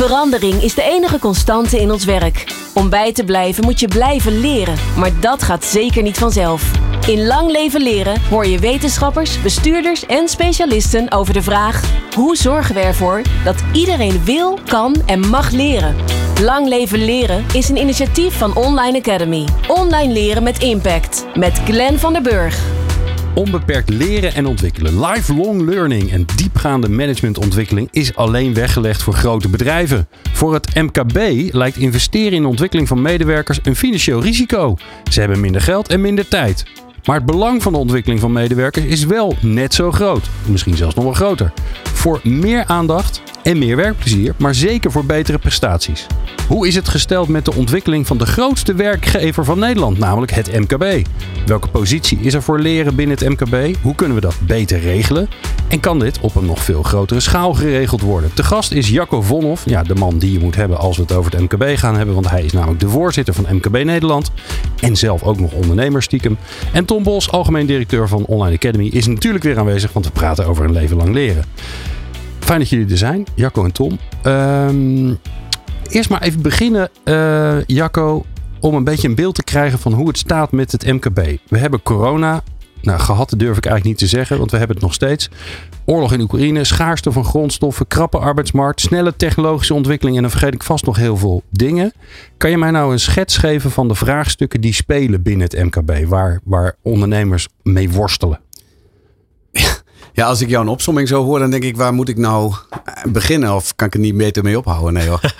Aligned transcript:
Verandering 0.00 0.62
is 0.62 0.74
de 0.74 0.82
enige 0.82 1.18
constante 1.18 1.80
in 1.80 1.90
ons 1.90 2.04
werk. 2.04 2.44
Om 2.74 2.88
bij 2.88 3.12
te 3.12 3.24
blijven 3.24 3.64
moet 3.64 3.80
je 3.80 3.88
blijven 3.88 4.40
leren, 4.40 4.74
maar 4.96 5.20
dat 5.20 5.42
gaat 5.42 5.64
zeker 5.64 6.02
niet 6.02 6.18
vanzelf. 6.18 6.70
In 7.06 7.26
Lang 7.26 7.50
Leven 7.50 7.82
Leren 7.82 8.20
hoor 8.30 8.46
je 8.46 8.58
wetenschappers, 8.58 9.42
bestuurders 9.42 10.06
en 10.06 10.28
specialisten 10.28 11.12
over 11.12 11.34
de 11.34 11.42
vraag: 11.42 11.82
hoe 12.14 12.36
zorgen 12.36 12.74
we 12.74 12.80
ervoor 12.80 13.22
dat 13.44 13.62
iedereen 13.72 14.24
wil, 14.24 14.58
kan 14.66 14.96
en 15.06 15.28
mag 15.28 15.50
leren? 15.50 15.96
Lang 16.42 16.68
Leven 16.68 17.04
Leren 17.04 17.44
is 17.52 17.68
een 17.68 17.76
initiatief 17.76 18.38
van 18.38 18.56
Online 18.56 18.98
Academy. 18.98 19.44
Online 19.68 20.12
leren 20.12 20.42
met 20.42 20.62
impact. 20.62 21.26
Met 21.34 21.60
Glenn 21.64 21.98
van 21.98 22.12
der 22.12 22.22
Burg. 22.22 22.79
Onbeperkt 23.34 23.90
leren 23.90 24.34
en 24.34 24.46
ontwikkelen, 24.46 25.00
lifelong 25.00 25.62
learning 25.62 26.12
en 26.12 26.24
diepgaande 26.36 26.88
managementontwikkeling 26.88 27.88
is 27.90 28.14
alleen 28.14 28.54
weggelegd 28.54 29.02
voor 29.02 29.14
grote 29.14 29.48
bedrijven. 29.48 30.08
Voor 30.32 30.54
het 30.54 30.74
MKB 30.74 31.18
lijkt 31.52 31.76
investeren 31.76 32.32
in 32.32 32.42
de 32.42 32.48
ontwikkeling 32.48 32.88
van 32.88 33.02
medewerkers 33.02 33.58
een 33.62 33.76
financieel 33.76 34.22
risico. 34.22 34.76
Ze 35.10 35.20
hebben 35.20 35.40
minder 35.40 35.60
geld 35.60 35.88
en 35.88 36.00
minder 36.00 36.28
tijd. 36.28 36.64
Maar 37.04 37.16
het 37.16 37.26
belang 37.26 37.62
van 37.62 37.72
de 37.72 37.78
ontwikkeling 37.78 38.20
van 38.20 38.32
medewerkers 38.32 38.84
is 38.84 39.04
wel 39.04 39.36
net 39.40 39.74
zo 39.74 39.92
groot. 39.92 40.30
Misschien 40.46 40.76
zelfs 40.76 40.94
nog 40.94 41.04
wel 41.04 41.12
groter. 41.12 41.52
Voor 41.82 42.20
meer 42.22 42.64
aandacht 42.66 43.22
en 43.50 43.58
meer 43.58 43.76
werkplezier, 43.76 44.34
maar 44.36 44.54
zeker 44.54 44.92
voor 44.92 45.04
betere 45.04 45.38
prestaties. 45.38 46.06
Hoe 46.48 46.66
is 46.66 46.74
het 46.74 46.88
gesteld 46.88 47.28
met 47.28 47.44
de 47.44 47.54
ontwikkeling 47.54 48.06
van 48.06 48.18
de 48.18 48.26
grootste 48.26 48.74
werkgever 48.74 49.44
van 49.44 49.58
Nederland, 49.58 49.98
namelijk 49.98 50.32
het 50.32 50.58
MKB? 50.58 51.06
Welke 51.46 51.68
positie 51.68 52.18
is 52.20 52.34
er 52.34 52.42
voor 52.42 52.60
leren 52.60 52.94
binnen 52.94 53.16
het 53.18 53.28
MKB? 53.28 53.76
Hoe 53.82 53.94
kunnen 53.94 54.16
we 54.16 54.22
dat 54.22 54.36
beter 54.46 54.80
regelen? 54.80 55.28
En 55.68 55.80
kan 55.80 55.98
dit 55.98 56.20
op 56.20 56.34
een 56.34 56.46
nog 56.46 56.64
veel 56.64 56.82
grotere 56.82 57.20
schaal 57.20 57.54
geregeld 57.54 58.00
worden? 58.00 58.34
Te 58.34 58.42
gast 58.42 58.72
is 58.72 58.88
Jacco 58.88 59.22
Vonhoff, 59.22 59.64
ja, 59.64 59.82
de 59.82 59.94
man 59.94 60.18
die 60.18 60.32
je 60.32 60.38
moet 60.38 60.56
hebben 60.56 60.78
als 60.78 60.96
we 60.96 61.02
het 61.02 61.12
over 61.12 61.32
het 61.32 61.40
MKB 61.40 61.78
gaan 61.78 61.96
hebben, 61.96 62.14
want 62.14 62.30
hij 62.30 62.42
is 62.42 62.52
namelijk 62.52 62.80
de 62.80 62.88
voorzitter 62.88 63.34
van 63.34 63.46
MKB 63.50 63.84
Nederland 63.84 64.30
en 64.80 64.96
zelf 64.96 65.22
ook 65.22 65.40
nog 65.40 65.52
ondernemer 65.52 66.02
stiekem. 66.02 66.38
En 66.72 66.84
Tom 66.84 67.02
Bos, 67.02 67.30
algemeen 67.30 67.66
directeur 67.66 68.08
van 68.08 68.24
Online 68.24 68.56
Academy, 68.56 68.86
is 68.86 69.06
natuurlijk 69.06 69.44
weer 69.44 69.58
aanwezig, 69.58 69.92
want 69.92 70.06
we 70.06 70.12
praten 70.12 70.46
over 70.46 70.64
een 70.64 70.72
leven 70.72 70.96
lang 70.96 71.14
leren. 71.14 71.44
Fijn 72.50 72.62
dat 72.62 72.70
jullie 72.70 72.90
er 72.90 72.98
zijn, 72.98 73.26
Jacco 73.34 73.64
en 73.64 73.72
Tom. 73.72 73.98
Ehm, 74.22 75.14
eerst 75.88 76.10
maar 76.10 76.22
even 76.22 76.42
beginnen, 76.42 76.90
eh, 77.04 77.64
Jacco, 77.66 78.24
om 78.60 78.74
een 78.74 78.84
beetje 78.84 79.08
een 79.08 79.14
beeld 79.14 79.34
te 79.34 79.44
krijgen 79.44 79.78
van 79.78 79.92
hoe 79.92 80.08
het 80.08 80.18
staat 80.18 80.52
met 80.52 80.72
het 80.72 80.86
MKB. 80.86 81.38
We 81.48 81.58
hebben 81.58 81.82
corona. 81.82 82.42
Nou, 82.82 83.00
gehad 83.00 83.34
durf 83.36 83.56
ik 83.56 83.66
eigenlijk 83.66 83.84
niet 83.84 83.98
te 83.98 84.16
zeggen, 84.16 84.38
want 84.38 84.50
we 84.50 84.56
hebben 84.56 84.76
het 84.76 84.84
nog 84.84 84.94
steeds. 84.94 85.30
Oorlog 85.84 86.12
in 86.12 86.20
Oekraïne, 86.20 86.64
schaarste 86.64 87.12
van 87.12 87.24
grondstoffen, 87.24 87.86
krappe 87.86 88.18
arbeidsmarkt, 88.18 88.80
snelle 88.80 89.16
technologische 89.16 89.74
ontwikkeling 89.74 90.16
en 90.16 90.22
dan 90.22 90.30
vergeet 90.30 90.54
ik 90.54 90.62
vast 90.62 90.86
nog 90.86 90.96
heel 90.96 91.16
veel 91.16 91.42
dingen. 91.50 91.92
Kan 92.36 92.50
je 92.50 92.58
mij 92.58 92.70
nou 92.70 92.92
een 92.92 93.00
schets 93.00 93.36
geven 93.36 93.70
van 93.70 93.88
de 93.88 93.94
vraagstukken 93.94 94.60
die 94.60 94.74
spelen 94.74 95.22
binnen 95.22 95.48
het 95.50 95.64
MKB, 95.64 96.06
waar, 96.06 96.40
waar 96.44 96.76
ondernemers 96.82 97.48
mee 97.62 97.90
worstelen? 97.90 98.40
Ja, 100.20 100.26
als 100.26 100.40
ik 100.40 100.48
jou 100.48 100.64
een 100.64 100.70
opsomming 100.70 101.08
zo 101.08 101.24
hoor, 101.24 101.38
dan 101.38 101.50
denk 101.50 101.62
ik, 101.62 101.76
waar 101.76 101.94
moet 101.94 102.08
ik 102.08 102.16
nou 102.16 102.54
beginnen? 103.08 103.54
Of 103.54 103.74
kan 103.74 103.86
ik 103.86 103.94
er 103.94 104.00
niet 104.00 104.16
beter 104.16 104.42
mee 104.42 104.58
ophouden? 104.58 104.92
Nee 104.92 105.08
hoor. 105.08 105.20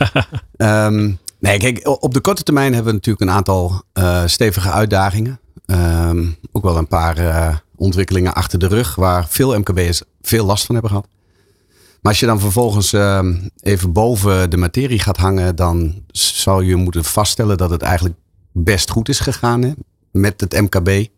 Ehm, 0.56 1.12
nee, 1.38 1.58
kijk, 1.58 2.02
op 2.02 2.14
de 2.14 2.20
korte 2.20 2.42
termijn 2.42 2.74
hebben 2.74 2.90
we 2.90 2.96
natuurlijk 2.96 3.30
een 3.30 3.36
aantal 3.36 3.82
uh, 3.98 4.22
stevige 4.26 4.70
uitdagingen. 4.70 5.40
Ehm, 5.66 6.26
ook 6.52 6.62
wel 6.62 6.76
een 6.76 6.88
paar 6.88 7.18
uh, 7.18 7.56
ontwikkelingen 7.76 8.34
achter 8.34 8.58
de 8.58 8.66
rug, 8.66 8.94
waar 8.94 9.26
veel 9.28 9.58
MKB'ers 9.58 10.02
veel 10.22 10.44
last 10.44 10.64
van 10.64 10.74
hebben 10.74 10.92
gehad. 10.92 11.08
Maar 12.02 12.12
als 12.12 12.20
je 12.20 12.26
dan 12.26 12.40
vervolgens 12.40 12.92
uh, 12.92 13.28
even 13.60 13.92
boven 13.92 14.50
de 14.50 14.56
materie 14.56 14.98
gaat 14.98 15.16
hangen, 15.16 15.56
dan 15.56 16.02
zou 16.10 16.64
je 16.64 16.76
moeten 16.76 17.04
vaststellen 17.04 17.56
dat 17.56 17.70
het 17.70 17.82
eigenlijk 17.82 18.16
best 18.52 18.90
goed 18.90 19.08
is 19.08 19.20
gegaan 19.20 19.62
hè, 19.62 19.72
met 20.10 20.40
het 20.40 20.60
MKB. 20.60 21.08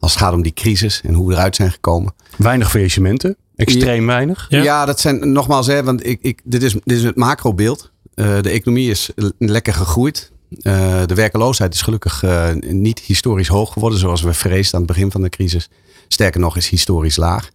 Als 0.00 0.12
het 0.12 0.22
gaat 0.22 0.32
om 0.32 0.42
die 0.42 0.52
crisis 0.52 1.00
en 1.04 1.14
hoe 1.14 1.28
we 1.28 1.34
eruit 1.34 1.56
zijn 1.56 1.70
gekomen. 1.70 2.14
Weinig 2.36 2.70
faillissementen. 2.70 3.36
Extreem 3.56 4.06
weinig. 4.06 4.46
Ja. 4.48 4.62
ja, 4.62 4.84
dat 4.84 5.00
zijn 5.00 5.32
nogmaals, 5.32 5.66
hè, 5.66 5.84
want 5.84 6.06
ik, 6.06 6.18
ik, 6.22 6.40
dit, 6.44 6.62
is, 6.62 6.72
dit 6.72 6.96
is 6.98 7.02
het 7.02 7.16
macrobeeld. 7.16 7.90
Uh, 8.14 8.40
de 8.40 8.50
economie 8.50 8.90
is 8.90 9.10
lekker 9.38 9.74
gegroeid. 9.74 10.32
Uh, 10.50 11.06
de 11.06 11.14
werkeloosheid 11.14 11.74
is 11.74 11.82
gelukkig 11.82 12.22
uh, 12.22 12.52
niet 12.60 12.98
historisch 12.98 13.48
hoog 13.48 13.72
geworden, 13.72 13.98
zoals 13.98 14.22
we 14.22 14.32
vreesden 14.32 14.74
aan 14.74 14.86
het 14.86 14.92
begin 14.92 15.10
van 15.10 15.22
de 15.22 15.28
crisis. 15.28 15.68
Sterker 16.08 16.40
nog, 16.40 16.56
is 16.56 16.68
historisch 16.68 17.16
laag. 17.16 17.50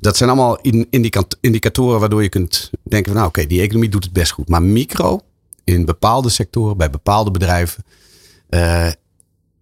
Dat 0.00 0.16
zijn 0.16 0.30
allemaal 0.30 0.60
indicatoren 1.40 2.00
waardoor 2.00 2.22
je 2.22 2.28
kunt 2.28 2.70
denken 2.82 3.12
van 3.12 3.14
nou 3.14 3.28
oké, 3.28 3.38
okay, 3.38 3.50
die 3.50 3.60
economie 3.60 3.88
doet 3.88 4.04
het 4.04 4.12
best 4.12 4.32
goed. 4.32 4.48
Maar 4.48 4.62
micro, 4.62 5.20
in 5.64 5.84
bepaalde 5.84 6.28
sectoren, 6.28 6.76
bij 6.76 6.90
bepaalde 6.90 7.30
bedrijven, 7.30 7.84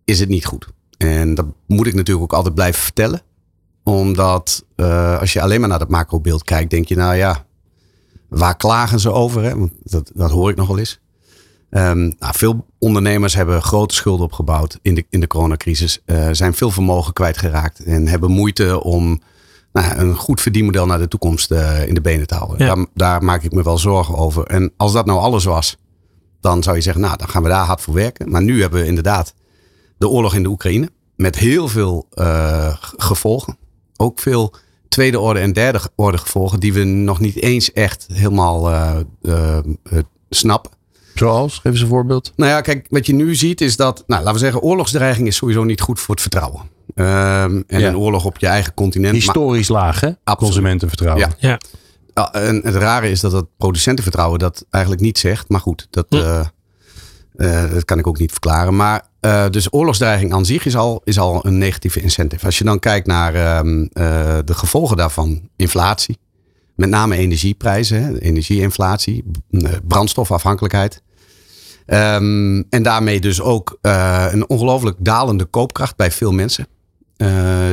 is 0.04 0.20
het 0.20 0.28
niet 0.28 0.44
goed. 0.44 0.66
En 0.96 1.34
dat 1.34 1.46
moet 1.66 1.86
ik 1.86 1.94
natuurlijk 1.94 2.24
ook 2.24 2.38
altijd 2.38 2.54
blijven 2.54 2.82
vertellen. 2.82 3.22
Omdat 3.82 4.64
uh, 4.76 5.20
als 5.20 5.32
je 5.32 5.42
alleen 5.42 5.60
maar 5.60 5.68
naar 5.68 5.78
dat 5.78 5.90
macrobeeld 5.90 6.44
kijkt, 6.44 6.70
denk 6.70 6.88
je, 6.88 6.96
nou 6.96 7.14
ja, 7.14 7.44
waar 8.28 8.56
klagen 8.56 9.00
ze 9.00 9.12
over? 9.12 9.42
Hè? 9.42 9.58
Want 9.58 9.72
dat, 9.82 10.10
dat 10.14 10.30
hoor 10.30 10.50
ik 10.50 10.56
nogal 10.56 10.78
eens. 10.78 11.00
Um, 11.70 12.14
nou, 12.18 12.34
veel 12.36 12.66
ondernemers 12.78 13.34
hebben 13.34 13.62
grote 13.62 13.94
schulden 13.94 14.26
opgebouwd 14.26 14.78
in 14.82 14.94
de, 14.94 15.04
in 15.10 15.20
de 15.20 15.26
coronacrisis. 15.26 16.02
Uh, 16.06 16.28
zijn 16.32 16.54
veel 16.54 16.70
vermogen 16.70 17.12
kwijtgeraakt 17.12 17.84
en 17.84 18.06
hebben 18.06 18.30
moeite 18.30 18.82
om 18.82 19.20
nou, 19.72 19.96
een 19.96 20.16
goed 20.16 20.40
verdienmodel 20.40 20.86
naar 20.86 20.98
de 20.98 21.08
toekomst 21.08 21.50
uh, 21.50 21.86
in 21.86 21.94
de 21.94 22.00
benen 22.00 22.26
te 22.26 22.34
houden. 22.34 22.66
Ja. 22.66 22.74
Daar, 22.74 22.86
daar, 22.94 23.24
maak 23.24 23.42
ik 23.42 23.52
me 23.52 23.62
wel 23.62 23.78
zorgen 23.78 24.16
over. 24.16 24.46
En 24.46 24.72
als 24.76 24.92
dat 24.92 25.06
nou 25.06 25.18
alles 25.18 25.44
was, 25.44 25.76
dan 26.40 26.62
zou 26.62 26.76
je 26.76 26.82
zeggen, 26.82 27.02
nou, 27.02 27.16
dan 27.16 27.28
gaan 27.28 27.42
we 27.42 27.48
daar 27.48 27.64
hard 27.64 27.80
voor 27.80 27.94
werken. 27.94 28.30
Maar 28.30 28.42
nu 28.42 28.60
hebben 28.60 28.80
we 28.80 28.86
inderdaad 28.86 29.34
de 29.98 30.08
oorlog 30.08 30.34
in 30.34 30.42
de 30.42 30.48
Oekraïne. 30.48 30.90
Met 31.16 31.38
heel 31.38 31.68
veel 31.68 32.06
uh, 32.14 32.76
gevolgen. 32.96 33.56
Ook 33.96 34.18
veel 34.20 34.54
tweede 34.88 35.20
orde 35.20 35.40
en 35.40 35.52
derde 35.52 35.80
orde 35.94 36.18
gevolgen 36.18 36.60
die 36.60 36.72
we 36.72 36.84
nog 36.84 37.20
niet 37.20 37.42
eens 37.42 37.72
echt 37.72 38.06
helemaal 38.12 38.70
uh, 38.70 38.96
uh, 39.22 39.58
snappen. 40.30 40.70
Zoals? 41.14 41.54
Geef 41.58 41.72
eens 41.72 41.80
een 41.80 41.88
voorbeeld. 41.88 42.32
Nou 42.36 42.50
ja, 42.50 42.60
kijk, 42.60 42.86
wat 42.90 43.06
je 43.06 43.14
nu 43.14 43.34
ziet 43.34 43.60
is 43.60 43.76
dat, 43.76 44.04
nou, 44.06 44.20
laten 44.20 44.32
we 44.32 44.38
zeggen, 44.38 44.60
oorlogsdreiging 44.60 45.26
is 45.26 45.36
sowieso 45.36 45.64
niet 45.64 45.80
goed 45.80 46.00
voor 46.00 46.14
het 46.14 46.22
vertrouwen. 46.22 46.60
Um, 46.60 47.04
en 47.66 47.80
ja. 47.80 47.88
een 47.88 47.96
oorlog 47.96 48.24
op 48.24 48.38
je 48.38 48.46
eigen 48.46 48.74
continent. 48.74 49.14
Historisch 49.14 49.68
laag, 49.68 50.00
hè? 50.00 50.06
Absoluut. 50.06 50.38
Consumentenvertrouwen. 50.38 51.34
Ja. 51.38 51.58
ja. 52.14 52.32
En 52.32 52.60
het 52.64 52.74
rare 52.74 53.10
is 53.10 53.20
dat 53.20 53.32
het 53.32 53.46
producentenvertrouwen 53.56 54.38
dat 54.38 54.64
eigenlijk 54.70 55.02
niet 55.02 55.18
zegt. 55.18 55.48
Maar 55.48 55.60
goed, 55.60 55.86
dat. 55.90 56.06
Uh, 57.36 57.70
dat 57.70 57.84
kan 57.84 57.98
ik 57.98 58.06
ook 58.06 58.18
niet 58.18 58.30
verklaren. 58.30 58.76
Maar 58.76 59.08
uh, 59.20 59.48
dus 59.50 59.72
oorlogsdreiging 59.72 60.32
aan 60.32 60.44
zich 60.44 60.66
is 60.66 60.76
al, 60.76 61.00
is 61.04 61.18
al 61.18 61.46
een 61.46 61.58
negatieve 61.58 62.00
incentive. 62.00 62.46
Als 62.46 62.58
je 62.58 62.64
dan 62.64 62.78
kijkt 62.78 63.06
naar 63.06 63.58
um, 63.58 63.88
de 64.44 64.54
gevolgen 64.54 64.96
daarvan, 64.96 65.48
inflatie. 65.56 66.18
Met 66.74 66.88
name 66.88 67.16
energieprijzen, 67.16 68.18
energieinflatie, 68.18 69.24
brandstofafhankelijkheid. 69.88 71.02
Um, 71.86 72.66
en 72.70 72.82
daarmee 72.82 73.20
dus 73.20 73.40
ook 73.40 73.78
een 73.80 74.48
ongelooflijk 74.48 74.96
dalende 74.98 75.44
koopkracht 75.44 75.96
bij 75.96 76.10
veel 76.10 76.32
mensen. 76.32 76.66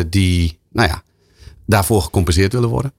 die, 0.10 0.60
nou 0.72 0.90
ja, 0.90 1.04
daarvoor 1.66 2.02
gecompenseerd 2.02 2.54
willen 2.54 2.70
worden. 2.70 2.94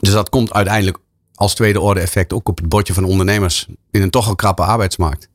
Dus 0.00 0.12
dat 0.12 0.28
komt 0.28 0.52
uiteindelijk 0.52 0.98
als 1.34 1.54
tweede 1.54 1.80
orde 1.80 2.00
effect 2.00 2.32
ook 2.32 2.48
op 2.48 2.58
het 2.58 2.68
bordje 2.68 2.94
van 2.94 3.04
ondernemers 3.04 3.68
in 3.90 4.02
een 4.02 4.10
toch 4.10 4.28
al 4.28 4.34
krappe 4.34 4.62
arbeidsmarkt. 4.62 5.28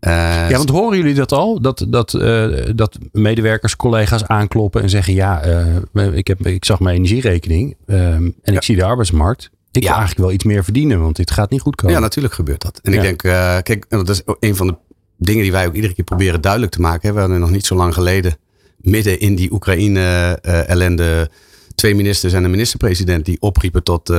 Uh, 0.00 0.12
ja, 0.50 0.56
want 0.56 0.68
horen 0.68 0.96
jullie 0.98 1.14
dat 1.14 1.32
al? 1.32 1.60
Dat, 1.60 1.86
dat, 1.88 2.14
uh, 2.14 2.64
dat 2.74 2.98
medewerkers, 3.12 3.76
collega's 3.76 4.24
aankloppen 4.24 4.82
en 4.82 4.90
zeggen: 4.90 5.14
Ja, 5.14 5.46
uh, 5.92 6.16
ik, 6.16 6.26
heb, 6.26 6.46
ik 6.46 6.64
zag 6.64 6.80
mijn 6.80 6.96
energierekening 6.96 7.76
en 7.86 8.34
ja. 8.42 8.52
ik 8.52 8.62
zie 8.62 8.76
de 8.76 8.84
arbeidsmarkt. 8.84 9.50
Ik 9.70 9.82
ja. 9.82 9.88
wil 9.88 9.98
eigenlijk 9.98 10.26
wel 10.26 10.32
iets 10.32 10.44
meer 10.44 10.64
verdienen, 10.64 11.00
want 11.00 11.16
dit 11.16 11.30
gaat 11.30 11.50
niet 11.50 11.60
goed 11.60 11.74
komen. 11.74 11.94
Ja, 11.94 12.00
natuurlijk 12.00 12.34
gebeurt 12.34 12.62
dat. 12.62 12.80
En 12.82 12.92
ja. 12.92 13.02
ik 13.02 13.04
denk, 13.04 13.20
kijk, 13.64 13.86
dat 13.88 14.08
is 14.08 14.22
een 14.40 14.56
van 14.56 14.66
de 14.66 14.76
dingen 15.16 15.42
die 15.42 15.52
wij 15.52 15.66
ook 15.66 15.74
iedere 15.74 15.94
keer 15.94 16.04
proberen 16.04 16.40
duidelijk 16.40 16.72
te 16.72 16.80
maken. 16.80 17.14
We 17.14 17.20
hadden 17.20 17.40
nog 17.40 17.50
niet 17.50 17.66
zo 17.66 17.74
lang 17.74 17.94
geleden, 17.94 18.36
midden 18.76 19.20
in 19.20 19.34
die 19.34 19.52
Oekraïne-ellende, 19.52 21.30
twee 21.74 21.94
ministers 21.94 22.32
en 22.32 22.44
een 22.44 22.50
minister-president 22.50 23.24
die 23.24 23.40
opriepen 23.40 23.82
tot 23.82 24.12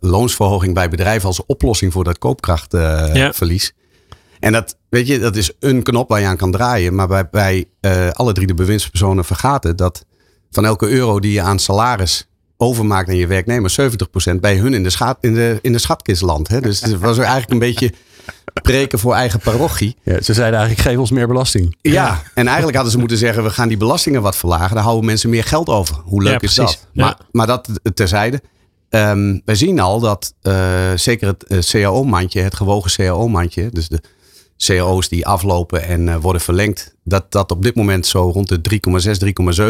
loonsverhoging 0.00 0.74
bij 0.74 0.88
bedrijven 0.88 1.28
als 1.28 1.46
oplossing 1.46 1.92
voor 1.92 2.04
dat 2.04 2.18
koopkrachtverlies. 2.18 3.74
En 4.44 4.52
dat, 4.52 4.76
weet 4.88 5.06
je, 5.06 5.18
dat 5.18 5.36
is 5.36 5.50
een 5.60 5.82
knop 5.82 6.08
waar 6.08 6.20
je 6.20 6.26
aan 6.26 6.36
kan 6.36 6.50
draaien. 6.50 6.94
Maar 6.94 7.08
bij, 7.08 7.28
bij 7.30 7.64
uh, 7.80 8.10
alle 8.10 8.32
drie 8.32 8.46
de 8.46 8.54
bewindspersonen 8.54 9.24
vergaten 9.24 9.76
dat 9.76 10.04
van 10.50 10.64
elke 10.64 10.88
euro 10.88 11.20
die 11.20 11.32
je 11.32 11.40
aan 11.40 11.58
salaris 11.58 12.28
overmaakt 12.56 13.08
aan 13.08 13.16
je 13.16 13.26
werknemer, 13.26 13.74
70% 13.80 14.40
bij 14.40 14.56
hun 14.56 14.74
in 14.74 14.82
de, 14.82 14.90
schat, 14.90 15.18
in 15.20 15.34
de, 15.34 15.58
in 15.62 15.72
de 15.72 15.78
schatkist 15.78 16.22
landt. 16.22 16.48
Hè? 16.48 16.60
Dus 16.60 16.80
het 16.80 16.98
was 16.98 17.18
eigenlijk 17.18 17.50
een 17.50 17.58
beetje 17.58 17.92
preken 18.62 18.98
voor 18.98 19.14
eigen 19.14 19.40
parochie. 19.40 19.96
Ja, 20.02 20.22
ze 20.22 20.34
zeiden 20.34 20.58
eigenlijk, 20.58 20.88
geef 20.88 20.98
ons 20.98 21.10
meer 21.10 21.26
belasting. 21.26 21.76
Ja, 21.80 21.92
ja, 21.92 22.22
en 22.34 22.46
eigenlijk 22.46 22.74
hadden 22.74 22.92
ze 22.92 22.98
moeten 22.98 23.18
zeggen, 23.18 23.42
we 23.42 23.50
gaan 23.50 23.68
die 23.68 23.76
belastingen 23.76 24.22
wat 24.22 24.36
verlagen. 24.36 24.74
Daar 24.74 24.84
houden 24.84 25.04
mensen 25.04 25.30
meer 25.30 25.44
geld 25.44 25.68
over. 25.68 25.96
Hoe 26.04 26.22
leuk 26.22 26.40
ja, 26.40 26.48
is 26.48 26.54
dat? 26.54 26.86
Maar, 26.92 27.16
maar 27.30 27.46
dat 27.46 27.68
terzijde. 27.94 28.40
ehm, 28.88 29.38
wij 29.44 29.54
zien 29.54 29.80
al 29.80 30.00
dat 30.00 30.34
uh, 30.42 30.54
zeker 30.94 31.26
het 31.26 31.44
uh, 31.48 31.58
CAO-mandje, 31.58 32.40
het 32.40 32.54
gewogen 32.54 32.90
CAO-mandje, 32.90 33.68
dus 33.70 33.88
de 33.88 34.00
CAO's 34.58 35.08
die 35.08 35.26
aflopen 35.26 35.82
en 35.82 36.06
uh, 36.06 36.16
worden 36.16 36.42
verlengd, 36.42 36.94
dat 37.04 37.32
dat 37.32 37.50
op 37.50 37.62
dit 37.62 37.74
moment 37.74 38.06
zo 38.06 38.30
rond 38.30 38.48
de 38.48 38.80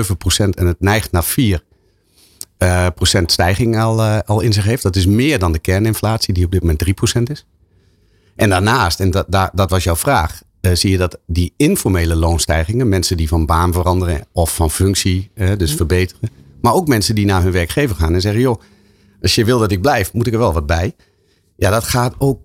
3,6, 0.00 0.08
3,7 0.10 0.16
procent 0.18 0.56
en 0.56 0.66
het 0.66 0.80
neigt 0.80 1.12
naar 1.12 1.24
4 1.24 1.62
procent 2.94 3.32
stijging 3.32 3.78
al, 3.78 4.02
al 4.02 4.40
in 4.40 4.52
zich 4.52 4.64
heeft. 4.64 4.82
Dat 4.82 4.96
is 4.96 5.06
meer 5.06 5.38
dan 5.38 5.52
de 5.52 5.58
kerninflatie 5.58 6.34
die 6.34 6.44
op 6.44 6.50
dit 6.50 6.60
moment 6.60 6.78
3 6.78 6.94
procent 6.94 7.30
is. 7.30 7.46
En 8.36 8.48
daarnaast, 8.48 9.00
en 9.00 9.10
dat, 9.10 9.26
dat, 9.28 9.50
dat 9.54 9.70
was 9.70 9.84
jouw 9.84 9.96
vraag, 9.96 10.42
zie 10.60 10.90
je 10.90 10.98
dat 10.98 11.18
die 11.26 11.52
informele 11.56 12.14
loonstijgingen, 12.14 12.88
mensen 12.88 13.16
die 13.16 13.28
van 13.28 13.46
baan 13.46 13.72
veranderen 13.72 14.26
of 14.32 14.54
van 14.54 14.70
functie, 14.70 15.30
dus 15.56 15.70
mm. 15.70 15.76
verbeteren, 15.76 16.30
maar 16.60 16.74
ook 16.74 16.88
mensen 16.88 17.14
die 17.14 17.26
naar 17.26 17.42
hun 17.42 17.52
werkgever 17.52 17.96
gaan 17.96 18.14
en 18.14 18.20
zeggen: 18.20 18.40
joh, 18.40 18.60
als 19.22 19.34
je 19.34 19.44
wil 19.44 19.58
dat 19.58 19.70
ik 19.70 19.80
blijf, 19.80 20.12
moet 20.12 20.26
ik 20.26 20.32
er 20.32 20.38
wel 20.38 20.52
wat 20.52 20.66
bij. 20.66 20.94
Ja, 21.56 21.70
dat 21.70 21.84
gaat 21.84 22.14
ook 22.18 22.40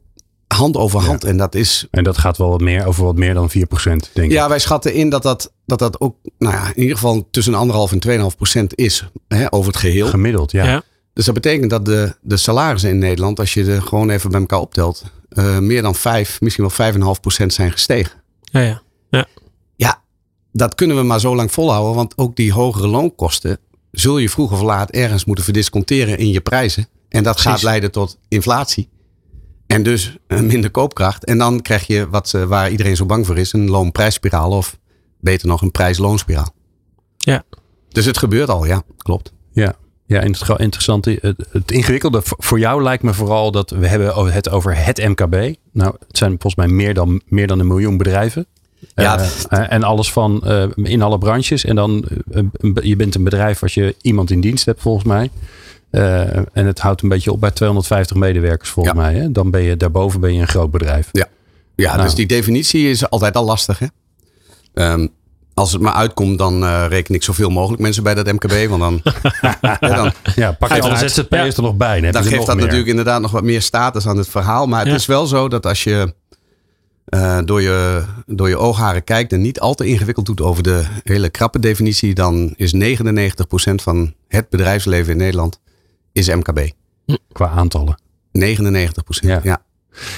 hand 0.56 0.78
over 0.78 1.00
hand. 1.00 1.24
En 1.24 1.38
dat 1.38 1.56
is. 1.56 1.88
En 1.92 2.04
dat 2.04 2.18
gaat 2.18 2.38
wel 2.38 2.50
wat 2.50 2.62
meer, 2.62 2.86
over 2.86 3.04
wat 3.04 3.16
meer 3.16 3.34
dan 3.34 3.50
4%, 3.50 3.54
denk 3.54 4.16
ik. 4.16 4.32
Ja, 4.32 4.50
wij 4.50 4.60
schatten 4.60 4.94
in 4.94 5.10
dat 5.10 5.24
dat, 5.24 5.52
dat, 5.66 5.80
dat 5.80 6.02
ook, 6.02 6.16
nou 6.38 6.54
ja, 6.54 6.68
in 6.68 6.82
ieder 6.82 6.96
geval 6.96 7.28
tussen 7.32 7.54
1,5 7.54 7.60
en 8.00 8.62
2,5% 8.62 8.66
is 8.76 9.06
hè, 9.28 9.54
over 9.54 9.72
het 9.72 9.80
geheel. 9.80 10.08
Gemiddeld, 10.08 10.52
ja. 10.52 10.66
ja. 10.66 10.84
Dus 11.14 11.26
dat 11.26 11.34
betekent 11.34 11.70
dat 11.70 11.86
de, 11.86 12.16
de 12.22 12.38
salarissen 12.38 12.90
in 12.90 12.98
Nederland, 12.98 13.40
als 13.40 13.54
je 13.54 13.66
er 13.66 13.82
gewoon 13.82 14.10
even 14.10 14.32
bij 14.32 14.40
elkaar 14.40 14.60
optelt, 14.60 15.04
uh, 15.30 15.58
meer 15.58 15.82
dan 15.82 15.96
5, 15.96 16.42
misschien 16.42 16.70
wel 16.76 16.94
5,5% 16.94 17.46
zijn 17.46 17.72
gestegen. 17.72 18.22
Ja, 18.42 18.60
ja. 18.62 18.82
ja. 19.10 19.28
Ja, 19.76 20.02
dat 20.52 20.76
kunnen 20.76 20.98
we 20.98 21.04
maar 21.04 21.20
zo 21.20 21.36
lang 21.36 21.52
volhouden, 21.52 21.96
want 21.96 22.18
ook 22.18 22.36
die 22.36 22.54
hogere 22.54 22.88
loonkosten 22.88 23.60
zul 23.92 24.18
je 24.18 24.30
vroeg 24.30 24.52
of 24.52 24.62
laat 24.62 24.90
ergens 24.90 25.26
moeten 25.26 25.44
verdisconteren 25.44 26.18
in 26.18 26.30
je 26.30 26.42
prijzen. 26.42 26.88
En 27.10 27.24
dat 27.24 27.40
gaat 27.40 27.62
leiden 27.62 27.92
tot 27.92 28.18
inflatie. 28.28 28.90
En 29.70 29.84
dus 29.84 30.18
minder 30.28 30.72
koopkracht. 30.72 31.26
En 31.26 31.38
dan 31.38 31.62
krijg 31.62 31.88
je 31.88 32.10
wat, 32.10 32.34
uh, 32.36 32.44
waar 32.44 32.72
iedereen 32.72 32.96
zo 32.96 33.06
bang 33.06 33.26
voor 33.26 33.38
is: 33.38 33.54
een 33.54 33.70
loonprijsspiraal. 33.70 34.52
Of 34.52 34.78
beter 35.20 35.48
nog, 35.48 35.62
een 35.62 35.72
prijs-loonspiraal. 35.72 36.54
Ja. 37.18 37.44
Dus 37.90 38.06
het 38.06 38.18
gebeurt 38.18 38.50
al, 38.50 38.66
ja, 38.66 38.84
klopt. 38.98 39.34
Ja. 39.52 39.76
Ja, 40.06 40.22
interessant. 40.22 41.06
Het, 41.06 41.48
het 41.52 41.72
ingewikkelde 41.72 42.22
voor 42.24 42.60
jou 42.60 42.84
lijkt 42.84 43.04
me 43.04 43.14
vooral 43.14 43.52
dat 43.52 43.70
we 43.70 43.88
hebben 43.88 44.34
het 44.34 44.50
over 44.50 44.86
het 44.86 44.98
MKB. 45.08 45.56
Nou, 45.72 45.96
het 46.08 46.18
zijn 46.18 46.30
volgens 46.30 46.56
mij 46.56 46.68
meer 46.68 46.94
dan, 46.94 47.22
meer 47.26 47.48
dan 47.48 47.60
een 47.60 47.68
miljoen 47.68 47.98
bedrijven. 47.98 48.46
Ja, 48.96 49.20
uh, 49.20 49.72
en 49.72 49.84
alles 49.84 50.12
van 50.12 50.42
uh, 50.46 50.64
in 50.76 51.02
alle 51.02 51.18
branches. 51.18 51.66
En 51.66 51.76
dan, 51.76 52.06
je 52.82 52.96
bent 52.96 53.16
een 53.16 53.24
bedrijf 53.24 53.62
als 53.62 53.74
je 53.74 53.96
iemand 54.02 54.32
in 54.32 54.42
dienst 54.42 54.66
hebt, 54.66 54.82
volgens 54.82 55.06
mij. 55.06 55.30
En 55.90 56.66
het 56.66 56.80
houdt 56.80 57.02
een 57.02 57.10
beetje 57.10 57.32
op 57.32 57.40
bij 57.40 57.52
250 57.52 58.18
medewerkers, 58.18 58.70
volgens 58.70 58.96
mij. 58.96 59.14
Hè? 59.14 59.32
Dan 59.32 59.52
ben 59.52 59.62
je 59.62 59.78
daarboven 59.78 60.20
ben 60.20 60.34
je 60.34 60.42
een 60.42 60.48
groot 60.48 60.72
bedrijf. 60.72 61.10
Ja, 61.12 61.28
ja 61.76 61.92
nou. 61.92 62.04
dus 62.04 62.16
die 62.16 62.28
definitie 62.28 62.90
is 62.90 63.10
altijd 63.10 63.36
al 63.36 63.46
lastig. 63.46 63.80
Hè? 63.80 63.88
Um, 64.92 65.10
als 65.54 65.72
het 65.72 65.82
maar 65.82 65.94
uitkomt, 65.94 66.38
dan 66.38 66.64
uh, 66.64 66.86
reken 66.90 67.16
ik 67.16 67.24
zoveel 67.24 67.50
mogelijk 67.50 67.82
mensen 67.82 68.04
bij 68.04 68.14
dat 68.14 68.32
MKB. 68.32 68.70
Want 68.70 68.82
dan, 68.82 69.02
ja, 69.62 69.78
dan 69.80 70.12
ja, 70.36 70.52
pak 70.52 70.74
je 70.74 70.82
alle 70.82 70.98
ZZP'ers 70.98 71.56
er 71.56 71.64
nog 71.64 71.76
bij. 71.76 72.02
Dan, 72.02 72.12
dan 72.12 72.24
geeft 72.24 72.46
dat 72.46 72.58
natuurlijk 72.58 72.88
inderdaad 72.88 73.22
nog 73.22 73.32
wat 73.32 73.44
meer 73.44 73.62
status 73.62 74.08
aan 74.08 74.18
het 74.18 74.30
verhaal. 74.30 74.68
Maar 74.68 74.86
het 74.86 74.96
is 74.96 75.06
wel 75.06 75.28
zo 75.28 75.48
dat 75.48 75.66
als 75.66 75.84
je 75.84 76.14
uh, 77.10 77.38
door, 77.46 77.62
je, 77.62 78.04
door 78.26 78.50
je 78.50 78.58
oogharen 78.58 79.04
kijkt 79.04 79.34
en 79.34 79.42
niet 79.42 79.60
al 79.60 79.76
te 79.76 79.86
ingewikkeld 79.86 80.26
doet 80.26 80.42
over 80.42 80.64
de 80.64 80.84
hele 81.04 81.30
krappe 81.30 81.60
definitie, 81.60 82.14
dan 82.14 82.54
is 82.56 82.74
99% 82.74 82.78
van 83.76 84.14
het 84.28 84.50
bedrijfsleven 84.50 85.12
in 85.12 85.18
Nederland 85.18 85.60
is 86.12 86.28
MKB. 86.28 86.70
Qua 87.32 87.48
aantallen. 87.48 88.02
99%. 88.32 88.50
Ja. 89.20 89.40
ja. 89.44 89.62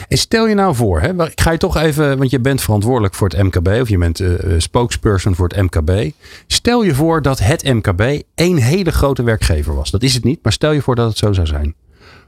En 0.08 0.18
stel 0.18 0.48
je 0.48 0.56
nou 0.56 0.76
voor, 0.76 1.02
hè, 1.02 1.26
ik 1.26 1.42
ga 1.42 1.52
je 1.52 1.58
toch 1.58 1.78
even, 1.78 2.18
want 2.18 2.30
je 2.30 2.40
bent 2.40 2.62
verantwoordelijk 2.62 3.14
voor 3.14 3.30
het 3.30 3.44
MKB 3.44 3.68
of 3.68 3.90
je 3.90 3.98
bent 3.98 4.20
uh, 4.20 4.34
spokesperson 4.58 5.36
voor 5.36 5.48
het 5.48 5.62
MKB. 5.62 6.12
Stel 6.48 6.84
je 6.84 6.96
voor 6.96 7.22
dat 7.22 7.40
het 7.40 7.64
MKB 7.64 8.22
één 8.36 8.58
hele 8.58 8.92
grote 8.92 9.24
werkgever 9.24 9.76
was. 9.76 9.92
Dat 9.92 10.04
is 10.04 10.14
het 10.14 10.24
niet, 10.24 10.40
maar 10.44 10.52
stel 10.52 10.72
je 10.72 10.82
voor 10.82 10.96
dat 10.96 11.10
het 11.10 11.18
zo 11.18 11.34
zou 11.34 11.48
zijn. 11.48 11.76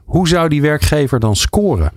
Hoe 0.04 0.28
zou 0.28 0.48
die 0.48 0.62
werkgever 0.62 1.20
dan 1.20 1.36
scoren? 1.36 1.92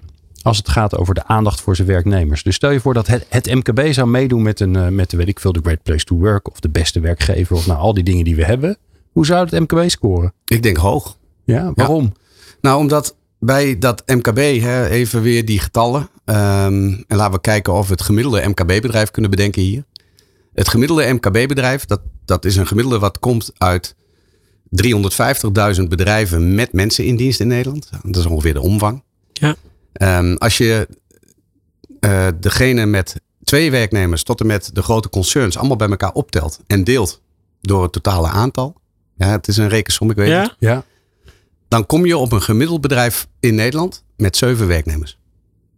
als 0.48 0.58
het 0.58 0.70
gaat 0.70 0.98
over 0.98 1.14
de 1.14 1.26
aandacht 1.26 1.62
voor 1.62 1.76
zijn 1.76 1.88
werknemers. 1.88 2.44
Dus 2.44 2.56
stel 2.56 2.72
je 2.72 2.80
voor 2.80 2.94
dat 2.94 3.08
het, 3.08 3.26
het 3.30 3.54
MKB 3.54 3.94
zou 3.94 4.08
meedoen 4.08 4.42
met, 4.42 4.60
een, 4.60 4.74
uh, 4.74 4.88
met 4.88 5.10
de, 5.10 5.18
weet 5.18 5.28
ik 5.28 5.40
veel, 5.40 5.52
de 5.52 5.60
Great 5.64 5.84
Place 5.84 6.06
to 6.06 6.16
Work 6.16 6.50
of 6.50 6.60
de 6.60 6.70
beste 6.70 7.00
werkgever 7.00 7.56
of 7.56 7.68
nou 7.68 7.80
al 7.80 7.94
die 7.94 8.04
dingen 8.04 8.24
die 8.24 8.36
we 8.36 8.46
hebben. 8.46 8.78
Hoe 9.12 9.26
zou 9.26 9.50
het 9.50 9.60
MKB 9.60 9.90
scoren? 9.90 10.34
Ik 10.46 10.64
denk 10.64 10.78
hoog. 10.78 11.17
Ja, 11.56 11.72
waarom? 11.76 12.14
Nou, 12.62 12.80
omdat 12.80 13.16
bij 13.40 13.78
dat 13.78 14.04
MKB, 14.06 14.38
hè, 14.38 14.88
even 14.88 15.22
weer 15.22 15.46
die 15.46 15.60
getallen. 15.60 16.02
Um, 16.26 17.04
en 17.08 17.18
laten 17.18 17.34
we 17.34 17.42
kijken 17.42 17.74
of 17.74 17.88
we 17.88 17.94
het 17.94 18.02
gemiddelde 18.02 18.48
MKB-bedrijf 18.48 19.12
kunnen 19.12 19.32
bedenken 19.32 19.62
hier. 19.62 19.84
Het 20.54 20.68
gemiddelde 20.68 21.14
MKB-bedrijf, 21.14 21.86
dat, 21.86 22.02
dat 22.26 22.46
is 22.46 22.56
een 22.56 22.68
gemiddelde 22.68 23.00
wat 23.00 23.20
komt 23.20 23.52
uit 23.58 23.96
350.000 25.78 25.84
bedrijven 25.88 26.56
met 26.56 26.74
mensen 26.74 27.06
in 27.06 27.16
dienst 27.16 27.40
in 27.40 27.48
Nederland. 27.48 27.90
Dat 28.04 28.16
is 28.16 28.26
ongeveer 28.26 28.54
de 28.54 28.62
omvang. 28.62 29.04
Ja. 29.34 29.56
Um, 30.20 30.38
als 30.38 30.58
je 30.58 30.88
uh, 32.00 32.28
degene 32.40 32.86
met 32.86 33.22
twee 33.44 33.72
werknemers 33.72 34.24
tot 34.24 34.40
en 34.40 34.48
met 34.48 34.70
de 34.74 34.84
grote 34.84 35.10
concerns 35.10 35.58
allemaal 35.58 35.78
bij 35.78 35.90
elkaar 35.90 36.12
optelt 36.12 36.60
en 36.68 36.84
deelt 36.84 37.22
door 37.62 37.84
het 37.84 37.92
totale 37.92 38.28
aantal. 38.28 38.76
Ja, 39.18 39.28
het 39.28 39.48
is 39.48 39.58
een 39.58 39.70
rekensom, 39.70 40.10
ik 40.10 40.16
weet 40.16 40.28
ja? 40.28 40.42
het. 40.42 40.56
Ja. 40.60 40.84
Dan 41.68 41.86
kom 41.86 42.06
je 42.06 42.18
op 42.18 42.32
een 42.32 42.42
gemiddeld 42.42 42.82
bedrijf 42.82 43.28
in 43.40 43.56
Nederland 43.56 44.04
met 44.18 44.38
zeven 44.38 44.68
werknemers. 44.68 45.18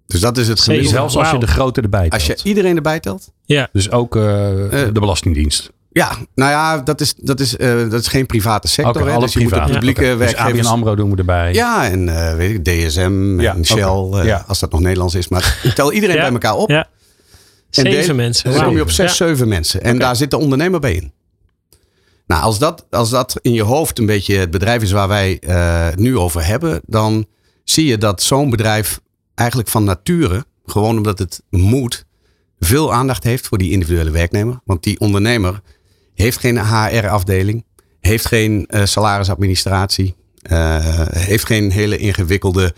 Dus 0.08 0.20
dat 0.20 0.38
is 0.38 0.48
het 0.48 0.60
gemiddelde. 0.60 0.96
Zelfs 0.96 1.16
als 1.16 1.32
je 1.32 1.38
de 1.38 1.48
grote 1.48 1.82
erbij 1.82 2.10
telt. 2.10 2.14
Als 2.14 2.26
je 2.26 2.50
iedereen 2.50 2.76
erbij 2.76 3.00
telt. 3.00 3.32
Ja. 3.46 3.70
Dus 3.72 3.92
ook 3.92 4.16
uh, 4.16 4.24
uh, 4.24 4.70
de 4.72 4.92
Belastingdienst. 4.92 5.72
Ja, 5.92 6.18
nou 6.36 6.52
ja, 6.52 6.78
dat 6.78 7.02
is, 7.02 7.14
dat 7.18 7.40
is, 7.40 7.56
uh, 7.58 7.90
dat 7.90 8.02
is 8.02 8.08
geen 8.08 8.26
private 8.26 8.68
sector. 8.68 9.02
Okay, 9.02 9.14
hè? 9.14 9.20
Dus 9.20 9.34
je 9.34 9.40
privaat. 9.40 9.60
moet 9.60 9.68
de 9.68 9.74
publieke 9.74 10.02
ja, 10.02 10.14
okay. 10.14 10.18
werkgevers... 10.18 10.58
Dus 10.58 10.66
ABN 10.66 10.74
AMRO 10.74 10.96
doen 10.96 11.12
we 11.12 11.18
erbij. 11.18 11.54
Ja, 11.54 11.90
en 11.90 12.08
uh, 12.08 12.36
weet 12.36 12.50
ik, 12.50 12.64
DSM 12.64 13.40
ja, 13.40 13.56
en 13.56 13.66
Shell, 13.66 13.84
okay. 13.84 14.22
uh, 14.22 14.28
ja. 14.28 14.44
als 14.48 14.60
dat 14.60 14.72
nog 14.72 14.80
Nederlands 14.80 15.16
is. 15.16 15.28
Maar 15.28 15.60
tel 15.76 15.94
iedereen 15.94 16.16
ja. 16.16 16.22
bij 16.22 16.32
elkaar 16.32 16.56
op. 16.56 16.70
Ja. 16.70 16.88
En 17.72 17.92
zeven 17.92 18.16
mensen. 18.16 18.52
Dan 18.54 18.64
kom 18.64 18.76
je 18.76 18.82
op 18.82 18.92
zes, 18.92 19.18
zeven 19.18 19.48
mensen. 19.48 19.82
En 19.82 20.00
daar 20.00 20.16
zit 20.16 20.32
de 20.32 20.38
ondernemer 20.38 20.80
bij 20.80 20.94
in. 20.94 21.12
Nou, 22.30 22.42
als 22.42 22.60
dat, 22.60 22.86
als 22.90 23.10
dat 23.10 23.40
in 23.42 23.54
je 23.54 23.64
hoofd 23.64 24.00
een 24.00 24.06
beetje 24.06 24.38
het 24.38 24.52
bedrijf 24.52 24.82
is 24.82 24.92
waar 24.92 25.08
wij 25.08 25.42
het 25.46 26.00
nu 26.00 26.18
over 26.18 26.46
hebben, 26.46 26.82
dan 26.86 27.26
zie 27.64 27.86
je 27.86 27.98
dat 27.98 28.22
zo'n 28.22 28.50
bedrijf 28.50 29.00
eigenlijk 29.36 29.70
van 29.70 29.84
nature, 29.84 30.46
gewoon 30.66 30.98
omdat 30.98 31.20
het 31.20 31.42
moet, 31.50 32.06
veel 32.60 32.94
aandacht 32.94 33.24
heeft 33.24 33.48
voor 33.48 33.58
die 33.58 33.72
individuele 33.72 34.12
werknemer. 34.12 34.60
Want 34.66 34.84
die 34.84 35.00
ondernemer 35.00 35.62
heeft 36.14 36.40
geen 36.40 36.60
HR-afdeling, 36.60 37.66
heeft 38.00 38.26
geen 38.26 38.68
uh, 38.70 38.86
salarisadministratie, 38.86 40.16
uh, 40.52 40.78
heeft 41.10 41.46
geen 41.46 41.72
hele 41.72 41.98
ingewikkelde 41.98 42.74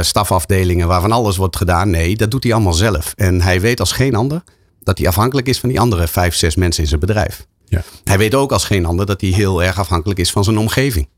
stafafdelingen 0.00 0.88
waarvan 0.88 1.12
alles 1.12 1.36
wordt 1.36 1.56
gedaan. 1.56 1.90
Nee, 1.90 2.16
dat 2.16 2.30
doet 2.30 2.42
hij 2.42 2.52
allemaal 2.52 2.72
zelf. 2.72 3.12
En 3.16 3.40
hij 3.40 3.60
weet 3.60 3.80
als 3.80 3.92
geen 3.92 4.14
ander 4.14 4.42
dat 4.82 4.98
hij 4.98 5.08
afhankelijk 5.08 5.48
is 5.48 5.60
van 5.60 5.68
die 5.68 5.80
andere 5.80 6.08
vijf, 6.08 6.34
zes 6.34 6.56
mensen 6.56 6.82
in 6.82 6.88
zijn 6.88 7.00
bedrijf. 7.00 7.46
Ja. 7.70 7.82
Hij 8.04 8.18
weet 8.18 8.34
ook 8.34 8.52
als 8.52 8.64
geen 8.64 8.86
ander 8.86 9.06
dat 9.06 9.20
hij 9.20 9.30
heel 9.30 9.62
erg 9.62 9.78
afhankelijk 9.78 10.20
is 10.20 10.30
van 10.30 10.44
zijn 10.44 10.58
omgeving. 10.58 11.08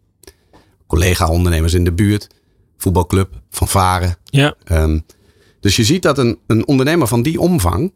Collega-ondernemers 0.86 1.74
in 1.74 1.84
de 1.84 1.92
buurt, 1.92 2.26
voetbalclub, 2.76 3.40
van 3.50 3.68
varen. 3.68 4.16
Ja. 4.24 4.54
Um, 4.72 5.04
dus 5.60 5.76
je 5.76 5.84
ziet 5.84 6.02
dat 6.02 6.18
een, 6.18 6.38
een 6.46 6.66
ondernemer 6.66 7.06
van 7.06 7.22
die 7.22 7.40
omvang 7.40 7.92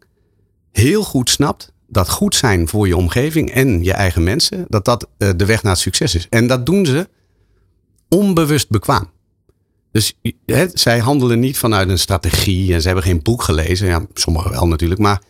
heel 0.73 1.03
goed 1.03 1.31
snapt 1.31 1.73
dat 1.89 2.11
goed 2.11 2.35
zijn 2.35 2.69
voor 2.69 2.87
je 2.87 2.97
omgeving 2.97 3.51
en 3.51 3.85
je 3.85 3.93
eigen 3.93 4.23
mensen, 4.23 4.65
dat 4.69 4.85
dat 4.85 5.09
uh, 5.19 5.31
de 5.37 5.45
weg 5.45 5.63
naar 5.63 5.73
het 5.73 5.81
succes 5.81 6.15
is. 6.15 6.27
En 6.29 6.47
dat 6.47 6.67
doen 6.67 6.87
ze 6.87 7.09
onbewust 8.09 8.69
bekwaam. 8.69 9.11
Dus 9.93 10.19
he, 10.47 10.67
zij 10.73 10.99
handelen 10.99 11.41
niet 11.41 11.59
vanuit 11.59 11.89
een 11.89 11.99
strategie 11.99 12.75
en 12.75 12.81
ze 12.81 12.87
hebben 12.87 13.05
geen 13.05 13.23
boek 13.23 13.43
gelezen. 13.43 13.87
Ja, 13.87 14.07
sommigen 14.15 14.51
wel 14.51 14.69
natuurlijk, 14.69 15.01
maar 15.01 15.23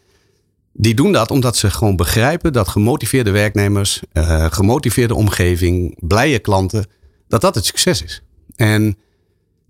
die 0.78 0.94
doen 0.94 1.12
dat 1.12 1.30
omdat 1.30 1.56
ze 1.56 1.70
gewoon 1.70 1.96
begrijpen 1.96 2.52
dat 2.52 2.68
gemotiveerde 2.68 3.30
werknemers, 3.30 4.02
uh, 4.12 4.46
gemotiveerde 4.50 5.14
omgeving, 5.14 5.96
blije 6.00 6.38
klanten, 6.38 6.86
dat 7.28 7.40
dat 7.40 7.54
het 7.54 7.64
succes 7.64 8.02
is. 8.02 8.22
En 8.56 8.96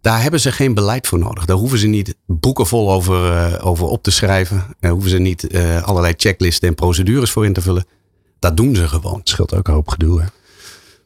daar 0.01 0.23
hebben 0.23 0.41
ze 0.41 0.53
geen 0.53 0.75
beleid 0.75 1.07
voor 1.07 1.19
nodig. 1.19 1.45
Daar 1.45 1.57
hoeven 1.57 1.79
ze 1.79 1.87
niet 1.87 2.15
boeken 2.27 2.67
vol 2.67 2.93
over, 2.93 3.33
uh, 3.33 3.67
over 3.67 3.87
op 3.87 4.03
te 4.03 4.11
schrijven. 4.11 4.65
Daar 4.81 4.91
hoeven 4.91 5.11
ze 5.11 5.19
niet 5.19 5.53
uh, 5.53 5.83
allerlei 5.83 6.15
checklisten 6.17 6.69
en 6.69 6.75
procedures 6.75 7.31
voor 7.31 7.45
in 7.45 7.53
te 7.53 7.63
vullen. 7.63 7.85
Dat 8.39 8.57
doen 8.57 8.77
ze 8.77 8.89
gewoon. 8.89 9.19
Het 9.19 9.29
scheelt 9.29 9.55
ook 9.55 9.69
een 9.69 9.75
hoop 9.75 9.89
gedoe. 9.89 10.21
Hè? 10.21 10.27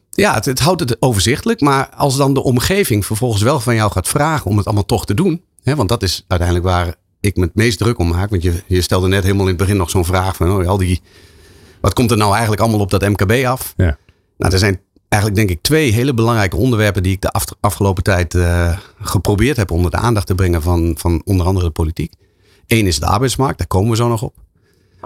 Ja, 0.09 0.33
het, 0.33 0.45
het, 0.45 0.59
houdt 0.59 0.79
het 0.79 1.01
overzichtelijk. 1.01 1.61
Maar 1.61 1.89
als 1.89 2.17
dan 2.17 2.33
de 2.33 2.43
omgeving 2.43 3.05
vervolgens 3.05 3.41
wel 3.41 3.59
van 3.59 3.75
jou 3.75 3.91
gaat 3.91 4.07
vragen 4.07 4.51
om 4.51 4.57
het 4.57 4.65
allemaal 4.65 4.85
toch 4.85 5.05
te 5.05 5.13
doen. 5.13 5.43
Hè, 5.63 5.75
want 5.75 5.89
dat 5.89 6.03
is 6.03 6.25
uiteindelijk 6.27 6.67
waar 6.69 6.95
ik 7.21 7.35
me 7.35 7.43
het 7.43 7.55
meest 7.55 7.77
druk 7.77 7.99
om 7.99 8.07
maak. 8.07 8.29
Want 8.29 8.43
je, 8.43 8.63
je 8.67 8.81
stelde 8.81 9.07
net 9.07 9.23
helemaal 9.23 9.43
in 9.43 9.49
het 9.49 9.57
begin 9.57 9.77
nog 9.77 9.89
zo'n 9.89 10.05
vraag 10.05 10.35
van 10.35 10.51
oh, 10.51 10.67
al 10.67 10.77
die, 10.77 11.01
wat 11.81 11.93
komt 11.93 12.11
er 12.11 12.17
nou 12.17 12.31
eigenlijk 12.31 12.61
allemaal 12.61 12.79
op 12.79 12.89
dat 12.89 13.09
MKB 13.09 13.45
af? 13.45 13.73
Ja. 13.77 13.97
Nou, 14.37 14.53
er 14.53 14.59
zijn 14.59 14.81
eigenlijk 15.07 15.35
denk 15.35 15.49
ik 15.49 15.63
twee 15.63 15.91
hele 15.91 16.13
belangrijke 16.13 16.55
onderwerpen 16.55 17.03
die 17.03 17.11
ik 17.11 17.21
de 17.21 17.31
afgelopen 17.59 18.03
tijd 18.03 18.33
uh, 18.33 18.77
geprobeerd 19.01 19.57
heb 19.57 19.71
onder 19.71 19.91
de 19.91 19.97
aandacht 19.97 20.27
te 20.27 20.35
brengen 20.35 20.61
van, 20.61 20.95
van 20.97 21.21
onder 21.25 21.45
andere 21.45 21.65
de 21.65 21.71
politiek. 21.71 22.13
Eén 22.67 22.87
is 22.87 22.99
de 22.99 23.05
arbeidsmarkt, 23.05 23.57
daar 23.57 23.67
komen 23.67 23.89
we 23.89 23.95
zo 23.95 24.07
nog 24.07 24.21
op. 24.21 24.35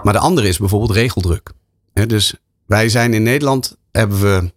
Maar 0.02 0.12
de 0.12 0.18
andere 0.18 0.48
is 0.48 0.58
bijvoorbeeld 0.58 0.90
regeldruk. 0.90 1.52
dus 1.92 2.34
wij 2.66 2.88
zijn 2.88 3.14
in 3.14 3.22
Nederland, 3.22 3.76
hebben 3.90 4.20
we 4.20 4.52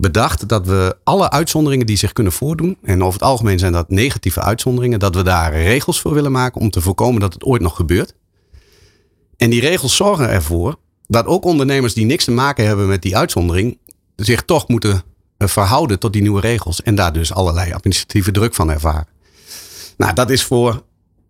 bedacht 0.00 0.48
dat 0.48 0.66
we 0.66 0.96
alle 1.04 1.30
uitzonderingen 1.30 1.86
die 1.86 1.96
zich 1.96 2.12
kunnen 2.12 2.32
voordoen, 2.32 2.76
en 2.82 3.02
over 3.02 3.20
het 3.20 3.28
algemeen 3.28 3.58
zijn 3.58 3.72
dat 3.72 3.90
negatieve 3.90 4.40
uitzonderingen, 4.40 4.98
dat 4.98 5.14
we 5.14 5.22
daar 5.22 5.52
regels 5.52 6.00
voor 6.00 6.14
willen 6.14 6.32
maken 6.32 6.60
om 6.60 6.70
te 6.70 6.80
voorkomen 6.80 7.20
dat 7.20 7.32
het 7.32 7.44
ooit 7.44 7.62
nog 7.62 7.76
gebeurt. 7.76 8.14
En 9.36 9.50
die 9.50 9.60
regels 9.60 9.96
zorgen 9.96 10.28
ervoor 10.28 10.76
dat 11.06 11.26
ook 11.26 11.44
ondernemers 11.44 11.94
die 11.94 12.04
niks 12.04 12.24
te 12.24 12.30
maken 12.30 12.66
hebben 12.66 12.88
met 12.88 13.02
die 13.02 13.16
uitzondering, 13.16 13.78
zich 14.16 14.42
toch 14.42 14.68
moeten 14.68 15.02
eh, 15.36 15.48
verhouden 15.48 15.98
tot 15.98 16.12
die 16.12 16.22
nieuwe 16.22 16.40
regels. 16.40 16.82
En 16.82 16.94
daar 16.94 17.12
dus 17.12 17.32
allerlei 17.32 17.72
administratieve 17.72 18.30
druk 18.30 18.54
van 18.54 18.70
ervaren. 18.70 19.08
Nou, 19.96 20.14
dat 20.14 20.30
is 20.30 20.44
voor 20.44 20.82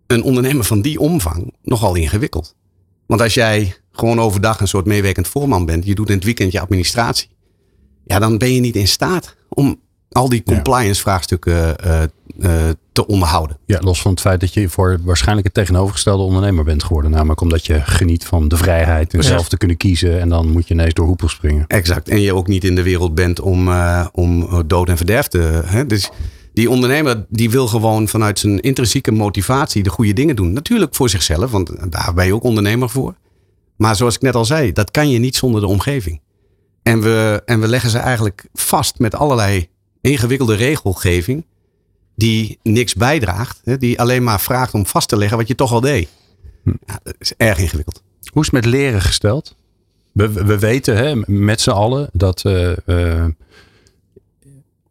een 0.07 0.23
ondernemer 0.23 0.63
van 0.63 0.81
die 0.81 0.99
omvang 0.99 1.53
nogal 1.63 1.95
ingewikkeld. 1.95 2.55
Want 3.05 3.21
als 3.21 3.33
jij 3.33 3.75
gewoon 3.91 4.19
overdag 4.19 4.59
een 4.59 4.67
soort 4.67 4.85
meewerkend 4.85 5.27
voorman 5.27 5.65
bent, 5.65 5.85
je 5.85 5.95
doet 5.95 6.09
in 6.09 6.15
het 6.15 6.23
weekend 6.23 6.51
je 6.51 6.59
administratie. 6.59 7.29
Ja, 8.09 8.19
dan 8.19 8.37
ben 8.37 8.53
je 8.53 8.59
niet 8.59 8.75
in 8.75 8.87
staat 8.87 9.35
om 9.49 9.79
al 10.11 10.29
die 10.29 10.43
compliance 10.43 11.01
vraagstukken 11.01 11.75
uh, 11.85 12.01
uh, 12.39 12.51
te 12.91 13.07
onderhouden. 13.07 13.57
Ja, 13.65 13.79
los 13.81 14.01
van 14.01 14.11
het 14.11 14.21
feit 14.21 14.39
dat 14.39 14.53
je 14.53 14.69
voor 14.69 14.99
waarschijnlijk 15.03 15.45
het 15.45 15.55
tegenovergestelde 15.55 16.23
ondernemer 16.23 16.63
bent 16.63 16.83
geworden. 16.83 17.11
Namelijk 17.11 17.41
omdat 17.41 17.65
je 17.65 17.81
geniet 17.81 18.25
van 18.25 18.47
de 18.47 18.57
vrijheid 18.57 19.13
en 19.13 19.23
zelf 19.23 19.49
te 19.49 19.57
kunnen 19.57 19.77
kiezen. 19.77 20.19
En 20.19 20.29
dan 20.29 20.51
moet 20.51 20.67
je 20.67 20.73
ineens 20.73 20.93
door 20.93 21.05
hoepels 21.05 21.31
springen. 21.31 21.65
Exact. 21.67 22.09
En 22.09 22.21
je 22.21 22.33
ook 22.33 22.47
niet 22.47 22.63
in 22.63 22.75
de 22.75 22.83
wereld 22.83 23.15
bent 23.15 23.39
om, 23.39 23.67
uh, 23.67 24.07
om 24.11 24.63
dood 24.67 24.89
en 24.89 24.97
verderf 24.97 25.27
te... 25.27 25.61
Hè? 25.65 25.85
Dus 25.85 26.09
die 26.53 26.69
ondernemer 26.69 27.25
die 27.29 27.49
wil 27.49 27.67
gewoon 27.67 28.07
vanuit 28.07 28.39
zijn 28.39 28.59
intrinsieke 28.59 29.11
motivatie 29.11 29.83
de 29.83 29.89
goede 29.89 30.13
dingen 30.13 30.35
doen. 30.35 30.53
Natuurlijk 30.53 30.95
voor 30.95 31.09
zichzelf, 31.09 31.51
want 31.51 31.91
daar 31.91 32.13
ben 32.13 32.25
je 32.25 32.33
ook 32.33 32.43
ondernemer 32.43 32.89
voor. 32.89 33.15
Maar 33.75 33.95
zoals 33.95 34.15
ik 34.15 34.21
net 34.21 34.35
al 34.35 34.45
zei, 34.45 34.71
dat 34.71 34.91
kan 34.91 35.09
je 35.09 35.19
niet 35.19 35.35
zonder 35.35 35.61
de 35.61 35.67
omgeving. 35.67 36.21
En 36.83 37.01
we, 37.01 37.41
en 37.45 37.59
we 37.59 37.67
leggen 37.67 37.89
ze 37.89 37.97
eigenlijk 37.97 38.47
vast 38.53 38.99
met 38.99 39.15
allerlei 39.15 39.67
ingewikkelde 40.01 40.55
regelgeving 40.55 41.45
die 42.15 42.59
niks 42.63 42.95
bijdraagt. 42.95 43.61
Die 43.79 43.99
alleen 43.99 44.23
maar 44.23 44.41
vraagt 44.41 44.73
om 44.73 44.85
vast 44.85 45.09
te 45.09 45.17
leggen 45.17 45.37
wat 45.37 45.47
je 45.47 45.55
toch 45.55 45.71
al 45.71 45.81
deed. 45.81 46.09
Hm. 46.63 46.73
Ja, 46.85 46.99
dat 47.03 47.15
is 47.19 47.33
erg 47.37 47.57
ingewikkeld. 47.57 48.03
Hoe 48.31 48.41
is 48.41 48.51
het 48.51 48.63
met 48.63 48.73
leren 48.73 49.01
gesteld? 49.01 49.55
We, 50.11 50.31
we 50.31 50.59
weten 50.59 50.97
hè, 50.97 51.15
met 51.25 51.61
z'n 51.61 51.69
allen 51.69 52.09
dat 52.13 52.43
uh, 52.45 52.71
uh, 52.85 53.25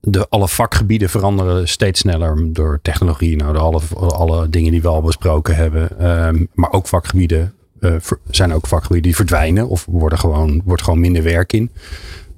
de, 0.01 0.29
alle 0.29 0.49
vakgebieden 0.49 1.09
veranderen 1.09 1.69
steeds 1.69 2.01
sneller 2.01 2.53
door 2.53 2.79
technologie. 2.83 3.37
Nou, 3.37 3.53
de 3.53 3.59
alle, 3.59 3.81
alle 3.97 4.49
dingen 4.49 4.73
die 4.73 4.83
we 4.83 4.89
al 4.89 5.03
besproken 5.03 5.57
hebben. 5.57 6.11
Um, 6.11 6.49
maar 6.55 6.73
ook 6.73 6.87
vakgebieden 6.87 7.55
uh, 7.81 7.95
zijn 8.31 8.53
ook 8.53 8.67
vakgebieden 8.67 9.07
die 9.07 9.17
verdwijnen 9.17 9.69
of 9.69 9.87
worden 9.89 10.19
gewoon, 10.19 10.63
wordt 10.65 10.83
gewoon 10.83 11.01
minder 11.01 11.23
werk 11.23 11.53
in. 11.53 11.71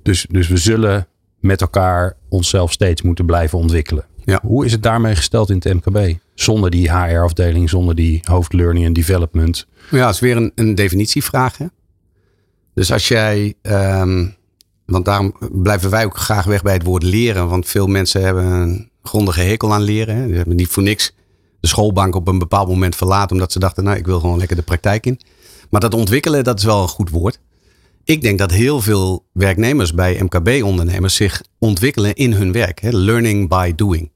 Dus, 0.02 0.26
dus 0.30 0.48
we 0.48 0.56
zullen 0.56 1.06
met 1.40 1.60
elkaar 1.60 2.16
onszelf 2.28 2.72
steeds 2.72 3.02
moeten 3.02 3.26
blijven 3.26 3.58
ontwikkelen. 3.58 4.04
Ja. 4.24 4.40
Hoe 4.42 4.64
is 4.64 4.72
het 4.72 4.82
daarmee 4.82 5.16
gesteld 5.16 5.50
in 5.50 5.60
het 5.62 5.74
MKB? 5.74 6.18
Zonder 6.34 6.70
die 6.70 6.90
HR-afdeling, 6.90 7.70
zonder 7.70 7.94
die 7.94 8.20
hoofd 8.24 8.52
learning 8.52 8.86
en 8.86 8.92
development. 8.92 9.66
Ja, 9.90 10.06
het 10.06 10.14
is 10.14 10.20
weer 10.20 10.36
een, 10.36 10.52
een 10.54 10.74
definitievraag. 10.74 11.58
Hè? 11.58 11.66
Dus 12.74 12.92
als 12.92 13.08
jij, 13.08 13.54
um, 13.62 14.34
want 14.86 15.04
daarom 15.04 15.36
blijven 15.52 15.90
wij 15.90 16.04
ook 16.04 16.16
graag 16.16 16.44
weg 16.44 16.62
bij 16.62 16.72
het 16.72 16.82
woord 16.82 17.02
leren. 17.02 17.48
Want 17.48 17.66
veel 17.66 17.86
mensen 17.86 18.22
hebben 18.22 18.44
een 18.44 18.90
grondige 19.02 19.40
hekel 19.40 19.72
aan 19.72 19.82
leren. 19.82 20.16
Hè? 20.16 20.26
Die 20.26 20.36
hebben 20.36 20.56
niet 20.56 20.68
voor 20.68 20.82
niks 20.82 21.14
de 21.60 21.68
schoolbank 21.68 22.14
op 22.14 22.28
een 22.28 22.38
bepaald 22.38 22.68
moment 22.68 22.96
verlaten. 22.96 23.30
Omdat 23.30 23.52
ze 23.52 23.58
dachten, 23.58 23.84
nou 23.84 23.96
ik 23.96 24.06
wil 24.06 24.20
gewoon 24.20 24.38
lekker 24.38 24.56
de 24.56 24.62
praktijk 24.62 25.06
in. 25.06 25.20
Maar 25.70 25.80
dat 25.80 25.94
ontwikkelen, 25.94 26.44
dat 26.44 26.58
is 26.58 26.64
wel 26.64 26.82
een 26.82 26.88
goed 26.88 27.10
woord. 27.10 27.40
Ik 28.04 28.22
denk 28.22 28.38
dat 28.38 28.50
heel 28.50 28.80
veel 28.80 29.24
werknemers 29.32 29.94
bij 29.94 30.22
MKB-ondernemers 30.22 31.14
zich 31.14 31.42
ontwikkelen 31.58 32.14
in 32.14 32.32
hun 32.32 32.52
werk. 32.52 32.80
Hè? 32.80 32.90
Learning 32.90 33.48
by 33.48 33.74
doing. 33.74 34.10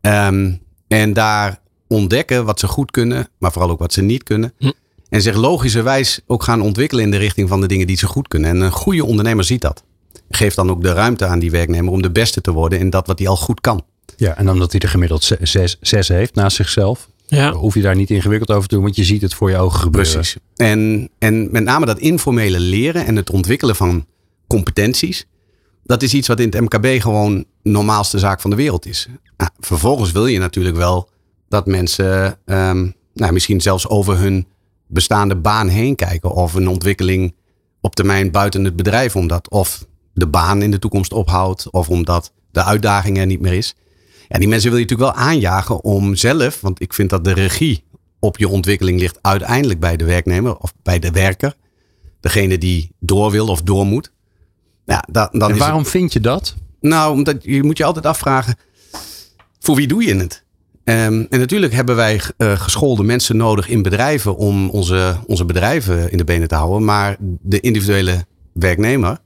Um, 0.00 0.60
en 0.88 1.12
daar 1.12 1.60
ontdekken 1.88 2.44
wat 2.44 2.60
ze 2.60 2.66
goed 2.66 2.90
kunnen, 2.90 3.28
maar 3.38 3.52
vooral 3.52 3.70
ook 3.70 3.78
wat 3.78 3.92
ze 3.92 4.02
niet 4.02 4.22
kunnen. 4.22 4.52
Hm. 4.58 4.70
En 5.08 5.22
zich 5.22 5.36
logischerwijs 5.36 6.20
ook 6.26 6.42
gaan 6.42 6.60
ontwikkelen 6.60 7.04
in 7.04 7.10
de 7.10 7.16
richting 7.16 7.48
van 7.48 7.60
de 7.60 7.66
dingen 7.66 7.86
die 7.86 7.96
ze 7.96 8.06
goed 8.06 8.28
kunnen. 8.28 8.50
En 8.50 8.60
een 8.60 8.72
goede 8.72 9.04
ondernemer 9.04 9.44
ziet 9.44 9.60
dat. 9.60 9.84
Geeft 10.28 10.56
dan 10.56 10.70
ook 10.70 10.82
de 10.82 10.92
ruimte 10.92 11.26
aan 11.26 11.38
die 11.38 11.50
werknemer 11.50 11.92
om 11.92 12.02
de 12.02 12.10
beste 12.10 12.40
te 12.40 12.52
worden 12.52 12.78
in 12.78 12.90
dat 12.90 13.06
wat 13.06 13.18
hij 13.18 13.28
al 13.28 13.36
goed 13.36 13.60
kan. 13.60 13.84
Ja, 14.16 14.36
en 14.36 14.50
omdat 14.50 14.72
hij 14.72 14.80
er 14.80 14.88
gemiddeld 14.88 15.36
zes, 15.40 15.76
zes 15.80 16.08
heeft 16.08 16.34
naast 16.34 16.56
zichzelf, 16.56 17.08
ja. 17.26 17.52
hoef 17.52 17.74
je 17.74 17.82
daar 17.82 17.96
niet 17.96 18.10
ingewikkeld 18.10 18.50
over 18.50 18.68
te 18.68 18.74
doen, 18.74 18.84
want 18.84 18.96
je 18.96 19.04
ziet 19.04 19.22
het 19.22 19.34
voor 19.34 19.50
je 19.50 19.56
ogen 19.56 19.80
gebeuren. 19.80 20.12
Precies. 20.12 20.36
En, 20.56 21.10
en 21.18 21.48
met 21.50 21.64
name 21.64 21.86
dat 21.86 21.98
informele 21.98 22.60
leren 22.60 23.06
en 23.06 23.16
het 23.16 23.30
ontwikkelen 23.30 23.76
van 23.76 24.06
competenties, 24.46 25.26
dat 25.84 26.02
is 26.02 26.14
iets 26.14 26.28
wat 26.28 26.40
in 26.40 26.48
het 26.50 26.60
MKB 26.60 27.00
gewoon 27.00 27.44
normaalste 27.62 28.18
zaak 28.18 28.40
van 28.40 28.50
de 28.50 28.56
wereld 28.56 28.86
is. 28.86 29.08
Nou, 29.36 29.50
vervolgens 29.60 30.12
wil 30.12 30.26
je 30.26 30.38
natuurlijk 30.38 30.76
wel 30.76 31.08
dat 31.48 31.66
mensen 31.66 32.38
um, 32.46 32.94
nou, 33.14 33.32
misschien 33.32 33.60
zelfs 33.60 33.88
over 33.88 34.18
hun 34.18 34.46
bestaande 34.86 35.36
baan 35.36 35.68
heen 35.68 35.94
kijken 35.94 36.30
of 36.30 36.54
een 36.54 36.68
ontwikkeling 36.68 37.34
op 37.80 37.94
termijn 37.94 38.30
buiten 38.30 38.64
het 38.64 38.76
bedrijf, 38.76 39.16
omdat 39.16 39.50
of 39.50 39.86
de 40.14 40.26
baan 40.26 40.62
in 40.62 40.70
de 40.70 40.78
toekomst 40.78 41.12
ophoudt 41.12 41.70
of 41.70 41.88
omdat 41.88 42.32
de 42.50 42.64
uitdaging 42.64 43.18
er 43.18 43.26
niet 43.26 43.40
meer 43.40 43.52
is. 43.52 43.74
En 44.32 44.40
die 44.40 44.48
mensen 44.48 44.70
wil 44.70 44.78
je 44.78 44.84
natuurlijk 44.84 45.16
wel 45.16 45.26
aanjagen 45.26 45.84
om 45.84 46.14
zelf, 46.14 46.60
want 46.60 46.80
ik 46.80 46.94
vind 46.94 47.10
dat 47.10 47.24
de 47.24 47.32
regie 47.32 47.84
op 48.18 48.38
je 48.38 48.48
ontwikkeling 48.48 49.00
ligt 49.00 49.18
uiteindelijk 49.22 49.80
bij 49.80 49.96
de 49.96 50.04
werknemer 50.04 50.56
of 50.56 50.74
bij 50.82 50.98
de 50.98 51.10
werker. 51.10 51.56
Degene 52.20 52.58
die 52.58 52.92
door 52.98 53.30
wil 53.30 53.46
of 53.46 53.62
door 53.62 53.86
moet. 53.86 54.12
Ja, 54.84 55.04
dan, 55.10 55.28
dan 55.32 55.50
en 55.50 55.58
waarom 55.58 55.86
vind 55.86 56.12
je 56.12 56.20
dat? 56.20 56.54
Nou, 56.80 57.12
omdat 57.12 57.36
je 57.40 57.62
moet 57.62 57.78
je 57.78 57.84
altijd 57.84 58.06
afvragen, 58.06 58.56
voor 59.58 59.76
wie 59.76 59.86
doe 59.86 60.04
je 60.04 60.14
het? 60.14 60.44
Um, 60.84 61.26
en 61.30 61.38
natuurlijk 61.38 61.72
hebben 61.72 61.96
wij 61.96 62.20
uh, 62.38 62.60
geschoolde 62.60 63.02
mensen 63.02 63.36
nodig 63.36 63.68
in 63.68 63.82
bedrijven 63.82 64.36
om 64.36 64.70
onze, 64.70 65.16
onze 65.26 65.44
bedrijven 65.44 66.10
in 66.10 66.18
de 66.18 66.24
benen 66.24 66.48
te 66.48 66.54
houden. 66.54 66.84
Maar 66.84 67.16
de 67.20 67.60
individuele 67.60 68.26
werknemer 68.52 69.18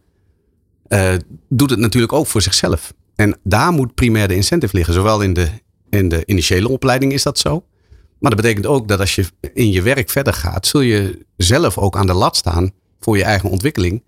uh, 0.88 1.14
doet 1.48 1.70
het 1.70 1.78
natuurlijk 1.78 2.12
ook 2.12 2.26
voor 2.26 2.42
zichzelf. 2.42 2.92
En 3.16 3.38
daar 3.42 3.72
moet 3.72 3.94
primair 3.94 4.28
de 4.28 4.34
incentive 4.34 4.76
liggen. 4.76 4.94
Zowel 4.94 5.20
in 5.20 5.32
de, 5.32 5.48
in 5.90 6.08
de 6.08 6.22
initiële 6.26 6.68
opleiding 6.68 7.12
is 7.12 7.22
dat 7.22 7.38
zo. 7.38 7.64
Maar 8.18 8.30
dat 8.30 8.40
betekent 8.40 8.66
ook 8.66 8.88
dat 8.88 9.00
als 9.00 9.14
je 9.14 9.24
in 9.54 9.70
je 9.70 9.82
werk 9.82 10.10
verder 10.10 10.32
gaat, 10.32 10.66
zul 10.66 10.80
je 10.80 11.26
zelf 11.36 11.78
ook 11.78 11.96
aan 11.96 12.06
de 12.06 12.14
lat 12.14 12.36
staan 12.36 12.72
voor 13.00 13.16
je 13.16 13.24
eigen 13.24 13.50
ontwikkeling. 13.50 14.02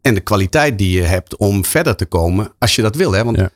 En 0.00 0.14
de 0.14 0.20
kwaliteit 0.20 0.78
die 0.78 0.96
je 0.96 1.02
hebt 1.02 1.36
om 1.36 1.64
verder 1.64 1.96
te 1.96 2.06
komen 2.06 2.52
als 2.58 2.74
je 2.74 2.82
dat 2.82 2.96
wil. 2.96 3.12
Hè? 3.12 3.24
Want 3.24 3.38
ik, 3.38 3.48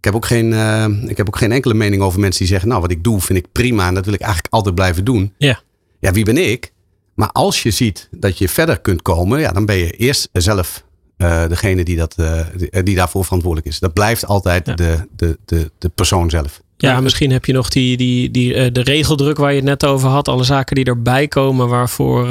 heb 0.00 0.14
ook 0.14 0.26
geen, 0.26 0.52
uh, 0.52 0.86
ik 1.06 1.16
heb 1.16 1.26
ook 1.26 1.36
geen 1.36 1.52
enkele 1.52 1.74
mening 1.74 2.02
over 2.02 2.20
mensen 2.20 2.38
die 2.38 2.48
zeggen, 2.48 2.68
nou 2.68 2.80
wat 2.80 2.90
ik 2.90 3.04
doe 3.04 3.20
vind 3.20 3.38
ik 3.38 3.52
prima 3.52 3.88
en 3.88 3.94
dat 3.94 4.04
wil 4.04 4.14
ik 4.14 4.20
eigenlijk 4.20 4.54
altijd 4.54 4.74
blijven 4.74 5.04
doen. 5.04 5.34
Ja, 5.38 5.60
ja 5.98 6.12
wie 6.12 6.24
ben 6.24 6.50
ik? 6.50 6.72
Maar 7.14 7.30
als 7.32 7.62
je 7.62 7.70
ziet 7.70 8.08
dat 8.10 8.38
je 8.38 8.48
verder 8.48 8.80
kunt 8.80 9.02
komen, 9.02 9.40
ja, 9.40 9.52
dan 9.52 9.66
ben 9.66 9.76
je 9.76 9.90
eerst 9.90 10.28
zelf 10.32 10.84
uh, 11.24 11.48
degene 11.48 11.84
die, 11.84 11.96
dat, 11.96 12.14
uh, 12.20 12.40
die, 12.84 12.94
daarvoor 12.94 13.24
verantwoordelijk 13.24 13.72
is. 13.72 13.78
Dat 13.78 13.92
blijft 13.92 14.26
altijd 14.26 14.64
de, 14.76 15.08
de, 15.16 15.38
de, 15.44 15.70
de 15.78 15.88
persoon 15.88 16.30
zelf. 16.30 16.62
Ja, 16.76 17.00
misschien 17.00 17.30
heb 17.30 17.44
je 17.44 17.52
nog 17.52 17.68
die, 17.68 17.96
die, 17.96 18.30
die, 18.30 18.72
de 18.72 18.82
regeldruk 18.82 19.36
waar 19.36 19.50
je 19.50 19.56
het 19.56 19.64
net 19.64 19.86
over 19.86 20.08
had. 20.08 20.28
Alle 20.28 20.44
zaken 20.44 20.76
die 20.76 20.84
erbij 20.84 21.28
komen 21.28 21.68
waarvoor 21.68 22.28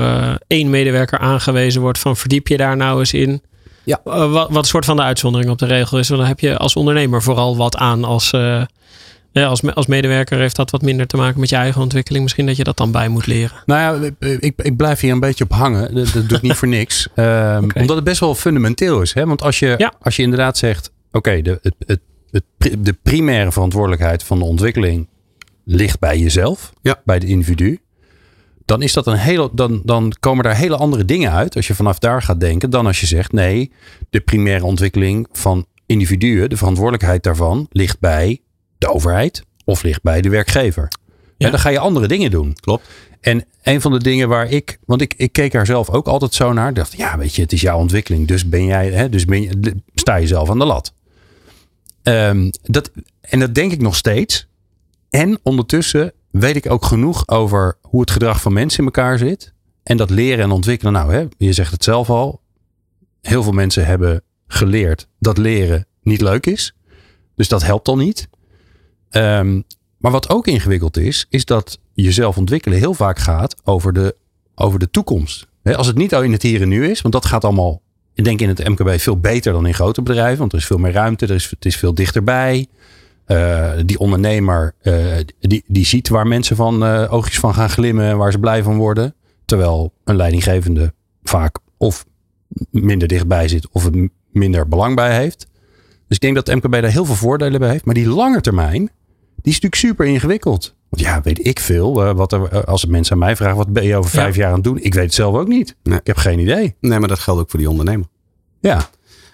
één 0.47 0.69
medewerker 0.69 1.19
aangewezen 1.19 1.81
wordt 1.81 2.00
van 2.00 2.17
verdiep 2.17 2.47
je 2.47 2.57
daar 2.57 2.77
nou 2.77 3.00
eens 3.00 3.13
in. 3.13 3.41
Ja. 3.83 4.00
wat, 4.03 4.31
wat 4.31 4.55
een 4.55 4.63
soort 4.63 4.85
van 4.85 4.95
de 4.95 5.01
uitzondering 5.01 5.51
op 5.51 5.57
de 5.57 5.65
regel 5.65 5.97
is. 5.97 6.07
Want 6.07 6.19
dan 6.19 6.29
heb 6.29 6.39
je 6.39 6.57
als 6.57 6.75
ondernemer 6.75 7.21
vooral 7.21 7.57
wat 7.57 7.77
aan 7.77 8.03
als 8.03 8.31
ja, 9.34 9.46
als, 9.46 9.74
als 9.74 9.86
medewerker 9.86 10.40
heeft 10.40 10.56
dat 10.56 10.72
wat 10.72 10.82
minder 10.82 11.08
te 11.08 11.18
maken 11.18 11.40
met 11.40 11.50
je 11.50 11.56
eigen 11.56 11.82
ontwikkeling. 11.82 12.24
Misschien 12.24 12.46
dat 12.46 12.58
je 12.58 12.63
dat 12.63 12.78
dan 12.78 12.92
bij 12.92 13.08
moet 13.08 13.25
leren. 13.25 13.58
Nou 13.66 14.12
ja, 14.20 14.28
ik, 14.40 14.54
ik 14.58 14.78
blijf 14.78 15.00
hier 15.00 15.12
een 15.12 15.20
beetje 15.20 15.44
op 15.44 15.52
hangen. 15.52 15.96
Dat, 15.96 16.13
dat 16.13 16.30
doe 16.30 16.38
ik 16.38 16.44
niet 16.44 16.54
voor 16.54 16.68
niks. 16.68 17.08
Um, 17.16 17.68
Omdat 17.75 17.96
het 17.96 18.04
best 18.04 18.20
wel 18.20 18.36
fundamenteel 18.36 19.02
is. 19.02 19.13
Hè? 19.13 19.25
Want 19.25 19.42
als 19.42 19.60
je, 19.60 19.75
ja. 19.78 19.94
als 20.02 20.16
je 20.16 20.22
inderdaad 20.22 20.58
zegt, 20.58 20.92
oké, 21.12 21.42
de, 21.42 21.60
het, 21.62 21.75
het, 21.86 22.00
het, 22.32 22.44
de 22.86 22.94
primaire 22.94 23.52
verantwoordelijkheid 23.52 24.24
van 24.24 24.40
de 24.40 24.46
ontwikkeling 24.46 25.08
ligt 25.66 26.00
bij 26.00 26.20
jezelf, 26.20 26.74
ja. 26.82 27.02
bij 27.06 27.20
de 27.20 27.25
individu. 27.25 27.80
Dan, 28.66 28.82
is 28.82 28.94
dat 28.94 29.08
een 29.08 29.18
hele, 29.18 29.50
dan, 29.54 29.82
dan 29.84 30.13
komen 30.20 30.44
daar 30.44 30.56
hele 30.56 30.78
andere 30.78 31.06
dingen 31.06 31.32
uit 31.32 31.56
als 31.56 31.68
je 31.68 31.75
vanaf 31.75 32.00
daar 32.00 32.22
gaat 32.22 32.40
denken. 32.40 32.70
Dan 32.70 32.86
als 32.86 33.00
je 33.00 33.06
zegt, 33.06 33.32
nee, 33.32 33.72
de 34.10 34.20
primaire 34.20 34.66
ontwikkeling 34.66 35.28
van 35.32 35.66
individuen, 35.86 36.50
de 36.50 36.58
verantwoordelijkheid 36.58 37.24
daarvan, 37.24 37.68
ligt 37.72 38.00
bij 38.00 38.42
de 38.84 38.94
overheid 38.94 39.44
of 39.66 39.84
ligt 39.84 40.02
bij 40.02 40.22
de 40.22 40.30
werkgever. 40.30 40.88
Ja. 41.38 41.46
En 41.46 41.52
dan 41.52 41.60
ga 41.60 41.70
je 41.70 41.80
andere 41.80 42.08
dingen 42.08 42.32
doen. 42.32 42.54
Klopt. 42.54 42.88
En 43.22 43.46
een 43.62 43.82
van 43.82 43.92
de 43.92 44.00
dingen 44.00 44.30
waar 44.30 44.50
ik, 44.50 44.80
want 44.86 45.02
ik, 45.02 45.13
ik 45.18 45.32
keek 45.32 45.52
daar 45.52 45.66
zelf 45.66 45.90
ook 45.90 46.08
altijd 46.08 46.34
zo 46.34 46.54
naar, 46.54 46.74
dacht 46.74 46.98
ja, 46.98 47.18
weet 47.18 47.36
je, 47.36 47.42
het 47.42 47.52
is 47.52 47.62
jouw 47.62 47.78
ontwikkeling, 47.78 48.28
dus 48.28 48.50
ben 48.50 48.66
jij, 48.66 48.92
hè, 48.92 49.10
dus 49.10 49.25
ben 49.25 49.42
je, 49.42 49.75
sta 49.96 50.16
je 50.16 50.28
zelf 50.28 50.50
aan 50.50 50.60
de 50.60 50.66
lat. 50.66 50.94
Ehm, 52.04 52.50
dat, 52.62 52.92
en 53.22 53.40
dat 53.40 53.56
denk 53.56 53.72
ik 53.72 53.82
nog 53.82 53.96
steeds. 53.96 54.48
En 55.10 55.40
ondertussen 55.44 56.13
weet 56.32 56.56
ik 56.56 56.72
ook 56.72 56.86
genoeg 56.86 57.28
over 57.28 57.78
hoe 57.82 58.02
het 58.02 58.12
gedrag 58.12 58.42
van 58.42 58.54
mensen 58.54 58.80
in 58.80 58.86
elkaar 58.86 59.18
zit. 59.18 59.54
En 59.84 59.98
dat 59.98 60.10
leren 60.10 60.44
en 60.44 60.52
ontwikkelen. 60.52 60.94
Nou, 60.94 61.13
hè, 61.13 61.25
je 61.38 61.54
zegt 61.54 61.72
het 61.72 61.84
zelf 61.84 62.10
al. 62.10 62.42
Heel 63.22 63.44
veel 63.44 63.52
mensen 63.52 63.86
hebben 63.86 64.24
geleerd 64.48 65.08
dat 65.20 65.38
leren 65.38 65.88
niet 66.02 66.22
leuk 66.22 66.46
is. 66.46 66.75
Dus 67.36 67.48
dat 67.48 67.63
helpt 67.63 67.88
al 67.88 67.98
niet. 67.98 68.28
Ehm, 69.13 69.62
maar 69.98 70.12
wat 70.12 70.29
ook 70.29 70.48
ingewikkeld 70.48 70.98
is, 70.98 71.25
is 71.29 71.46
dat 71.46 71.79
jezelf 71.93 72.38
ontwikkelen 72.38 72.77
heel 72.77 72.93
vaak 72.93 73.20
gaat 73.20 73.55
over 73.63 73.93
de, 73.93 74.15
over 74.55 74.79
de 74.79 74.89
toekomst. 74.89 75.48
als 75.63 75.88
het 75.88 75.96
niet 75.96 76.15
al 76.15 76.22
in 76.24 76.32
het 76.32 76.41
hier 76.41 76.62
en 76.62 76.70
nu 76.70 76.89
is, 76.89 77.01
want 77.01 77.13
dat 77.13 77.25
gaat 77.25 77.43
allemaal, 77.43 77.82
ik 78.13 78.24
denk 78.24 78.41
in 78.41 78.48
het 78.48 78.67
MKB 78.67 79.00
veel 79.00 79.20
beter 79.20 79.53
dan 79.53 79.65
in 79.67 79.74
grote 79.74 80.01
bedrijven, 80.01 80.39
want 80.39 80.51
er 80.51 80.58
is 80.58 80.65
veel 80.65 80.77
meer 80.77 80.91
ruimte, 80.91 81.25
er 81.25 81.36
is, 81.36 81.50
het 81.50 81.65
is 81.65 81.77
veel 81.77 81.93
dichterbij. 81.93 82.67
Uh, 83.27 83.72
die 83.86 84.00
ondernemer, 84.00 84.75
uh, 84.84 85.15
die, 85.39 85.63
die 85.67 85.86
ziet 85.86 86.10
waar 86.10 86.27
mensen 86.27 86.55
van 86.55 86.84
uh, 86.84 87.13
oogjes 87.13 87.39
van 87.39 87.53
gaan 87.53 87.70
glimmen 87.70 88.05
en 88.05 88.17
waar 88.17 88.32
ze 88.32 88.39
blij 88.39 88.63
van 88.63 88.77
worden. 88.77 89.15
Terwijl 89.46 89.93
een 90.03 90.15
leidinggevende 90.15 90.93
vaak 91.24 91.58
of 91.77 92.05
minder 92.72 93.08
dichtbij 93.08 93.48
zit 93.48 93.67
of 93.72 93.84
het 93.84 94.10
minder 94.32 94.67
belang 94.67 94.96
bij 94.96 95.15
heeft. 95.15 95.48
Dus 96.08 96.17
ik 96.17 96.20
denk 96.20 96.36
dat 96.36 96.55
MKB 96.55 96.72
daar 96.72 96.91
heel 96.91 97.05
veel 97.05 97.15
voordelen 97.15 97.60
bij 97.60 97.70
heeft. 97.70 97.86
Maar 97.86 97.93
die 97.93 98.08
lange 98.08 98.41
termijn, 98.41 98.91
die 99.43 99.53
is 99.53 99.59
natuurlijk 99.59 99.75
super 99.75 100.05
ingewikkeld. 100.05 100.75
Want 100.89 101.05
ja, 101.05 101.21
weet 101.21 101.47
ik 101.47 101.59
veel. 101.59 102.05
Uh, 102.05 102.15
wat 102.15 102.31
er, 102.31 102.53
uh, 102.53 102.63
als 102.63 102.85
mensen 102.85 103.13
aan 103.13 103.19
mij 103.19 103.35
vragen, 103.35 103.57
wat 103.57 103.73
ben 103.73 103.83
je 103.83 103.95
over 103.95 104.12
vijf 104.12 104.35
jaar 104.35 104.47
aan 104.47 104.53
het 104.53 104.63
doen? 104.63 104.77
Ik 104.77 104.93
weet 104.93 105.03
het 105.03 105.13
zelf 105.13 105.35
ook 105.35 105.47
niet. 105.47 105.75
Nee. 105.83 106.00
Ik 106.00 106.07
heb 106.07 106.17
geen 106.17 106.39
idee. 106.39 106.75
Nee, 106.79 107.00
maar 107.00 107.07
dat 107.07 107.19
geldt 107.19 107.41
ook 107.41 107.50
voor 107.50 107.59
die 107.59 107.69
ondernemer. 107.69 108.07
Ja. 108.59 108.89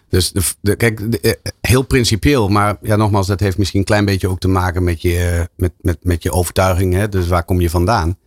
Dus 0.10 0.32
de, 0.32 0.42
de, 0.62 0.76
kijk, 0.76 1.12
de, 1.12 1.20
eh, 1.20 1.52
heel 1.62 1.82
principieel. 1.82 2.48
Maar 2.48 2.78
ja, 2.82 2.96
nogmaals, 2.96 3.28
dat 3.28 3.40
heeft 3.40 3.58
misschien 3.58 3.80
een 3.80 3.86
klein 3.86 4.06
beetje 4.06 4.28
ook 4.28 4.40
te 4.40 4.48
maken 4.48 4.84
met 4.84 5.02
je, 5.02 5.50
met, 5.56 5.72
met, 5.82 5.98
met 6.02 6.24
je 6.24 6.32
overtuiging. 6.32 6.94
Hè? 6.94 7.10
Dus 7.10 7.28
waar 7.28 7.44
kom 7.44 7.62
je 7.62 7.70
vandaan? 7.70 8.18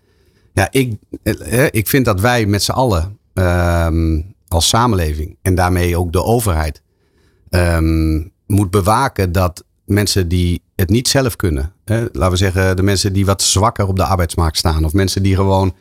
Ja, 0.53 0.69
ik, 0.71 0.97
ik 1.71 1.89
vind 1.89 2.05
dat 2.05 2.21
wij 2.21 2.47
met 2.47 2.63
z'n 2.63 2.73
allen 2.73 3.19
ehm, 3.35 4.21
als 4.49 4.69
samenleving 4.69 5.37
en 5.43 5.55
daarmee 5.55 5.97
ook 5.97 6.13
de 6.13 6.23
overheid 6.23 6.83
um, 7.51 8.33
moet 8.47 8.71
bewaken 8.71 9.33
dat 9.33 9.65
mensen 9.93 10.29
die 10.29 10.63
het 10.77 10.89
niet 10.89 11.09
zelf 11.09 11.37
kunnen, 11.37 11.73
hè, 11.85 12.01
laten 12.13 12.31
we 12.31 12.37
zeggen 12.37 12.77
de 12.77 12.83
mensen 12.83 13.13
die 13.13 13.27
wat 13.27 13.43
zwakker 13.43 13.87
op 13.87 13.97
de 13.97 14.05
arbeidsmarkt 14.05 14.57
staan, 14.57 14.85
of 14.85 14.93
mensen 14.93 15.23
die 15.23 15.35
gewoon 15.35 15.75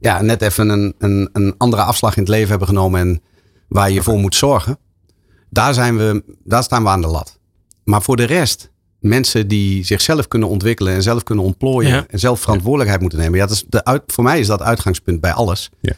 ja, 0.00 0.22
net 0.22 0.42
even 0.42 0.68
een, 0.68 0.94
een, 0.98 1.28
een 1.32 1.54
andere 1.58 1.82
afslag 1.82 2.16
in 2.16 2.22
het 2.22 2.30
leven 2.30 2.48
hebben 2.48 2.68
genomen 2.68 3.00
en 3.00 3.22
waar 3.68 3.90
je 3.90 4.02
voor 4.02 4.18
moet 4.18 4.34
zorgen, 4.34 4.78
daar, 5.50 5.74
zijn 5.74 5.96
we, 5.96 6.24
daar 6.44 6.62
staan 6.62 6.82
we 6.82 6.88
aan 6.88 7.00
de 7.00 7.06
lat. 7.06 7.38
Maar 7.84 8.02
voor 8.02 8.16
de 8.16 8.24
rest, 8.24 8.70
mensen 8.98 9.48
die 9.48 9.84
zichzelf 9.84 10.28
kunnen 10.28 10.48
ontwikkelen 10.48 10.94
en 10.94 11.02
zelf 11.02 11.22
kunnen 11.22 11.44
ontplooien 11.44 12.08
en 12.08 12.18
zelf 12.18 12.40
verantwoordelijkheid 12.40 13.00
moeten 13.00 13.18
nemen, 13.18 13.38
ja, 13.38 13.46
dat 13.46 13.54
is 13.54 13.64
de 13.68 13.84
uit, 13.84 14.02
voor 14.06 14.24
mij 14.24 14.40
is 14.40 14.46
dat 14.46 14.62
uitgangspunt 14.62 15.20
bij 15.20 15.32
alles. 15.32 15.70
Ja. 15.80 15.92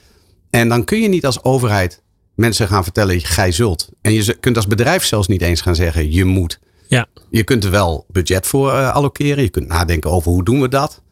En 0.50 0.68
dan 0.68 0.84
kun 0.84 1.00
je 1.00 1.08
niet 1.08 1.26
als 1.26 1.42
overheid 1.42 2.02
mensen 2.34 2.68
gaan 2.68 2.82
vertellen, 2.82 3.20
gij 3.20 3.52
zult. 3.52 3.88
En 4.00 4.12
je 4.12 4.34
kunt 4.40 4.56
als 4.56 4.66
bedrijf 4.66 5.04
zelfs 5.04 5.28
niet 5.28 5.42
eens 5.42 5.61
gaan 5.61 5.75
zeggen, 5.75 6.12
je 6.12 6.25
moet. 6.25 6.58
Ja. 6.94 7.06
Je 7.30 7.44
kunt 7.44 7.64
er 7.64 7.70
wel 7.70 8.04
budget 8.08 8.46
voor 8.46 8.72
uh, 8.72 8.92
allokeren. 8.92 9.42
Je 9.42 9.48
kunt 9.48 9.68
nadenken 9.68 10.10
over 10.10 10.30
hoe 10.30 10.44
doen 10.44 10.60
we 10.60 10.68
dat. 10.68 11.02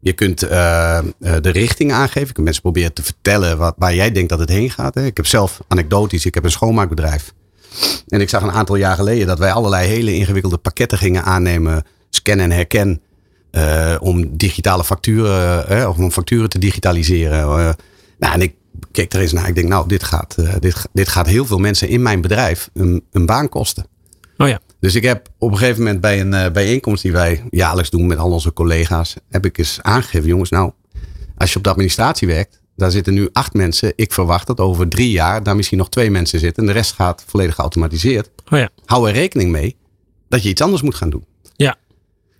Je 0.00 0.12
kunt 0.12 0.44
uh, 0.44 0.50
uh, 0.50 1.34
de 1.40 1.50
richting 1.50 1.92
aangeven. 1.92 2.26
Je 2.26 2.32
kunt 2.32 2.44
mensen 2.44 2.62
proberen 2.62 2.92
te 2.92 3.02
vertellen 3.02 3.58
wat, 3.58 3.74
waar 3.78 3.94
jij 3.94 4.12
denkt 4.12 4.28
dat 4.28 4.38
het 4.38 4.48
heen 4.48 4.70
gaat. 4.70 4.94
Hè. 4.94 5.04
Ik 5.04 5.16
heb 5.16 5.26
zelf 5.26 5.60
anekdotisch, 5.68 6.26
ik 6.26 6.34
heb 6.34 6.44
een 6.44 6.50
schoonmaakbedrijf. 6.50 7.32
En 8.08 8.20
ik 8.20 8.28
zag 8.28 8.42
een 8.42 8.50
aantal 8.50 8.76
jaar 8.76 8.96
geleden 8.96 9.26
dat 9.26 9.38
wij 9.38 9.52
allerlei 9.52 9.88
hele 9.88 10.14
ingewikkelde 10.14 10.56
pakketten 10.56 10.98
gingen 10.98 11.24
aannemen. 11.24 11.84
Scan 12.10 12.38
en 12.38 12.50
herken. 12.50 13.00
om 14.00 14.36
digitale 14.36 14.84
facturen, 14.84 15.88
of 15.88 15.98
om 15.98 16.10
facturen 16.10 16.48
te 16.48 16.58
digitaliseren. 16.58 17.76
nou, 18.18 18.34
en 18.34 18.40
ik 18.40 18.54
keek 18.92 19.12
er 19.12 19.20
eens 19.20 19.32
naar. 19.32 19.48
Ik 19.48 19.54
denk, 19.54 19.68
nou, 19.68 19.88
dit 19.88 20.02
gaat, 20.02 20.36
dit, 20.60 20.86
dit 20.92 21.08
gaat 21.08 21.26
heel 21.26 21.46
veel 21.46 21.58
mensen 21.58 21.88
in 21.88 22.02
mijn 22.02 22.20
bedrijf 22.20 22.70
een, 22.74 23.04
een 23.12 23.26
baan 23.26 23.48
kosten. 23.48 23.86
Oh 24.38 24.48
ja. 24.48 24.60
Dus 24.84 24.94
ik 24.94 25.02
heb 25.02 25.28
op 25.38 25.50
een 25.50 25.56
gegeven 25.56 25.82
moment 25.82 26.00
bij 26.00 26.20
een 26.20 26.32
uh, 26.32 26.50
bijeenkomst 26.50 27.02
die 27.02 27.12
wij 27.12 27.44
jaarlijks 27.50 27.90
doen 27.90 28.06
met 28.06 28.18
al 28.18 28.30
onze 28.30 28.52
collega's, 28.52 29.14
heb 29.28 29.44
ik 29.44 29.58
eens 29.58 29.78
aangegeven, 29.82 30.28
jongens, 30.28 30.50
nou, 30.50 30.72
als 31.36 31.50
je 31.50 31.56
op 31.56 31.64
de 31.64 31.70
administratie 31.70 32.26
werkt, 32.26 32.60
daar 32.76 32.90
zitten 32.90 33.14
nu 33.14 33.28
acht 33.32 33.52
mensen. 33.52 33.92
Ik 33.96 34.12
verwacht 34.12 34.46
dat 34.46 34.60
over 34.60 34.88
drie 34.88 35.10
jaar 35.10 35.42
daar 35.42 35.56
misschien 35.56 35.78
nog 35.78 35.88
twee 35.88 36.10
mensen 36.10 36.38
zitten 36.38 36.62
en 36.62 36.68
de 36.68 36.74
rest 36.74 36.92
gaat 36.92 37.24
volledig 37.26 37.54
geautomatiseerd. 37.54 38.30
Oh 38.50 38.58
ja. 38.58 38.68
Hou 38.84 39.08
er 39.08 39.14
rekening 39.14 39.50
mee 39.50 39.76
dat 40.28 40.42
je 40.42 40.48
iets 40.48 40.62
anders 40.62 40.82
moet 40.82 40.94
gaan 40.94 41.10
doen. 41.10 41.24
Ja. 41.56 41.76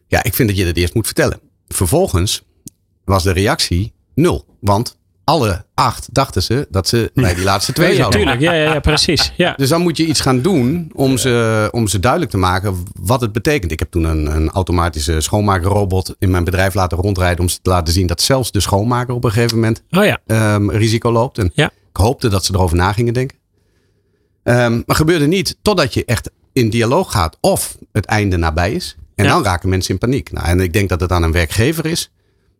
Ja, 0.06 0.24
ik 0.24 0.34
vind 0.34 0.48
dat 0.48 0.58
je 0.58 0.64
dat 0.64 0.76
eerst 0.76 0.94
moet 0.94 1.06
vertellen. 1.06 1.40
Vervolgens 1.68 2.44
was 3.04 3.22
de 3.22 3.32
reactie 3.32 3.92
nul. 4.14 4.46
Want 4.60 4.98
alle 5.24 5.64
acht 5.74 6.08
dachten 6.12 6.42
ze 6.42 6.66
dat 6.70 6.88
ze 6.88 7.10
bij 7.14 7.34
die 7.34 7.44
laatste 7.44 7.72
twee 7.72 7.90
ja, 7.90 7.96
zouden. 7.96 8.20
Tuurlijk, 8.20 8.40
ja, 8.40 8.52
ja, 8.52 8.72
ja, 8.72 8.80
precies. 8.80 9.32
Ja. 9.36 9.54
Dus 9.56 9.68
dan 9.68 9.80
moet 9.80 9.96
je 9.96 10.06
iets 10.06 10.20
gaan 10.20 10.42
doen 10.42 10.90
om 10.94 11.16
ze, 11.16 11.68
om 11.70 11.88
ze 11.88 12.00
duidelijk 12.00 12.30
te 12.30 12.36
maken 12.36 12.82
wat 13.00 13.20
het 13.20 13.32
betekent. 13.32 13.72
Ik 13.72 13.78
heb 13.78 13.90
toen 13.90 14.04
een, 14.04 14.26
een 14.36 14.50
automatische 14.50 15.20
schoonmakerrobot 15.20 16.14
in 16.18 16.30
mijn 16.30 16.44
bedrijf 16.44 16.74
laten 16.74 16.98
rondrijden 16.98 17.40
om 17.40 17.48
ze 17.48 17.58
te 17.62 17.70
laten 17.70 17.94
zien 17.94 18.06
dat 18.06 18.20
zelfs 18.20 18.52
de 18.52 18.60
schoonmaker 18.60 19.14
op 19.14 19.24
een 19.24 19.32
gegeven 19.32 19.56
moment 19.56 19.82
oh 19.90 20.04
ja. 20.04 20.54
um, 20.54 20.70
risico 20.70 21.12
loopt. 21.12 21.38
En 21.38 21.50
ja. 21.54 21.66
ik 21.66 21.96
hoopte 21.96 22.28
dat 22.28 22.44
ze 22.44 22.54
erover 22.54 22.76
na 22.76 22.92
gingen 22.92 23.14
denken. 23.14 23.38
Um, 24.42 24.82
maar 24.86 24.96
gebeurde 24.96 25.26
niet 25.26 25.56
totdat 25.62 25.94
je 25.94 26.04
echt 26.04 26.30
in 26.52 26.70
dialoog 26.70 27.12
gaat 27.12 27.36
of 27.40 27.76
het 27.92 28.04
einde 28.04 28.36
nabij 28.36 28.72
is. 28.72 28.96
En 29.14 29.26
dan 29.26 29.44
raken 29.44 29.68
mensen 29.68 29.92
in 29.92 29.98
paniek. 29.98 30.32
Nou, 30.32 30.46
en 30.46 30.60
ik 30.60 30.72
denk 30.72 30.88
dat 30.88 31.00
het 31.00 31.12
aan 31.12 31.22
een 31.22 31.32
werkgever 31.32 31.86
is 31.86 32.10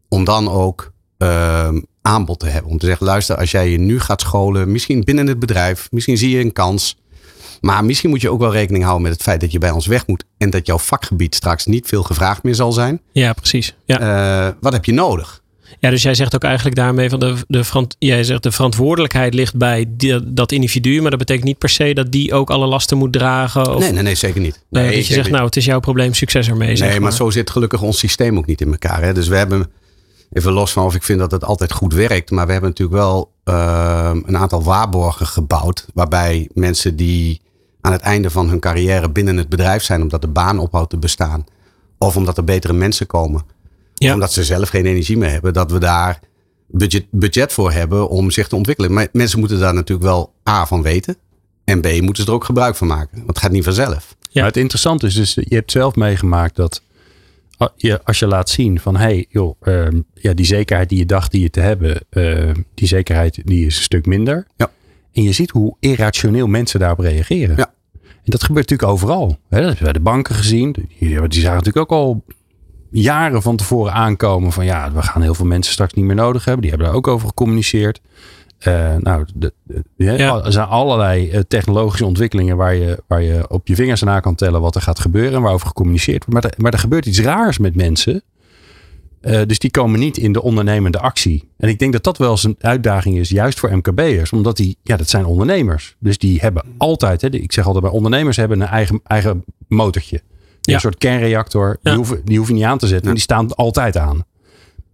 om 0.09 0.25
dan 0.25 0.51
ook 0.51 0.93
ehm, 1.19 1.81
aanbod 2.05 2.39
te 2.39 2.47
hebben. 2.47 2.71
Om 2.71 2.79
te 2.79 2.87
zeggen, 2.87 3.07
luister, 3.07 3.37
als 3.37 3.51
jij 3.51 3.71
je 3.71 3.79
nu 3.79 4.01
gaat 4.01 4.21
scholen, 4.21 4.73
misschien 4.73 5.05
binnen 5.05 5.27
het 5.27 5.39
bedrijf, 5.39 5.89
misschien 5.91 6.17
zie 6.19 6.31
je 6.31 6.41
een 6.45 6.53
kans. 6.53 6.97
Maar 7.61 7.85
misschien 7.85 8.11
moet 8.11 8.21
je 8.21 8.31
ook 8.31 8.41
wel 8.41 8.53
rekening 8.53 8.83
houden 8.85 9.03
met 9.03 9.13
het 9.13 9.23
feit 9.23 9.41
dat 9.41 9.53
je 9.53 9.59
bij 9.59 9.71
ons 9.71 9.87
weg 9.87 10.07
moet. 10.07 10.25
En 10.39 10.51
dat 10.51 10.67
jouw 10.67 10.79
vakgebied 10.79 11.35
straks 11.35 11.67
niet 11.67 11.87
veel 11.87 12.03
gevraagd 12.03 12.43
meer 12.43 12.55
zal 12.55 12.73
zijn. 12.73 13.01
ja, 13.13 13.33
precies. 13.33 13.75
Ja. 13.85 14.01
Eh, 14.47 14.53
wat 14.61 14.73
heb 14.73 14.85
je 14.85 14.93
nodig? 14.93 15.43
ja, 15.81 15.91
dus 15.91 16.03
jij 16.03 16.15
zegt 16.15 16.35
ook 16.35 16.45
eigenlijk 16.45 16.77
daarmee 16.77 17.09
van 17.09 17.19
de, 17.21 17.35
de, 17.49 17.65
verant- 17.65 17.97
jij 17.99 18.25
zegt 18.25 18.43
de 18.43 18.53
verantwoordelijkheid 18.53 19.35
ligt 19.35 19.57
bij 19.57 19.85
die- 19.89 20.33
dat 20.33 20.53
individu. 20.53 21.01
Maar 21.01 21.11
dat 21.11 21.19
betekent 21.19 21.45
niet 21.47 21.59
per 21.59 21.69
se 21.69 21.93
dat 21.95 22.13
die 22.13 22.33
ook 22.35 22.51
alle 22.51 22.67
lasten 22.67 22.99
moet 22.99 23.13
dragen. 23.13 23.75
Of 23.75 23.81
nee, 23.81 23.93
nee, 23.93 24.03
nee, 24.03 24.15
zeker 24.15 24.41
niet. 24.41 24.65
Nee, 24.71 24.95
dat 24.95 25.07
je 25.07 25.13
zegt, 25.15 25.31
nou, 25.31 25.45
het 25.45 25.57
is 25.57 25.65
jouw 25.65 25.81
probleem, 25.81 26.15
succes 26.15 26.49
ermee. 26.49 26.77
Nee, 26.77 27.01
maar 27.01 27.13
zo 27.13 27.31
zit 27.31 27.51
gelukkig 27.51 27.83
ons 27.83 27.99
systeem 27.99 28.39
ook 28.39 28.47
niet 28.47 28.61
in 28.61 28.71
elkaar. 28.71 29.03
Hè? 29.03 29.13
Dus 29.15 29.29
we 29.29 29.37
hebben, 29.37 29.71
even 30.35 30.53
los 30.53 30.73
van 30.73 30.85
of 30.85 30.95
ik 30.95 31.03
vind 31.03 31.19
dat 31.19 31.31
het 31.31 31.45
altijd 31.45 31.73
goed 31.73 31.93
werkt, 31.95 32.31
maar 32.31 32.47
we 32.47 32.53
hebben 32.53 32.71
natuurlijk 32.71 32.99
wel 32.99 33.33
ehm, 33.45 34.21
een 34.27 34.37
aantal 34.37 34.63
waarborgen 34.63 35.27
gebouwd. 35.27 35.87
Waarbij 35.95 36.49
mensen 36.55 36.97
die 36.97 37.41
aan 37.81 37.93
het 37.93 38.01
einde 38.01 38.31
van 38.31 38.49
hun 38.49 38.61
carrière 38.61 39.11
binnen 39.11 39.37
het 39.37 39.49
bedrijf 39.49 39.83
zijn, 39.83 40.03
omdat 40.03 40.21
de 40.21 40.29
baan 40.29 40.59
ophoudt 40.59 40.91
te 40.91 40.97
bestaan, 40.97 41.45
of 41.99 42.17
omdat 42.17 42.37
er 42.37 42.45
betere 42.45 42.73
mensen 42.73 43.07
komen, 43.07 43.43
Ja. 43.95 44.15
omdat 44.15 44.33
ze 44.33 44.45
zelf 44.45 44.69
geen 44.69 44.87
energie 44.87 45.17
meer 45.19 45.31
hebben, 45.31 45.53
dat 45.53 45.71
we 45.71 45.79
daar 45.79 46.21
budget, 46.67 47.05
budget 47.11 47.53
voor 47.53 47.73
hebben 47.73 48.09
om 48.09 48.31
zich 48.31 48.49
te 48.49 48.57
ontwikkelen. 48.57 48.93
Maar 48.93 49.09
mensen 49.13 49.39
moeten 49.39 49.59
daar 49.61 49.75
natuurlijk 49.75 50.09
wel 50.09 50.33
A 50.49 50.67
van 50.67 50.83
weten. 50.83 51.17
En 51.65 51.81
B 51.81 52.01
moeten 52.01 52.25
ze 52.25 52.29
er 52.31 52.35
ook 52.37 52.45
gebruik 52.45 52.77
van 52.77 52.87
maken. 52.87 53.17
Want 53.17 53.29
het 53.29 53.39
gaat 53.39 53.51
niet 53.51 53.65
vanzelf. 53.65 54.15
Ja. 54.21 54.29
Maar 54.41 54.45
het 54.45 54.57
interessante 54.57 55.07
is 55.07 55.15
dus, 55.15 55.35
je 55.35 55.55
hebt 55.55 55.71
zelf 55.71 55.95
meegemaakt 55.95 56.57
dat 56.57 56.83
je, 57.77 58.01
als 58.05 58.19
je 58.19 58.27
laat 58.27 58.49
zien 58.49 58.81
van 58.81 58.97
hé, 58.97 59.03
hey, 59.03 59.27
joh, 59.29 59.57
ehm, 59.63 60.01
ja, 60.15 60.35
die 60.35 60.47
zekerheid 60.47 60.89
die 60.89 60.99
je 60.99 61.07
dacht 61.07 61.31
die 61.31 61.41
je 61.41 61.51
te 61.51 61.61
hebben, 61.61 62.01
ehm, 62.11 62.55
die 62.75 62.89
zekerheid 62.89 63.41
die 63.45 63.67
is 63.67 63.77
een 63.77 63.83
stuk 63.83 64.07
minder. 64.07 64.47
Ja. 64.57 64.71
En 65.13 65.23
je 65.23 65.33
ziet 65.33 65.51
hoe 65.51 65.77
irrationeel 65.81 66.47
mensen 66.47 66.81
daarop 66.81 66.99
reageren. 66.99 67.57
Ja. 67.57 67.75
En 68.03 68.31
dat 68.31 68.45
gebeurt 68.45 68.71
natuurlijk 68.71 68.99
overal. 68.99 69.27
Hè? 69.27 69.61
Dat 69.61 69.67
hebben 69.69 69.77
we 69.77 69.83
bij 69.83 69.93
de 69.93 70.01
banken 70.01 70.35
gezien. 70.35 70.73
Die, 70.99 71.29
die 71.29 71.41
zagen 71.41 71.57
natuurlijk 71.57 71.91
ook 71.91 71.99
al 71.99 72.25
jaren 72.91 73.43
van 73.43 73.57
tevoren 73.57 73.93
aankomen 73.93 74.53
van 74.53 74.65
ja, 74.65 74.93
we 74.93 75.03
gaan 75.03 75.23
heel 75.23 75.35
veel 75.35 75.47
mensen 75.47 75.73
straks 75.73 75.93
niet 75.93 76.05
meer 76.05 76.15
nodig 76.15 76.45
hebben. 76.45 76.63
Die 76.63 76.71
hebben 76.71 76.89
daar 76.89 76.97
ook 76.97 77.09
over 77.09 77.29
gecommuniceerd. 77.29 78.01
Eh, 78.65 78.97
nou, 78.97 79.27
de, 79.35 79.53
de- 79.63 79.85
ja, 79.97 80.45
er 80.45 80.53
zijn 80.53 80.67
allerlei 80.67 81.31
eh, 81.31 81.41
technologische 81.49 82.05
ontwikkelingen 82.07 82.57
waar 82.57 82.75
je, 82.75 83.03
waar 83.07 83.23
je 83.23 83.51
op 83.51 83.67
je 83.67 83.75
vingers 83.75 84.03
na 84.03 84.21
kan 84.21 84.35
tellen 84.35 84.61
wat 84.61 84.75
er 84.75 84.81
gaat 84.83 84.99
gebeuren 84.99 85.33
en 85.35 85.43
waarover 85.43 85.67
gecommuniceerd 85.67 86.25
wordt. 86.25 86.43
Maar, 86.43 86.53
er- 86.53 86.63
maar 86.63 86.73
er 86.73 86.79
gebeurt 86.79 87.07
iets 87.07 87.21
raars 87.21 87.59
met 87.59 87.77
mensen. 87.77 88.23
Eh, 89.21 89.41
dus 89.47 89.59
die 89.59 89.71
komen 89.71 90.01
niet 90.01 90.17
in 90.17 90.33
de 90.33 90.43
ondernemende 90.43 90.99
actie. 90.99 91.49
En 91.57 91.69
ik 91.69 91.79
denk 91.79 91.93
dat 91.93 92.05
dat 92.05 92.19
wel 92.19 92.31
eens 92.31 92.45
een 92.45 92.57
uitdaging 92.61 93.19
is, 93.19 93.29
juist 93.29 93.59
voor 93.59 93.77
MKB'ers. 93.77 94.31
Omdat 94.33 94.57
die, 94.57 94.77
ja, 94.83 94.97
dat 94.97 95.09
zijn 95.09 95.25
ondernemers. 95.25 95.97
Dus 95.99 96.19
die 96.19 96.41
hebben 96.41 96.65
altijd, 96.79 97.21
hè, 97.21 97.29
ik 97.31 97.53
zeg 97.53 97.67
altijd 97.67 97.85
bij 97.85 97.93
ondernemers 97.93 98.37
hebben 98.37 98.61
een 98.61 98.67
eigen, 98.69 99.01
eigen 99.05 99.45
motortje. 99.69 100.21
Ja. 100.61 100.75
Een 100.75 100.81
soort 100.81 100.99
kernreactor. 100.99 101.69
Ja. 101.69 101.91
Die, 101.91 101.93
hoeven, 101.99 102.21
die 102.25 102.39
hoef 102.39 102.49
je 102.49 102.55
niet 102.55 102.65
aan 102.65 102.79
te 102.79 102.87
zetten. 102.87 103.09
En 103.09 103.15
die 103.15 103.23
staan 103.23 103.55
altijd 103.55 103.97
aan. 103.97 104.25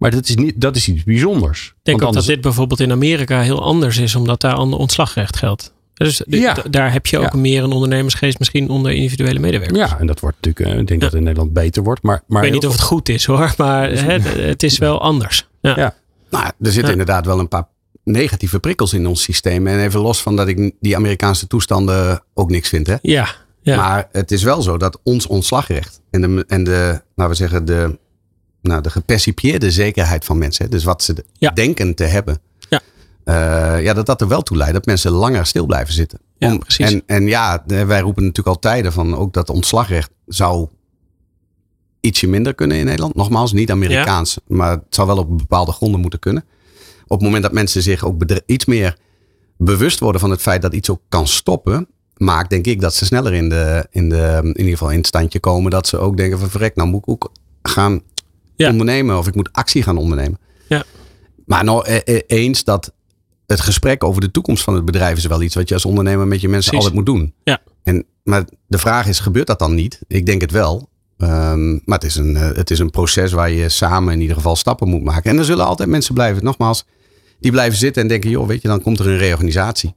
Maar 0.01 0.11
dat 0.11 0.29
is, 0.29 0.35
niet, 0.35 0.61
dat 0.61 0.75
is 0.75 0.87
iets 0.87 1.03
bijzonders. 1.03 1.67
Ik 1.67 1.73
denk 1.81 2.01
ook 2.01 2.13
dat 2.13 2.25
dit 2.25 2.41
bijvoorbeeld 2.41 2.79
in 2.79 2.91
Amerika 2.91 3.41
heel 3.41 3.63
anders 3.63 3.97
is, 3.97 4.15
omdat 4.15 4.41
daar 4.41 4.53
ander 4.53 4.79
ontslagrecht 4.79 5.37
geldt. 5.37 5.73
Dus 5.93 6.21
ja. 6.27 6.57
daar 6.69 6.93
heb 6.93 7.05
je 7.05 7.19
ook 7.19 7.33
meer 7.33 7.63
een 7.63 7.71
ondernemersgeest 7.71 8.39
misschien 8.39 8.69
onder 8.69 8.91
individuele 8.91 9.39
medewerkers. 9.39 9.89
Ja, 9.89 9.99
en 9.99 10.07
dat 10.07 10.19
wordt 10.19 10.37
natuurlijk, 10.41 10.79
ik 10.79 10.87
denk 10.87 11.01
dat 11.01 11.09
het 11.09 11.19
in 11.19 11.25
Nederland 11.25 11.53
beter 11.53 11.83
wordt. 11.83 12.01
Maar, 12.01 12.23
maar 12.27 12.37
ik 12.37 12.51
weet 12.51 12.61
niet 12.61 12.69
of 12.69 12.73
het 12.73 12.81
goed 12.81 13.09
is 13.09 13.25
hoor, 13.25 13.53
maar 13.57 13.91
het 13.91 14.63
is 14.63 14.77
wel 14.77 15.01
anders. 15.01 15.47
Ja. 15.61 15.95
Nou, 16.29 16.51
er 16.61 16.71
zitten 16.71 16.91
inderdaad 16.91 17.25
wel 17.25 17.39
een 17.39 17.47
paar 17.47 17.67
negatieve 18.03 18.59
prikkels 18.59 18.93
in 18.93 19.07
ons 19.07 19.21
systeem. 19.21 19.67
En 19.67 19.79
even 19.79 19.99
los 19.99 20.21
van 20.21 20.35
dat 20.35 20.47
ik 20.47 20.71
die 20.79 20.95
Amerikaanse 20.95 21.47
toestanden 21.47 22.23
ook 22.33 22.49
niks 22.49 22.69
vind. 22.69 22.87
Hè? 22.87 22.95
Ja, 23.01 23.29
ja. 23.61 23.75
Maar 23.75 24.07
het 24.11 24.31
is 24.31 24.43
wel 24.43 24.61
zo 24.61 24.77
dat 24.77 24.99
ons 25.03 25.27
ontslagrecht 25.27 26.01
en 26.09 26.21
de, 26.21 26.43
en 26.47 26.63
de 26.63 27.01
laten 27.15 27.33
we 27.33 27.39
zeggen, 27.39 27.65
de, 27.65 27.99
nou, 28.61 28.81
de 28.81 28.89
gepercipieerde 28.89 29.71
zekerheid 29.71 30.25
van 30.25 30.37
mensen, 30.37 30.69
dus 30.69 30.83
wat 30.83 31.03
ze 31.03 31.25
denken 31.53 31.95
te 31.95 32.03
hebben, 32.03 32.41
ja. 32.69 32.81
Uh, 33.25 33.83
ja, 33.83 33.93
dat 33.93 34.05
dat 34.05 34.21
er 34.21 34.27
wel 34.27 34.41
toe 34.41 34.57
leidt 34.57 34.73
dat 34.73 34.85
mensen 34.85 35.11
langer 35.11 35.45
stil 35.45 35.65
blijven 35.65 35.93
zitten. 35.93 36.19
Ja, 36.37 36.57
precies. 36.57 36.91
En, 36.91 37.03
en 37.05 37.27
ja, 37.27 37.63
wij 37.65 37.99
roepen 37.99 38.23
natuurlijk 38.23 38.55
al 38.55 38.61
tijden 38.61 38.93
van 38.93 39.15
ook 39.15 39.33
dat 39.33 39.49
ontslagrecht 39.49 40.11
zou 40.25 40.67
ietsje 41.99 42.27
minder 42.27 42.55
kunnen 42.55 42.77
in 42.77 42.85
Nederland. 42.85 43.15
Nogmaals, 43.15 43.53
niet 43.53 43.71
Amerikaans, 43.71 44.37
maar 44.47 44.71
het 44.71 44.81
zou 44.89 45.07
wel 45.07 45.17
op 45.17 45.37
bepaalde 45.37 45.71
gronden 45.71 46.01
moeten 46.01 46.19
kunnen. 46.19 46.43
Op 47.03 47.17
het 47.17 47.21
moment 47.21 47.43
dat 47.43 47.51
mensen 47.51 47.81
zich 47.81 48.03
ook 48.03 48.23
iets 48.45 48.65
meer 48.65 48.97
bewust 49.57 49.99
worden 49.99 50.21
van 50.21 50.29
het 50.29 50.41
feit 50.41 50.61
dat 50.61 50.73
iets 50.73 50.89
ook 50.89 51.01
kan 51.09 51.27
stoppen, 51.27 51.87
maakt 52.17 52.49
denk 52.49 52.65
ik 52.65 52.81
dat 52.81 52.93
ze 52.93 53.05
sneller 53.05 53.33
in, 53.33 53.49
de, 53.49 53.87
in, 53.91 54.09
de, 54.09 54.39
in 54.41 54.57
ieder 54.57 54.71
geval 54.71 54.89
in 54.89 54.97
het 54.97 55.07
standje 55.07 55.39
komen. 55.39 55.71
Dat 55.71 55.87
ze 55.87 55.97
ook 55.97 56.17
denken 56.17 56.39
van 56.39 56.49
verrek, 56.49 56.75
nou 56.75 56.89
moet 56.89 57.01
ik 57.01 57.09
ook 57.09 57.31
gaan 57.61 58.01
ondernemen 58.69 59.17
of 59.17 59.27
ik 59.27 59.35
moet 59.35 59.49
actie 59.51 59.83
gaan 59.83 59.97
ondernemen. 59.97 60.39
Ja. 60.67 60.83
Maar 61.45 61.63
nou 61.63 61.89
e, 61.89 62.01
e, 62.05 62.21
eens 62.27 62.63
dat 62.63 62.93
het 63.47 63.59
gesprek 63.59 64.03
over 64.03 64.21
de 64.21 64.31
toekomst 64.31 64.63
van 64.63 64.75
het 64.75 64.85
bedrijf 64.85 65.17
is 65.17 65.25
wel 65.25 65.41
iets 65.41 65.55
wat 65.55 65.67
je 65.67 65.73
als 65.73 65.85
ondernemer 65.85 66.27
met 66.27 66.41
je 66.41 66.49
mensen 66.49 66.73
altijd 66.73 66.93
moet 66.93 67.05
doen. 67.05 67.33
Ja. 67.43 67.61
En, 67.83 68.05
maar 68.23 68.45
de 68.67 68.77
vraag 68.77 69.07
is, 69.07 69.19
gebeurt 69.19 69.47
dat 69.47 69.59
dan 69.59 69.75
niet? 69.75 69.99
Ik 70.07 70.25
denk 70.25 70.41
het 70.41 70.51
wel. 70.51 70.89
Um, 71.17 71.81
maar 71.85 71.97
het 71.97 72.03
is, 72.03 72.15
een, 72.15 72.35
uh, 72.35 72.51
het 72.51 72.71
is 72.71 72.79
een 72.79 72.89
proces 72.89 73.31
waar 73.31 73.51
je 73.51 73.69
samen 73.69 74.13
in 74.13 74.21
ieder 74.21 74.35
geval 74.35 74.55
stappen 74.55 74.87
moet 74.87 75.03
maken. 75.03 75.31
En 75.31 75.37
er 75.37 75.45
zullen 75.45 75.65
altijd 75.65 75.89
mensen 75.89 76.13
blijven, 76.13 76.43
nogmaals, 76.43 76.85
die 77.39 77.51
blijven 77.51 77.77
zitten 77.77 78.01
en 78.01 78.07
denken, 78.07 78.29
joh, 78.29 78.47
weet 78.47 78.61
je, 78.61 78.67
dan 78.67 78.81
komt 78.81 78.99
er 78.99 79.07
een 79.07 79.17
reorganisatie. 79.17 79.93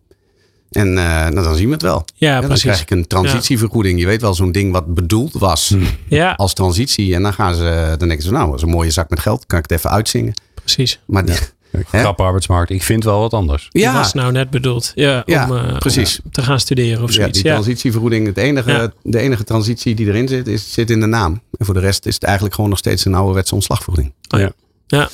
En 0.74 0.88
uh, 0.88 0.94
nou, 0.94 1.34
dan 1.34 1.56
zien 1.56 1.66
we 1.66 1.72
het 1.72 1.82
wel. 1.82 2.04
Ja, 2.14 2.38
dan 2.38 2.44
precies. 2.44 2.62
krijg 2.62 2.80
ik 2.80 2.90
een 2.90 3.06
transitievergoeding. 3.06 4.00
Je 4.00 4.06
weet 4.06 4.20
wel, 4.20 4.34
zo'n 4.34 4.52
ding 4.52 4.72
wat 4.72 4.94
bedoeld 4.94 5.32
was 5.32 5.68
hm. 5.68 5.84
ja. 6.08 6.32
als 6.32 6.54
transitie. 6.54 7.14
En 7.14 7.22
dan 7.22 7.32
gaan 7.32 7.54
ze, 7.54 7.94
dan 7.98 8.08
denken 8.08 8.26
ze, 8.26 8.32
nou, 8.32 8.46
dat 8.46 8.56
is 8.56 8.62
een 8.62 8.68
mooie 8.68 8.90
zak 8.90 9.10
met 9.10 9.20
geld. 9.20 9.46
Kan 9.46 9.58
ik 9.58 9.64
het 9.68 9.78
even 9.78 9.90
uitzingen. 9.90 10.34
Precies. 10.54 11.00
Maar 11.06 11.24
die, 11.24 11.34
Grappe 11.82 12.22
arbeidsmarkt. 12.22 12.70
Ik 12.70 12.82
vind 12.82 13.04
wel 13.04 13.20
wat 13.20 13.32
anders. 13.32 13.68
Ja. 13.70 13.90
Die 13.90 13.98
was 13.98 14.12
nou 14.12 14.32
net 14.32 14.50
bedoeld. 14.50 14.92
Ja, 14.94 15.22
ja 15.26 15.48
om, 15.50 15.56
uh, 15.56 15.78
precies. 15.78 16.20
Om 16.24 16.30
te 16.30 16.42
gaan 16.42 16.60
studeren 16.60 17.02
of 17.02 17.12
zoiets. 17.12 17.38
Ja, 17.38 17.42
die 17.42 17.52
transitievergoeding. 17.52 18.26
Het 18.26 18.36
enige, 18.36 18.92
De 19.02 19.18
enige 19.18 19.44
transitie 19.44 19.94
die 19.94 20.06
erin 20.06 20.28
zit, 20.28 20.46
is, 20.46 20.72
zit 20.72 20.90
in 20.90 21.00
de 21.00 21.06
naam. 21.06 21.40
En 21.58 21.64
voor 21.64 21.74
de 21.74 21.80
rest 21.80 22.06
is 22.06 22.14
het 22.14 22.22
eigenlijk 22.22 22.54
gewoon 22.54 22.70
nog 22.70 22.78
steeds 22.78 23.04
een 23.04 23.14
ouderwetse 23.14 23.54
ontslagvergoeding. 23.54 24.12
Oh, 24.28 24.40
ja. 24.40 24.52
ja. 24.86 25.08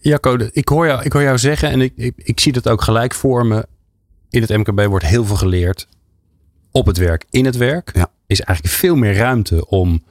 Jacco, 0.00 0.38
ik 0.52 0.68
hoor 0.68 0.86
jou, 0.86 1.02
ik 1.02 1.12
hoor 1.12 1.22
jou 1.22 1.38
zeggen 1.38 1.70
en 1.70 1.80
ik, 1.80 1.92
ik, 1.96 2.12
ik 2.16 2.40
zie 2.40 2.52
dat 2.52 2.68
ook 2.68 2.82
gelijk 2.82 3.14
voor 3.14 3.46
me. 3.46 3.66
In 4.30 4.42
het 4.42 4.56
MKB 4.56 4.86
wordt 4.86 5.06
heel 5.06 5.24
veel 5.24 5.36
geleerd 5.36 5.88
op 6.70 6.86
het 6.86 6.96
werk, 6.96 7.24
in 7.30 7.44
het 7.44 7.56
werk. 7.56 7.90
Ja. 7.94 8.10
Is 8.26 8.40
eigenlijk 8.40 8.76
veel 8.76 8.96
meer 8.96 9.14
ruimte 9.14 9.66
om 9.68 10.02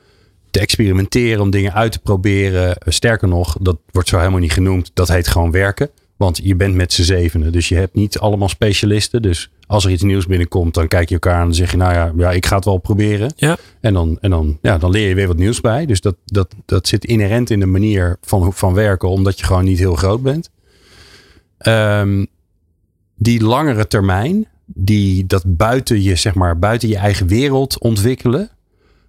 te 0.51 0.59
experimenteren, 0.59 1.41
om 1.41 1.49
dingen 1.49 1.73
uit 1.73 1.91
te 1.91 1.99
proberen. 1.99 2.75
Sterker 2.85 3.27
nog, 3.27 3.57
dat 3.61 3.77
wordt 3.91 4.09
zo 4.09 4.17
helemaal 4.17 4.39
niet 4.39 4.53
genoemd. 4.53 4.91
Dat 4.93 5.07
heet 5.07 5.27
gewoon 5.27 5.51
werken. 5.51 5.89
Want 6.15 6.39
je 6.43 6.55
bent 6.55 6.75
met 6.75 6.93
z'n 6.93 7.03
zevenen. 7.03 7.51
Dus 7.51 7.69
je 7.69 7.75
hebt 7.75 7.95
niet 7.95 8.19
allemaal 8.19 8.49
specialisten. 8.49 9.21
Dus 9.21 9.49
als 9.67 9.85
er 9.85 9.91
iets 9.91 10.03
nieuws 10.03 10.25
binnenkomt, 10.25 10.73
dan 10.73 10.87
kijk 10.87 11.07
je 11.07 11.13
elkaar 11.13 11.39
en 11.39 11.45
dan 11.45 11.55
zeg 11.55 11.71
je, 11.71 11.77
nou 11.77 11.93
ja, 11.93 12.13
ja 12.17 12.31
ik 12.31 12.45
ga 12.45 12.55
het 12.55 12.65
wel 12.65 12.77
proberen. 12.77 13.33
Ja. 13.35 13.57
En, 13.81 13.93
dan, 13.93 14.17
en 14.21 14.29
dan, 14.29 14.57
ja, 14.61 14.77
dan 14.77 14.91
leer 14.91 15.07
je 15.07 15.15
weer 15.15 15.27
wat 15.27 15.37
nieuws 15.37 15.61
bij. 15.61 15.85
Dus 15.85 16.01
dat, 16.01 16.15
dat, 16.25 16.55
dat 16.65 16.87
zit 16.87 17.05
inherent 17.05 17.49
in 17.49 17.59
de 17.59 17.65
manier 17.65 18.17
van, 18.21 18.53
van 18.53 18.73
werken, 18.73 19.09
omdat 19.09 19.39
je 19.39 19.45
gewoon 19.45 19.65
niet 19.65 19.79
heel 19.79 19.95
groot 19.95 20.21
bent. 20.21 20.49
Um, 21.67 22.27
die 23.15 23.43
langere 23.43 23.87
termijn, 23.87 24.47
die 24.65 25.25
dat 25.25 25.43
buiten 25.45 26.01
je, 26.01 26.15
zeg 26.15 26.35
maar, 26.35 26.59
buiten 26.59 26.89
je 26.89 26.97
eigen 26.97 27.27
wereld 27.27 27.79
ontwikkelen. 27.79 28.49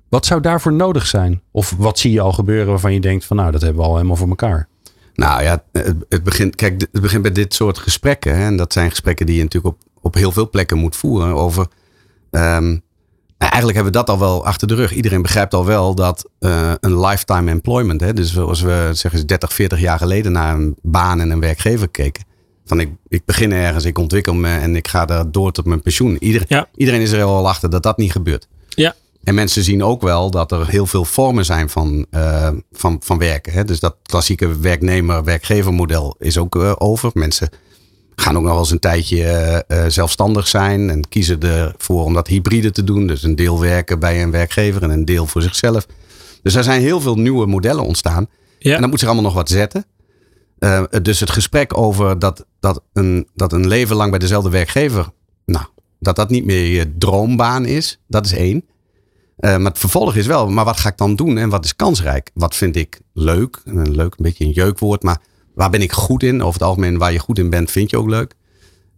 Wat 0.08 0.26
zou 0.26 0.40
daarvoor 0.40 0.72
nodig 0.72 1.06
zijn? 1.06 1.42
Of 1.50 1.74
wat 1.78 1.98
zie 1.98 2.12
je 2.12 2.20
al 2.20 2.32
gebeuren 2.32 2.66
waarvan 2.66 2.92
je 2.92 3.00
denkt 3.00 3.24
van 3.24 3.36
nou, 3.36 3.50
dat 3.50 3.60
hebben 3.60 3.82
we 3.82 3.88
al 3.88 3.94
helemaal 3.94 4.16
voor 4.16 4.28
elkaar? 4.28 4.68
Nou 5.14 5.42
ja, 5.42 5.62
het, 5.72 5.94
het 6.08 6.22
begint, 6.22 6.54
kijk, 6.54 6.80
het 6.92 7.02
begint 7.02 7.22
bij 7.22 7.32
dit 7.32 7.54
soort 7.54 7.78
gesprekken. 7.78 8.36
Hè, 8.36 8.44
en 8.44 8.56
dat 8.56 8.72
zijn 8.72 8.90
gesprekken 8.90 9.26
die 9.26 9.36
je 9.36 9.42
natuurlijk 9.42 9.74
op, 9.74 9.82
op 10.00 10.14
heel 10.14 10.32
veel 10.32 10.50
plekken 10.50 10.78
moet 10.78 10.96
voeren. 10.96 11.34
Over, 11.34 11.66
um, 12.30 12.82
eigenlijk 13.38 13.74
hebben 13.74 13.92
we 13.92 13.98
dat 13.98 14.10
al 14.10 14.18
wel 14.18 14.44
achter 14.44 14.68
de 14.68 14.74
rug. 14.74 14.94
Iedereen 14.94 15.22
begrijpt 15.22 15.54
al 15.54 15.64
wel 15.64 15.94
dat 15.94 16.28
uh, 16.40 16.72
een 16.80 17.00
lifetime 17.00 17.50
employment. 17.50 18.00
Hè, 18.00 18.12
dus 18.12 18.38
als 18.38 18.60
we 18.60 18.90
zeggen 18.92 19.26
30, 19.26 19.52
40 19.52 19.80
jaar 19.80 19.98
geleden 19.98 20.32
naar 20.32 20.54
een 20.54 20.76
baan 20.82 21.20
en 21.20 21.30
een 21.30 21.40
werkgever 21.40 21.88
keken. 21.88 22.24
Van 22.66 22.80
ik, 22.80 22.88
ik 23.08 23.24
begin 23.24 23.52
ergens, 23.52 23.84
ik 23.84 23.98
ontwikkel 23.98 24.34
me 24.34 24.48
en 24.48 24.76
ik 24.76 24.88
ga 24.88 25.04
daar 25.04 25.30
door 25.30 25.52
tot 25.52 25.64
mijn 25.64 25.82
pensioen. 25.82 26.16
Iedereen, 26.20 26.46
ja. 26.48 26.68
iedereen 26.76 27.00
is 27.00 27.12
er 27.12 27.22
al 27.22 27.48
achter 27.48 27.70
dat 27.70 27.82
dat 27.82 27.96
niet 27.96 28.12
gebeurt. 28.12 28.48
Ja. 28.68 28.94
En 29.24 29.34
mensen 29.34 29.62
zien 29.62 29.84
ook 29.84 30.02
wel 30.02 30.30
dat 30.30 30.52
er 30.52 30.68
heel 30.68 30.86
veel 30.86 31.04
vormen 31.04 31.44
zijn 31.44 31.70
van, 31.70 32.06
uh, 32.10 32.48
van, 32.72 32.96
van 33.04 33.18
werken. 33.18 33.52
Hè? 33.52 33.64
Dus 33.64 33.80
dat 33.80 33.96
klassieke 34.02 34.58
werknemer-werkgever 34.58 35.74
model 35.74 36.16
is 36.18 36.38
ook 36.38 36.54
uh, 36.54 36.72
over. 36.78 37.10
Mensen 37.14 37.48
gaan 38.16 38.36
ook 38.36 38.42
nog 38.42 38.50
wel 38.50 38.60
eens 38.60 38.70
een 38.70 38.78
tijdje 38.78 39.64
uh, 39.68 39.84
zelfstandig 39.88 40.46
zijn 40.46 40.90
en 40.90 41.08
kiezen 41.08 41.40
ervoor 41.40 42.04
om 42.04 42.14
dat 42.14 42.28
hybride 42.28 42.70
te 42.70 42.84
doen. 42.84 43.06
Dus 43.06 43.22
een 43.22 43.36
deel 43.36 43.60
werken 43.60 43.98
bij 43.98 44.22
een 44.22 44.30
werkgever 44.30 44.82
en 44.82 44.90
een 44.90 45.04
deel 45.04 45.26
voor 45.26 45.42
zichzelf. 45.42 45.86
Dus 46.42 46.54
er 46.54 46.64
zijn 46.64 46.80
heel 46.80 47.00
veel 47.00 47.16
nieuwe 47.16 47.46
modellen 47.46 47.84
ontstaan. 47.84 48.26
Ja. 48.58 48.74
En 48.74 48.80
dan 48.80 48.90
moet 48.90 48.98
zich 48.98 49.08
allemaal 49.08 49.26
nog 49.26 49.34
wat 49.34 49.48
zetten. 49.48 49.84
Uh, 50.58 50.82
dus 51.02 51.20
het 51.20 51.30
gesprek 51.30 51.78
over 51.78 52.18
dat, 52.18 52.46
dat, 52.60 52.82
een, 52.92 53.28
dat 53.34 53.52
een 53.52 53.66
leven 53.66 53.96
lang 53.96 54.10
bij 54.10 54.18
dezelfde 54.18 54.50
werkgever, 54.50 55.06
nou, 55.44 55.64
dat 56.00 56.16
dat 56.16 56.30
niet 56.30 56.44
meer 56.44 56.66
je 56.66 56.96
droombaan 56.98 57.64
is, 57.64 58.00
dat 58.08 58.24
is 58.26 58.32
één. 58.32 58.64
Uh, 59.40 59.56
maar 59.56 59.70
het 59.70 59.78
vervolg 59.78 60.14
is 60.14 60.26
wel, 60.26 60.48
maar 60.48 60.64
wat 60.64 60.80
ga 60.80 60.88
ik 60.88 60.96
dan 60.96 61.16
doen 61.16 61.38
en 61.38 61.48
wat 61.48 61.64
is 61.64 61.76
kansrijk? 61.76 62.30
Wat 62.34 62.54
vind 62.56 62.76
ik 62.76 63.00
leuk? 63.12 63.60
Een 63.64 63.96
leuk, 63.96 64.14
een 64.16 64.24
beetje 64.24 64.44
een 64.44 64.50
jeukwoord, 64.50 65.02
maar 65.02 65.20
waar 65.54 65.70
ben 65.70 65.82
ik 65.82 65.92
goed 65.92 66.22
in? 66.22 66.42
Over 66.42 66.60
het 66.60 66.68
algemeen, 66.68 66.98
waar 66.98 67.12
je 67.12 67.18
goed 67.18 67.38
in 67.38 67.50
bent, 67.50 67.70
vind 67.70 67.90
je 67.90 67.98
ook 67.98 68.08
leuk. 68.08 68.34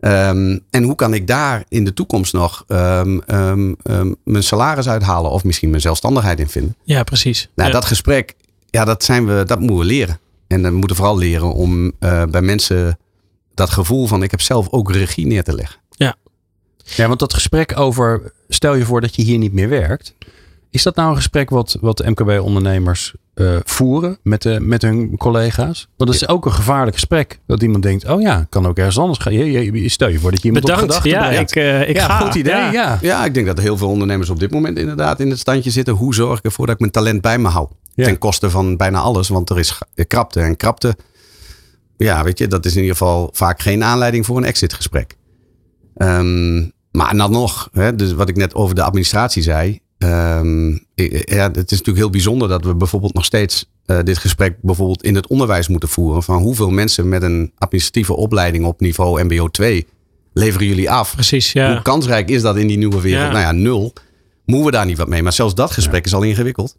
Um, 0.00 0.64
en 0.70 0.82
hoe 0.82 0.94
kan 0.94 1.14
ik 1.14 1.26
daar 1.26 1.64
in 1.68 1.84
de 1.84 1.92
toekomst 1.92 2.32
nog 2.32 2.64
um, 2.68 3.22
um, 3.26 3.76
mijn 4.24 4.42
salaris 4.42 4.88
uithalen 4.88 5.30
of 5.30 5.44
misschien 5.44 5.70
mijn 5.70 5.82
zelfstandigheid 5.82 6.40
in 6.40 6.48
vinden? 6.48 6.76
Ja, 6.82 7.02
precies. 7.02 7.48
Nou, 7.54 7.68
ja. 7.68 7.74
dat 7.74 7.84
gesprek, 7.84 8.34
ja, 8.70 8.84
dat, 8.84 9.04
zijn 9.04 9.26
we, 9.26 9.42
dat 9.46 9.58
moeten 9.58 9.78
we 9.78 9.84
leren. 9.84 10.18
En 10.48 10.62
we 10.62 10.70
moeten 10.70 10.96
vooral 10.96 11.18
leren 11.18 11.52
om 11.52 11.92
uh, 12.00 12.22
bij 12.24 12.42
mensen 12.42 12.98
dat 13.54 13.70
gevoel 13.70 14.06
van 14.06 14.22
ik 14.22 14.30
heb 14.30 14.40
zelf 14.40 14.68
ook 14.70 14.92
regie 14.92 15.26
neer 15.26 15.44
te 15.44 15.54
leggen. 15.54 15.80
Ja. 15.90 16.14
Ja, 16.76 17.06
want 17.06 17.18
dat 17.18 17.34
gesprek 17.34 17.78
over 17.78 18.32
stel 18.48 18.74
je 18.74 18.84
voor 18.84 19.00
dat 19.00 19.16
je 19.16 19.22
hier 19.22 19.38
niet 19.38 19.52
meer 19.52 19.68
werkt. 19.68 20.14
Is 20.70 20.82
dat 20.82 20.96
nou 20.96 21.10
een 21.10 21.16
gesprek 21.16 21.50
wat, 21.50 21.76
wat 21.80 22.04
MKB-ondernemers 22.04 23.14
uh, 23.34 23.56
voeren 23.64 24.18
met, 24.22 24.42
de, 24.42 24.60
met 24.60 24.82
hun 24.82 25.16
collega's? 25.16 25.88
Want 25.96 26.10
dat 26.10 26.20
is 26.20 26.28
ook 26.28 26.46
een 26.46 26.52
gevaarlijk 26.52 26.96
gesprek. 26.96 27.40
Dat 27.46 27.62
iemand 27.62 27.82
denkt, 27.82 28.08
oh 28.08 28.20
ja, 28.20 28.46
kan 28.48 28.66
ook 28.66 28.78
ergens 28.78 28.98
anders 28.98 29.18
gaan. 29.18 29.32
Je, 29.32 29.72
je, 29.82 29.88
stel 29.88 30.08
je 30.08 30.18
voor 30.18 30.30
dat 30.30 30.42
je 30.42 30.46
iemand 30.46 30.64
Bedankt. 30.64 30.84
op 30.84 31.00
gedachten 31.00 31.22
ja, 31.22 31.28
brengt. 31.28 31.56
Ik, 31.56 31.62
uh, 31.62 31.88
ik 31.88 31.96
ja, 31.96 32.06
ga. 32.06 32.18
goed 32.18 32.34
idee. 32.34 32.54
Ja. 32.54 32.72
Ja. 32.72 32.98
ja, 33.00 33.24
ik 33.24 33.34
denk 33.34 33.46
dat 33.46 33.58
heel 33.60 33.76
veel 33.76 33.88
ondernemers 33.88 34.30
op 34.30 34.38
dit 34.40 34.50
moment 34.50 34.78
inderdaad 34.78 35.20
in 35.20 35.30
het 35.30 35.38
standje 35.38 35.70
zitten. 35.70 35.94
Hoe 35.94 36.14
zorg 36.14 36.38
ik 36.38 36.44
ervoor 36.44 36.66
dat 36.66 36.74
ik 36.74 36.80
mijn 36.80 36.92
talent 36.92 37.20
bij 37.20 37.38
me 37.38 37.48
hou? 37.48 37.68
Ja. 37.98 38.04
Ten 38.04 38.18
koste 38.18 38.50
van 38.50 38.76
bijna 38.76 38.98
alles, 38.98 39.28
want 39.28 39.50
er 39.50 39.58
is 39.58 39.78
krapte. 40.06 40.40
En 40.40 40.56
krapte, 40.56 40.96
ja, 41.96 42.24
weet 42.24 42.38
je, 42.38 42.46
dat 42.46 42.64
is 42.64 42.74
in 42.74 42.80
ieder 42.80 42.96
geval 42.96 43.30
vaak 43.32 43.60
geen 43.60 43.84
aanleiding 43.84 44.26
voor 44.26 44.36
een 44.36 44.44
exitgesprek. 44.44 45.16
Um, 45.96 46.72
maar 46.90 47.16
dan 47.16 47.30
nog, 47.30 47.68
hè, 47.72 47.94
dus 47.94 48.12
wat 48.12 48.28
ik 48.28 48.36
net 48.36 48.54
over 48.54 48.74
de 48.74 48.82
administratie 48.82 49.42
zei. 49.42 49.80
Um, 49.98 50.86
ja, 50.94 51.50
het 51.50 51.56
is 51.56 51.78
natuurlijk 51.78 51.96
heel 51.96 52.10
bijzonder 52.10 52.48
dat 52.48 52.64
we 52.64 52.74
bijvoorbeeld 52.74 53.14
nog 53.14 53.24
steeds 53.24 53.70
uh, 53.86 53.98
dit 54.02 54.18
gesprek 54.18 54.56
bijvoorbeeld 54.62 55.02
in 55.02 55.14
het 55.14 55.26
onderwijs 55.26 55.68
moeten 55.68 55.88
voeren. 55.88 56.22
Van 56.22 56.42
hoeveel 56.42 56.70
mensen 56.70 57.08
met 57.08 57.22
een 57.22 57.52
administratieve 57.58 58.16
opleiding 58.16 58.64
op 58.64 58.80
niveau 58.80 59.24
MBO 59.24 59.48
2 59.48 59.86
leveren 60.32 60.66
jullie 60.66 60.90
af? 60.90 61.14
Precies, 61.14 61.52
ja. 61.52 61.72
Hoe 61.72 61.82
kansrijk 61.82 62.30
is 62.30 62.42
dat 62.42 62.56
in 62.56 62.66
die 62.66 62.78
nieuwe 62.78 63.00
wereld? 63.00 63.26
Ja. 63.26 63.32
Nou 63.32 63.44
ja, 63.44 63.52
nul. 63.52 63.92
Moeten 64.44 64.66
we 64.66 64.72
daar 64.72 64.86
niet 64.86 64.98
wat 64.98 65.08
mee? 65.08 65.22
Maar 65.22 65.32
zelfs 65.32 65.54
dat 65.54 65.70
gesprek 65.70 66.00
ja. 66.00 66.06
is 66.06 66.14
al 66.14 66.22
ingewikkeld. 66.22 66.76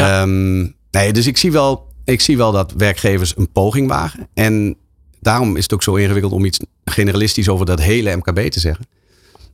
Ja. 0.00 0.22
Um, 0.22 0.74
nee, 0.90 1.12
dus 1.12 1.26
ik 1.26 1.36
zie, 1.36 1.52
wel, 1.52 1.86
ik 2.04 2.20
zie 2.20 2.36
wel 2.36 2.52
dat 2.52 2.72
werkgevers 2.76 3.34
een 3.36 3.52
poging 3.52 3.88
wagen. 3.88 4.28
En 4.34 4.76
daarom 5.20 5.56
is 5.56 5.62
het 5.62 5.72
ook 5.74 5.82
zo 5.82 5.94
ingewikkeld 5.94 6.32
om 6.32 6.44
iets 6.44 6.58
generalistisch 6.84 7.48
over 7.48 7.66
dat 7.66 7.80
hele 7.80 8.16
MKB 8.16 8.38
te 8.50 8.60
zeggen. 8.60 8.86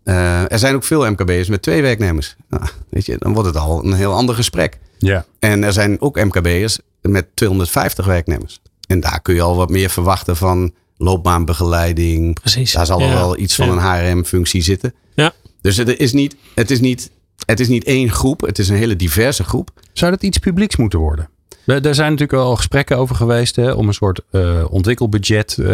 Uh, 0.05 0.53
er 0.53 0.59
zijn 0.59 0.75
ook 0.75 0.85
veel 0.85 1.11
MKB'ers 1.11 1.49
met 1.49 1.63
twee 1.63 1.83
werknemers. 1.83 2.37
Nou, 2.49 2.63
weet 2.91 3.07
je, 3.07 3.17
dan 3.19 3.33
wordt 3.33 3.49
het 3.49 3.57
al 3.59 3.85
een 3.85 3.93
heel 3.93 4.13
ander 4.13 4.35
gesprek. 4.35 4.79
Ja. 4.99 5.25
En 5.39 5.65
er 5.65 5.73
zijn 5.73 6.01
ook 6.01 6.17
MKB'ers 6.25 6.79
met 7.01 7.27
250 7.37 8.07
werknemers. 8.07 8.61
En 8.87 9.01
daar 9.01 9.21
kun 9.23 9.35
je 9.35 9.43
al 9.43 9.57
wat 9.57 9.71
meer 9.71 9.91
verwachten 9.91 10.37
van 10.37 10.73
loopbaanbegeleiding. 10.97 12.41
Precies. 12.41 12.73
Daar 12.73 12.87
zal 12.87 13.01
er 13.01 13.07
Ja. 13.09 13.15
wel 13.15 13.39
iets 13.39 13.55
van 13.55 13.67
Ja. 13.67 13.73
een 13.73 14.07
HRM-functie 14.13 14.63
zitten. 14.63 14.95
Ja. 15.15 15.33
Dus 15.61 15.77
het 15.77 15.99
is, 15.99 16.13
niet, 16.13 16.37
het, 16.55 16.71
is 16.71 16.81
niet, 16.81 17.11
het 17.47 17.61
is 17.61 17.69
niet 17.69 17.85
één 17.85 18.11
groep, 18.11 18.41
het 18.41 18.59
is 18.59 18.69
een 18.69 18.77
hele 18.77 18.97
diverse 18.97 19.45
groep. 19.45 19.71
Zou 19.93 20.11
dat 20.11 20.23
iets 20.23 20.39
publieks 20.39 20.77
moeten 20.77 20.99
worden? 20.99 21.29
Er 21.67 21.83
daar 21.83 21.95
zijn 21.95 22.11
natuurlijk 22.11 22.39
al 22.39 22.57
gesprekken 22.57 22.97
over 22.97 23.17
geweest 23.17 23.57
hè, 23.57 23.71
om 23.73 23.89
een 23.89 23.95
soort 23.95 24.21
eh, 24.31 24.65
ontwikkelbudget 24.71 25.59
eh, 25.59 25.67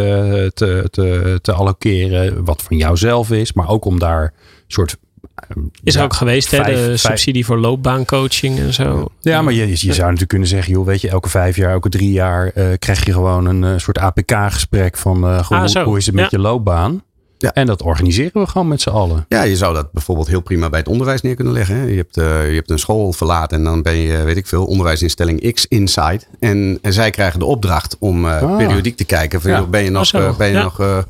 te, 0.46 0.88
te, 0.90 1.38
te 1.42 1.52
allokeren. 1.52 2.44
Wat 2.44 2.62
van 2.62 2.76
jou 2.76 2.96
zelf 2.96 3.30
is, 3.30 3.52
maar 3.52 3.68
ook 3.68 3.84
om 3.84 3.98
daar 3.98 4.22
een 4.22 4.30
soort. 4.66 4.96
eh, 5.34 5.56
Is 5.82 5.94
er 5.94 5.98
ja, 6.00 6.04
ook 6.06 6.14
geweest, 6.14 6.50
hè? 6.50 6.62
de 6.62 6.74
vijf- 6.74 7.00
subsidie 7.00 7.44
voor 7.44 7.58
loopbaancoaching 7.58 8.58
en 8.58 8.72
zo. 8.74 9.08
Ja, 9.20 9.42
maar 9.42 9.52
je, 9.52 9.68
je 9.68 9.76
zou 9.76 10.00
natuurlijk 10.00 10.28
kunnen 10.28 10.48
zeggen, 10.48 10.72
joh, 10.72 10.86
weet 10.86 11.00
je, 11.00 11.08
elke 11.08 11.28
vijf 11.28 11.56
jaar, 11.56 11.72
elke 11.72 11.88
drie 11.88 12.12
jaar 12.12 12.50
eh, 12.54 12.66
krijg 12.78 13.04
je 13.04 13.12
gewoon 13.12 13.46
een 13.46 13.80
soort 13.80 13.98
APK-gesprek 13.98 14.96
van 14.96 15.24
eh, 15.24 15.50
Ah, 15.50 15.66
hoe, 15.72 15.82
hoe 15.82 15.96
is 15.98 16.06
het 16.06 16.14
met 16.14 16.30
Ja. 16.30 16.36
je 16.36 16.38
loopbaan? 16.42 17.02
Ja. 17.38 17.52
En 17.52 17.66
dat 17.66 17.82
organiseren 17.82 18.42
we 18.42 18.46
gewoon 18.48 18.68
met 18.68 18.80
z'n 18.80 18.88
allen. 18.88 19.24
Ja, 19.28 19.42
je 19.42 19.56
zou 19.56 19.74
dat 19.74 19.92
bijvoorbeeld 19.92 20.28
heel 20.28 20.40
prima 20.40 20.68
bij 20.68 20.78
het 20.78 20.88
onderwijs 20.88 21.20
neer 21.22 21.34
kunnen 21.34 21.52
leggen. 21.52 21.76
Hè. 21.76 21.84
Je, 21.84 21.96
hebt, 21.96 22.16
eh, 22.16 22.48
je 22.48 22.54
hebt 22.54 22.70
een 22.70 22.78
school 22.78 23.12
verlaten 23.12 23.58
en 23.58 23.64
dan 23.64 23.82
ben 23.82 23.96
je, 23.96 24.22
weet 24.22 24.36
ik 24.36 24.46
veel, 24.46 24.64
onderwijsinstelling 24.66 25.52
X 25.52 25.66
inside. 25.66 26.20
En, 26.40 26.78
en 26.82 26.92
zij 26.92 27.10
krijgen 27.10 27.38
de 27.38 27.44
opdracht 27.44 27.96
om 27.98 28.26
eh, 28.28 28.42
Ah. 28.42 28.56
periodiek 28.56 28.96
te 28.96 29.04
kijken. 29.04 29.40
Van, 29.40 29.50
Ja. 29.50 29.66
ben 29.66 29.84
je 29.84 29.90
nog, 29.90 30.06
zo. 30.06 30.18
eh, 30.18 30.36
ben 30.36 30.46
je 30.48 30.52
Ja. 30.54 30.62
nog 30.62 31.06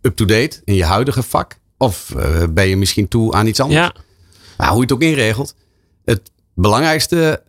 up-to-date 0.00 0.60
in 0.64 0.74
je 0.74 0.84
huidige 0.84 1.22
vak? 1.22 1.56
Of 1.78 2.14
ben 2.50 2.68
je 2.68 2.76
misschien 2.76 3.08
toe 3.08 3.32
aan 3.32 3.46
iets 3.46 3.60
anders? 3.60 3.80
Ja, 3.80 3.94
Nou, 4.58 4.68
hoe 4.70 4.76
je 4.76 4.82
het 4.82 4.92
ook 4.92 5.02
inregelt. 5.02 5.54
Het 6.04 6.30
belangrijkste 6.54 7.42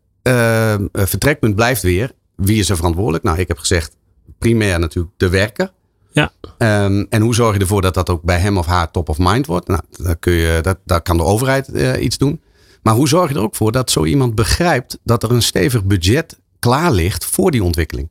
vertrekpunt 0.94 1.56
blijft 1.56 1.82
weer. 1.82 2.12
Wie 2.36 2.60
is 2.60 2.70
er 2.70 2.76
verantwoordelijk? 2.76 3.24
Nou, 3.24 3.40
ik 3.40 3.48
heb 3.48 3.58
gezegd 3.58 3.96
primair 4.40 4.80
natuurlijk 4.80 5.14
de 5.18 5.30
werker. 5.30 5.72
Ja. 6.14 6.32
Ehm, 6.58 7.06
en 7.10 7.22
hoe 7.22 7.36
zorg 7.36 7.54
je 7.54 7.62
ervoor 7.62 7.82
dat 7.82 7.94
dat 7.94 8.10
ook 8.10 8.22
bij 8.24 8.40
hem 8.40 8.58
of 8.58 8.66
haar 8.66 8.92
top 8.92 9.10
of 9.10 9.18
mind 9.20 9.46
wordt? 9.46 9.68
Nou, 9.68 9.82
daar, 9.90 10.16
kun 10.16 10.34
je, 10.34 10.60
dat, 10.62 10.78
daar 10.86 11.02
kan 11.02 11.18
de 11.18 11.24
overheid 11.24 11.68
eh, 11.68 12.04
iets 12.04 12.18
doen. 12.18 12.42
Maar 12.82 12.94
hoe 12.94 13.08
zorg 13.08 13.30
je 13.30 13.36
er 13.36 13.42
ook 13.42 13.56
voor 13.56 13.72
dat 13.72 13.92
zo 13.92 14.06
iemand 14.06 14.36
begrijpt 14.36 15.00
dat 15.04 15.24
er 15.24 15.32
een 15.32 15.42
stevig 15.42 15.84
budget 15.84 16.40
klaar 16.60 16.92
ligt 16.92 17.26
voor 17.26 17.52
die 17.52 17.64
ontwikkeling? 17.64 18.10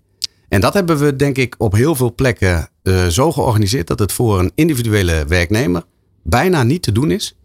En 0.49 0.61
dat 0.61 0.75
hebben 0.75 0.99
we 0.99 1.17
denk 1.17 1.37
ik 1.37 1.55
op 1.59 1.73
heel 1.75 1.95
veel 1.95 2.15
plekken 2.15 2.69
eh, 2.83 3.07
zo 3.07 3.33
georganiseerd 3.33 3.87
dat 3.87 3.99
het 3.99 4.13
voor 4.13 4.39
een 4.39 4.53
individuele 4.55 5.25
werknemer 5.29 5.83
bijna 6.23 6.63
niet 6.63 6.83
te 6.83 6.93
doen 6.93 7.11
is 7.11 7.37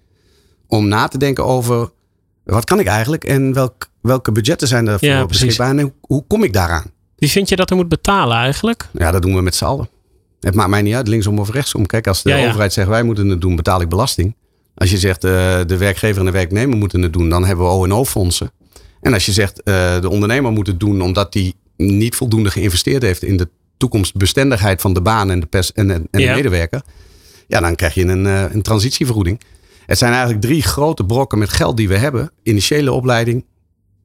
om 0.67 0.87
na 0.87 1.07
te 1.07 1.17
denken 1.17 1.45
over 1.45 1.91
wat 2.43 2.63
kan 2.65 2.79
ik 2.79 2.87
eigenlijk 2.87 3.23
en 3.23 3.53
welk, 3.53 3.89
welke 4.01 4.31
budgetten 4.31 4.67
zijn 4.67 4.87
er 4.87 4.99
voor 4.99 5.07
Ja, 5.07 5.25
beschikbaar 5.25 5.69
en 5.69 5.79
hoe, 5.79 5.93
hoe 6.01 6.23
kom 6.27 6.43
ik 6.43 6.53
daaraan? 6.53 6.91
wie 7.15 7.29
vind 7.29 7.49
je 7.49 7.55
dat 7.55 7.69
er 7.69 7.75
moet 7.75 7.89
betalen 7.89 8.37
eigenlijk? 8.37 8.87
Ja, 8.93 9.11
dat 9.11 9.21
doen 9.21 9.35
we 9.35 9.41
met 9.41 9.55
z'n 9.55 9.65
allen. 9.65 9.89
Het 10.39 10.55
maakt 10.55 10.69
mij 10.69 10.81
niet 10.81 10.93
uit, 10.93 11.07
linksom 11.07 11.39
of 11.39 11.49
rechtsom. 11.51 11.85
Kijk, 11.85 12.07
als 12.07 12.23
de 12.23 12.29
Ja, 12.29 12.35
ja. 12.35 12.47
overheid 12.47 12.73
zegt 12.73 12.87
wij 12.87 13.03
moeten 13.03 13.27
het 13.29 13.41
doen, 13.41 13.55
betaal 13.55 13.81
ik 13.81 13.89
belasting. 13.89 14.35
Als 14.75 14.91
je 14.91 14.97
zegt 14.97 15.23
eh, 15.23 15.59
de 15.65 15.77
werkgever 15.77 16.19
en 16.19 16.25
de 16.25 16.31
werknemer 16.31 16.77
moeten 16.77 17.01
het 17.01 17.13
doen, 17.13 17.29
dan 17.29 17.45
hebben 17.45 17.65
we 17.65 17.71
O&O-fondsen. 17.71 18.51
En 19.01 19.13
als 19.13 19.25
je 19.25 19.31
zegt 19.31 19.63
eh, 19.63 20.01
de 20.01 20.09
ondernemer 20.09 20.51
moet 20.51 20.67
het 20.67 20.79
doen 20.79 21.01
omdat 21.01 21.33
hij 21.33 21.53
niet 21.77 22.15
voldoende 22.15 22.51
geïnvesteerd 22.51 23.01
heeft 23.01 23.23
in 23.23 23.37
de 23.37 23.49
toekomstbestendigheid 23.77 24.81
van 24.81 24.93
de 24.93 25.01
baan 25.01 25.31
en 25.31 25.39
de, 25.39 25.45
pers 25.45 25.71
en, 25.73 25.91
en 25.91 26.07
Ja. 26.11 26.27
de 26.27 26.33
medewerker. 26.35 26.81
Ja, 27.47 27.59
dan 27.59 27.75
krijg 27.75 27.93
je 27.93 28.05
een, 28.05 28.25
eh, 28.25 28.43
een 28.53 28.61
transitievergoeding. 28.61 29.41
Het 29.85 29.97
zijn 29.97 30.11
eigenlijk 30.11 30.41
drie 30.41 30.61
grote 30.61 31.05
brokken 31.05 31.37
met 31.37 31.49
geld 31.49 31.77
die 31.77 31.87
we 31.87 31.97
hebben. 31.97 32.31
Initiële 32.43 32.91
opleiding. 32.91 33.45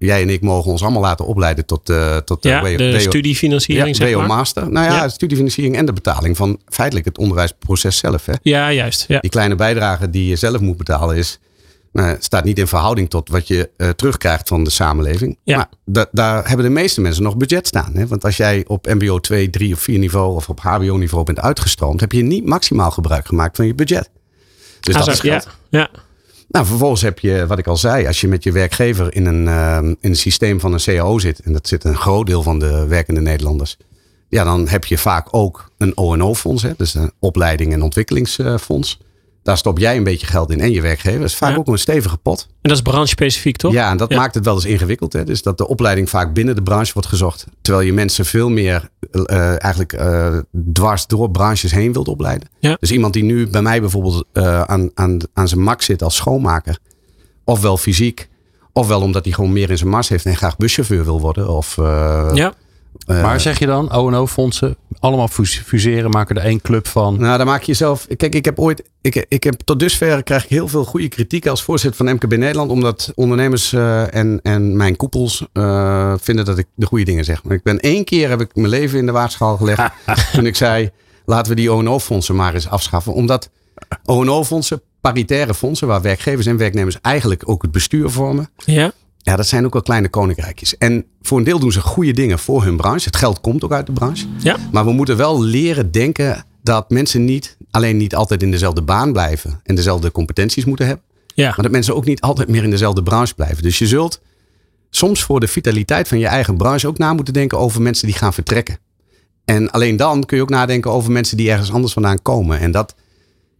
Jij 0.06 0.22
en 0.22 0.30
ik 0.30 0.40
mogen 0.40 0.70
ons 0.70 0.82
allemaal 0.82 1.00
laten 1.02 1.26
opleiden 1.26 1.66
tot, 1.66 1.88
eh 1.90 2.16
tot 2.16 2.42
Ja, 2.44 2.62
WO 2.62 2.76
de 2.76 3.00
studiefinanciering, 3.00 3.96
ja, 3.96 4.06
zeg 4.06 4.16
maar. 4.16 4.26
Master. 4.26 4.70
Nou 4.72 4.86
ja, 4.86 4.96
Ja. 4.96 5.08
studiefinanciering 5.08 5.76
en 5.76 5.86
de 5.86 5.92
betaling 5.92 6.36
van 6.36 6.60
feitelijk 6.68 7.06
het 7.06 7.18
onderwijsproces 7.18 7.96
zelf. 7.98 8.26
Hè. 8.26 8.32
Ja, 8.42 8.72
juist. 8.72 9.04
Ja. 9.08 9.20
Die 9.20 9.30
kleine 9.30 9.54
bijdrage 9.54 10.10
die 10.10 10.26
je 10.28 10.36
zelf 10.36 10.60
moet 10.60 10.76
betalen 10.76 11.16
is, 11.16 11.38
nou, 11.92 12.16
staat 12.18 12.44
niet 12.44 12.58
in 12.58 12.66
verhouding 12.66 13.10
tot 13.10 13.28
wat 13.28 13.48
je 13.48 13.70
eh, 13.76 13.88
terugkrijgt 13.88 14.48
van 14.48 14.64
de 14.64 14.70
samenleving. 14.70 15.38
Ja. 15.44 15.56
Maar 15.56 15.68
da- 15.84 16.06
daar 16.12 16.48
hebben 16.48 16.66
de 16.66 16.72
meeste 16.72 17.00
mensen 17.00 17.22
nog 17.22 17.36
budget 17.36 17.66
staan. 17.66 17.90
Hè. 17.94 18.06
Want 18.06 18.24
als 18.24 18.36
jij 18.36 18.64
op 18.66 18.86
mbo 18.86 19.18
2, 19.18 19.50
3 19.50 19.72
of 19.74 19.80
4 19.80 19.98
niveau 19.98 20.34
of 20.34 20.48
op 20.48 20.60
hbo 20.60 20.96
niveau 20.96 21.24
bent 21.24 21.40
uitgestroomd, 21.40 22.00
heb 22.00 22.12
je 22.12 22.22
niet 22.22 22.46
maximaal 22.46 22.90
gebruik 22.90 23.26
gemaakt 23.26 23.56
van 23.56 23.66
je 23.66 23.74
budget. 23.74 24.10
Dus 24.80 24.94
Ah, 24.94 25.04
dat 25.04 25.16
zo, 25.16 25.26
is 25.26 25.30
geld. 25.32 25.48
ja, 25.70 25.78
ja. 25.78 25.90
Nou, 26.52 26.66
vervolgens 26.66 27.02
heb 27.02 27.18
je, 27.18 27.46
wat 27.46 27.58
ik 27.58 27.66
al 27.66 27.76
zei, 27.76 28.06
als 28.06 28.20
je 28.20 28.28
met 28.28 28.44
je 28.44 28.52
werkgever 28.52 29.14
in 29.14 29.26
een, 29.26 29.48
ehm, 29.48 29.86
in 29.86 29.96
een 30.00 30.16
systeem 30.16 30.60
van 30.60 30.72
een 30.72 30.80
CAO 30.80 31.18
zit, 31.18 31.40
en 31.40 31.52
dat 31.52 31.68
zit 31.68 31.84
een 31.84 31.96
groot 31.96 32.26
deel 32.26 32.42
van 32.42 32.58
de 32.58 32.86
werkende 32.86 33.20
Nederlanders, 33.20 33.76
ja, 34.28 34.44
dan 34.44 34.68
heb 34.68 34.84
je 34.84 34.98
vaak 34.98 35.28
ook 35.30 35.70
een 35.78 35.96
O&O-fonds, 35.96 36.64
dus 36.76 36.94
een 36.94 37.12
opleiding- 37.18 37.72
en 37.72 37.82
ontwikkelingsfonds. 37.82 39.00
Daar 39.42 39.56
stop 39.56 39.78
jij 39.78 39.96
een 39.96 40.04
beetje 40.04 40.26
geld 40.26 40.50
in 40.50 40.60
en 40.60 40.70
je 40.70 40.80
werkgever. 40.80 41.18
Dat 41.20 41.28
is 41.28 41.34
vaak 41.36 41.50
Ja. 41.50 41.56
ook 41.56 41.66
een 41.66 41.78
stevige 41.78 42.16
pot. 42.16 42.46
En 42.50 42.68
dat 42.68 42.72
is 42.76 42.82
branche-specifiek, 42.82 43.56
toch? 43.56 43.72
Ja, 43.72 43.90
en 43.90 43.96
dat 43.96 44.10
maakt 44.14 44.34
het 44.34 44.44
wel 44.44 44.54
eens 44.54 44.64
ingewikkeld. 44.64 45.12
Hè? 45.12 45.24
Dus 45.24 45.42
dat 45.42 45.58
de 45.58 45.68
opleiding 45.68 46.10
vaak 46.10 46.34
binnen 46.34 46.54
de 46.54 46.62
branche 46.62 46.92
wordt 46.92 47.08
gezocht. 47.08 47.46
Terwijl 47.62 47.86
je 47.86 47.92
mensen 47.92 48.24
veel 48.24 48.48
meer 48.50 48.88
eh, 49.10 49.62
eigenlijk 49.62 49.92
eh, 49.92 50.36
dwars 50.72 51.06
door 51.06 51.30
branches 51.30 51.72
heen 51.72 51.92
wilt 51.92 52.08
opleiden. 52.08 52.48
Ja. 52.60 52.76
Dus 52.80 52.90
iemand 52.90 53.12
die 53.12 53.24
nu 53.24 53.48
bij 53.48 53.62
mij 53.62 53.80
bijvoorbeeld 53.80 54.24
eh, 54.32 54.60
aan, 54.62 54.90
aan, 54.94 55.18
aan 55.34 55.48
zijn 55.48 55.60
mak 55.62 55.82
zit 55.82 56.02
als 56.02 56.16
schoonmaker. 56.16 56.78
Ofwel 57.44 57.76
fysiek. 57.76 58.28
Ofwel 58.72 59.00
omdat 59.00 59.24
hij 59.24 59.32
gewoon 59.32 59.52
meer 59.52 59.70
in 59.70 59.78
zijn 59.78 59.90
mars 59.90 60.08
heeft 60.08 60.26
en 60.26 60.36
graag 60.36 60.56
buschauffeur 60.56 61.04
wil 61.04 61.20
worden. 61.20 61.48
Of, 61.48 61.76
Ja. 62.34 62.52
Eh, 63.16 63.22
maar 63.22 63.40
zeg 63.40 63.58
je 63.58 63.66
dan, 63.66 63.90
O&O-fondsen, 63.92 64.76
allemaal 64.98 65.28
fus- 65.28 65.62
fuseren, 65.66 66.10
maken 66.10 66.36
er 66.36 66.42
één 66.44 66.60
club 66.60 66.86
van. 66.86 67.20
Nou, 67.20 67.36
dan 67.38 67.46
maak 67.46 67.60
je 67.60 67.66
jezelf. 67.66 68.06
Kijk, 68.16 68.34
ik 68.34 68.44
heb 68.44 68.58
ooit. 68.58 68.82
Ik, 69.00 69.26
ik 69.28 69.44
heb 69.44 69.54
tot 69.64 69.78
dusver 69.80 70.22
krijg 70.22 70.44
ik 70.44 70.50
heel 70.50 70.68
veel 70.68 70.84
goede 70.84 71.08
kritiek 71.08 71.46
als 71.46 71.62
voorzitter 71.62 72.04
van 72.06 72.14
MKB 72.14 72.36
Nederland. 72.36 72.70
Omdat 72.70 73.12
ondernemers 73.14 73.72
eh, 73.72 74.14
en, 74.14 74.40
en 74.42 74.76
mijn 74.76 74.96
koepels 74.96 75.46
eh, 75.52 76.14
vinden 76.20 76.44
dat 76.44 76.58
ik 76.58 76.66
de 76.74 76.86
goede 76.86 77.04
dingen 77.04 77.24
zeg. 77.24 77.44
Maar 77.44 77.56
ik 77.56 77.62
ben 77.62 77.80
één 77.80 78.04
keer 78.04 78.28
heb 78.28 78.40
ik 78.40 78.54
mijn 78.54 78.68
leven 78.68 78.98
in 78.98 79.06
de 79.06 79.12
waagschaal 79.12 79.56
gelegd. 79.56 79.82
toen 80.32 80.46
ik 80.46 80.56
zei: 80.56 80.90
laten 81.24 81.50
we 81.54 81.56
die 81.60 81.70
O&O-fondsen 81.70 82.36
maar 82.36 82.54
eens 82.54 82.68
afschaffen. 82.68 83.12
Omdat 83.12 83.50
O&O-fondsen, 84.04 84.82
paritaire 85.00 85.54
fondsen, 85.54 85.86
waar 85.86 86.02
werkgevers 86.02 86.46
en 86.46 86.56
werknemers 86.56 86.98
eigenlijk 87.00 87.48
ook 87.48 87.62
het 87.62 87.70
bestuur 87.70 88.10
vormen. 88.10 88.50
Ja. 88.56 88.92
Ja, 89.22 89.36
dat 89.36 89.46
zijn 89.46 89.64
ook 89.64 89.72
wel 89.72 89.82
kleine 89.82 90.08
koninkrijkjes. 90.08 90.78
En 90.78 91.04
voor 91.22 91.38
een 91.38 91.44
deel 91.44 91.58
doen 91.58 91.72
ze 91.72 91.80
goede 91.80 92.12
dingen 92.12 92.38
voor 92.38 92.64
hun 92.64 92.76
branche. 92.76 93.06
Het 93.06 93.16
geld 93.16 93.40
komt 93.40 93.64
ook 93.64 93.72
uit 93.72 93.86
de 93.86 93.92
branche. 93.92 94.26
Ja. 94.38 94.56
Maar 94.72 94.84
we 94.84 94.92
moeten 94.92 95.16
wel 95.16 95.42
leren 95.42 95.90
denken 95.90 96.44
dat 96.62 96.90
mensen 96.90 97.24
niet 97.24 97.56
alleen 97.70 97.96
niet 97.96 98.14
altijd 98.14 98.42
in 98.42 98.50
dezelfde 98.50 98.82
baan 98.82 99.12
blijven 99.12 99.60
en 99.64 99.74
dezelfde 99.74 100.12
competenties 100.12 100.64
moeten 100.64 100.86
hebben. 100.86 101.04
Ja. 101.34 101.46
Maar 101.46 101.62
dat 101.62 101.70
mensen 101.70 101.94
ook 101.94 102.04
niet 102.04 102.20
altijd 102.20 102.48
meer 102.48 102.64
in 102.64 102.70
dezelfde 102.70 103.02
branche 103.02 103.34
blijven. 103.34 103.62
Dus 103.62 103.78
je 103.78 103.86
zult 103.86 104.20
soms 104.90 105.22
voor 105.22 105.40
de 105.40 105.48
vitaliteit 105.48 106.08
van 106.08 106.18
je 106.18 106.26
eigen 106.26 106.56
branche 106.56 106.86
ook 106.86 106.98
na 106.98 107.12
moeten 107.12 107.34
denken 107.34 107.58
over 107.58 107.82
mensen 107.82 108.06
die 108.06 108.16
gaan 108.16 108.32
vertrekken. 108.32 108.78
En 109.44 109.70
alleen 109.70 109.96
dan 109.96 110.24
kun 110.24 110.36
je 110.36 110.42
ook 110.42 110.50
nadenken 110.50 110.90
over 110.90 111.12
mensen 111.12 111.36
die 111.36 111.50
ergens 111.50 111.72
anders 111.72 111.92
vandaan 111.92 112.22
komen. 112.22 112.58
En 112.58 112.70
dat, 112.70 112.94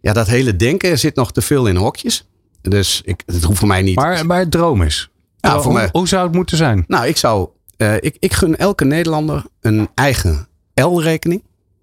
ja, 0.01 0.13
dat 0.13 0.27
hele 0.27 0.57
denken 0.57 0.99
zit 0.99 1.15
nog 1.15 1.33
te 1.33 1.43
veel 1.43 1.67
in 1.67 1.77
hokjes. 1.77 2.29
Dus 2.63 3.03
ik, 3.05 3.23
het 3.27 3.43
hoeft 3.43 3.59
voor 3.59 3.69
mij 3.69 3.83
niet. 3.83 3.97
Maar, 3.97 4.27
maar 4.27 4.39
het 4.39 4.51
droom 4.51 4.83
is. 4.83 5.11
Ja, 5.49 5.53
hoe, 5.55 5.63
voor 5.63 5.73
mij- 5.73 5.89
hoe 5.93 6.09
zou 6.09 6.27
het 6.27 6.35
moeten 6.35 6.57
zijn? 6.57 6.85
Nou, 6.87 7.07
ik 7.07 7.17
zou. 7.17 7.49
eh, 7.77 7.95
ik, 7.97 8.17
ik 8.19 8.33
gun 8.33 8.57
elke 8.57 8.85
Nederlander 8.85 9.45
een 9.61 9.89
eigen 9.95 10.49
L-rekening, 10.75 11.43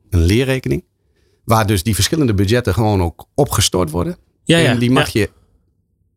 een 0.09 0.19
leerrekening. 0.21 0.83
Waar 1.45 1.65
dus 1.67 1.83
die 1.83 1.95
verschillende 1.95 2.33
budgetten 2.33 2.73
gewoon 2.73 3.01
ook 3.03 3.25
opgestort 3.35 3.89
worden. 3.89 4.17
Ja, 4.43 4.57
ja. 4.57 4.69
En 4.69 4.79
die 4.79 4.91
mag 4.91 5.09
ja. 5.09 5.19
je 5.21 5.29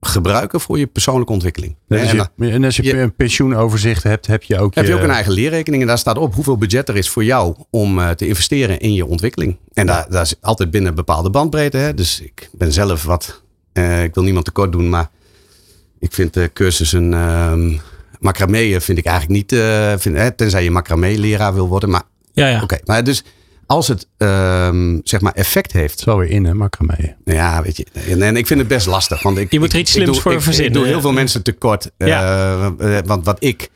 gebruiken 0.00 0.60
voor 0.60 0.78
je 0.78 0.86
persoonlijke 0.86 1.32
ontwikkeling. 1.32 1.76
En 1.88 1.96
En 1.98 2.02
als 2.02 2.10
je, 2.36 2.50
en 2.50 2.64
als 2.64 2.76
je 2.76 2.82
je- 2.82 2.98
een 2.98 3.14
pensioenoverzicht 3.14 4.02
hebt, 4.02 4.26
heb 4.26 4.42
je 4.42 4.58
ook 4.58 4.74
heb 4.74 4.84
je 4.84 4.90
je- 4.90 4.96
ook 4.96 5.02
een 5.04 5.10
eigen 5.10 5.32
leerrekening. 5.32 5.82
En 5.82 5.88
daar 5.88 5.98
staat 5.98 6.18
op 6.18 6.34
hoeveel 6.34 6.56
budget 6.56 6.88
er 6.88 6.96
is 6.96 7.08
voor 7.08 7.24
jou 7.24 7.54
om 7.70 7.98
eh, 7.98 8.10
te 8.10 8.26
investeren 8.26 8.78
in 8.80 8.92
je 8.94 9.06
ontwikkeling. 9.06 9.56
En 9.72 9.86
daar, 9.86 10.06
daar 10.10 10.22
is 10.22 10.34
altijd 10.40 10.70
binnen 10.70 10.90
een 10.90 10.96
bepaalde 10.96 11.30
bandbreedte. 11.30 11.76
Hè. 11.76 11.94
Dus 11.94 12.20
ik 12.20 12.50
ben 12.52 12.72
zelf 12.72 13.02
wat. 13.04 13.42
eh, 13.72 14.02
ik 14.02 14.14
wil 14.14 14.22
niemand 14.24 14.44
tekort 14.44 14.72
doen, 14.72 14.88
maar 14.88 15.10
ik 16.02 16.12
vind 16.12 16.34
de 16.34 16.50
cursussen. 16.52 17.14
ehm 17.14 17.72
macramé 18.20 18.80
vind 18.80 18.98
ik 18.98 19.04
eigenlijk 19.06 19.36
niet. 19.38 19.52
eh, 19.60 19.92
vind, 19.96 20.16
hè, 20.16 20.30
tenzij 20.30 20.64
je 20.64 20.70
macramé-leraar 20.70 21.54
wil 21.54 21.68
worden. 21.68 21.90
Maar 21.90 22.02
Ja, 22.32 22.48
ja. 22.48 22.62
Oké, 22.62 22.78
maar 22.84 23.04
dus 23.04 23.24
als 23.66 23.88
het 23.88 24.06
ehm, 24.16 24.98
zeg 25.04 25.20
maar 25.20 25.32
effect 25.32 25.72
heeft. 25.72 26.04
Wel 26.04 26.18
weer 26.18 26.30
in, 26.30 26.44
hè, 26.44 26.54
macramé. 26.54 27.16
Ja, 27.24 27.62
weet 27.62 27.76
je. 27.76 27.86
En, 28.08 28.22
en 28.22 28.36
ik 28.36 28.46
vind 28.46 28.60
het 28.60 28.68
best 28.68 28.86
lastig. 28.86 29.22
Want 29.22 29.38
ik, 29.38 29.52
Je 29.52 29.58
moet 29.58 29.72
er 29.72 29.78
iets 29.78 29.90
ik 29.90 29.96
slims 30.02 30.12
doe- 30.12 30.22
voor 30.22 30.32
ik, 30.32 30.40
verzinnen, 30.40 30.72
Ik 30.72 30.78
doe 30.78 30.86
heel 30.86 31.00
veel 31.00 31.12
mensen 31.12 31.42
tekort. 31.42 31.90
Ja. 31.98 32.06
Eh, 32.78 32.96
eh, 32.98 33.04
want 33.06 33.24
wat 33.24 33.36
ik 33.44 33.68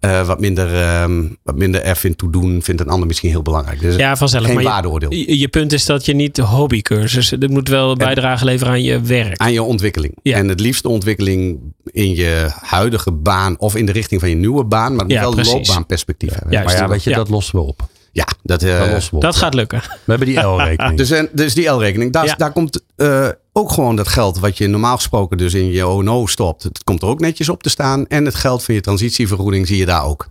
eh, 0.00 0.26
wat, 0.26 0.40
minder, 0.40 0.74
ehm, 0.74 1.22
wat 1.42 1.56
minder 1.56 1.82
er 1.82 1.96
vind 1.96 2.18
toe 2.18 2.30
doen, 2.32 2.62
vindt 2.62 2.80
een 2.80 2.88
ander 2.88 3.06
misschien 3.06 3.30
heel 3.30 3.42
belangrijk. 3.42 3.80
Dus 3.80 3.96
Ja, 3.96 4.16
vanzelf. 4.16 4.44
geen 4.44 4.54
maar 4.54 4.62
je- 4.62 4.68
waardeoordeel. 4.68 5.12
Je, 5.12 5.38
je 5.38 5.48
punt 5.48 5.72
is 5.72 5.84
dat 5.84 6.04
je 6.06 6.14
niet 6.14 6.36
hobbycursus. 6.38 7.30
Het 7.30 7.48
moet 7.50 7.68
wel 7.68 7.96
bijdrage 7.96 8.44
leveren 8.44 8.72
aan 8.72 8.82
je 8.82 9.00
werk. 9.00 9.36
Aan 9.40 9.52
je 9.52 9.62
ontwikkeling. 9.62 10.14
Ja. 10.22 10.36
En 10.36 10.48
het 10.48 10.60
liefste 10.60 10.88
ontwikkeling 10.88 11.58
in 11.84 12.14
je 12.14 12.46
huidige 12.60 13.12
baan 13.12 13.58
of 13.58 13.76
in 13.76 13.86
de 13.86 13.92
richting 13.92 14.20
van 14.20 14.28
je 14.30 14.36
nieuwe 14.36 14.64
baan. 14.64 14.90
Maar 14.90 14.98
het 14.98 15.02
moet 15.08 15.12
Ja, 15.12 15.20
wel 15.20 15.28
een 15.28 15.34
precies. 15.34 15.54
loopbaanperspectief 15.54 16.30
hebben. 16.32 16.52
Juist. 16.52 16.66
Maar 16.74 16.76
ja, 16.82 16.88
weet 16.88 17.04
je, 17.04 17.10
Ja. 17.10 17.16
dat 17.16 17.28
lossen 17.28 17.54
we 17.58 17.64
op. 17.64 17.88
Ja, 18.12 18.26
dat, 18.42 18.62
uh, 18.62 18.96
op. 19.12 19.20
Dat 19.20 19.36
gaat 19.36 19.54
lukken. 19.54 19.78
We 19.80 19.86
hebben 20.06 20.28
die 20.28 20.38
L-rekening. 20.40 20.96
dus, 21.02 21.10
en, 21.10 21.28
dus 21.32 21.54
die 21.54 21.68
L-rekening, 21.68 22.12
daar, 22.12 22.24
Ja. 22.26 22.34
daar 22.34 22.52
komt 22.52 22.82
eh, 22.96 23.28
ook 23.52 23.72
gewoon 23.72 23.96
dat 23.96 24.08
geld 24.08 24.38
wat 24.38 24.58
je 24.58 24.66
normaal 24.66 24.96
gesproken 24.96 25.36
dus 25.38 25.54
in 25.54 25.66
je 25.70 25.86
ONO 25.86 26.26
stopt. 26.26 26.62
Het 26.62 26.84
komt 26.84 27.02
er 27.02 27.08
ook 27.08 27.20
netjes 27.20 27.48
op 27.48 27.62
te 27.62 27.68
staan. 27.70 28.06
En 28.06 28.24
het 28.24 28.34
geld 28.34 28.64
van 28.64 28.74
je 28.74 28.80
transitievergoeding 28.80 29.66
zie 29.66 29.76
je 29.76 29.86
daar 29.86 30.04
ook. 30.04 30.28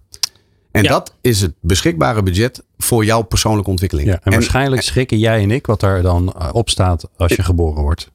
En 0.71 0.84
Ja. 0.84 0.89
dat 0.89 1.13
is 1.21 1.41
het 1.41 1.53
beschikbare 1.62 2.23
budget 2.23 2.63
voor 2.77 3.05
jouw 3.05 3.21
persoonlijke 3.21 3.69
ontwikkeling. 3.69 4.08
ja, 4.08 4.19
en, 4.23 4.32
waarschijnlijk 4.32 4.82
schrikken 4.82 5.17
jij 5.19 5.41
en 5.41 5.51
ik 5.51 5.65
wat 5.65 5.79
daar 5.79 6.01
dan 6.01 6.34
eh, 6.34 6.49
op 6.51 6.69
staat 6.69 7.10
als 7.17 7.36
je 7.36 7.43
geboren 7.43 7.82
wordt. 7.84 8.12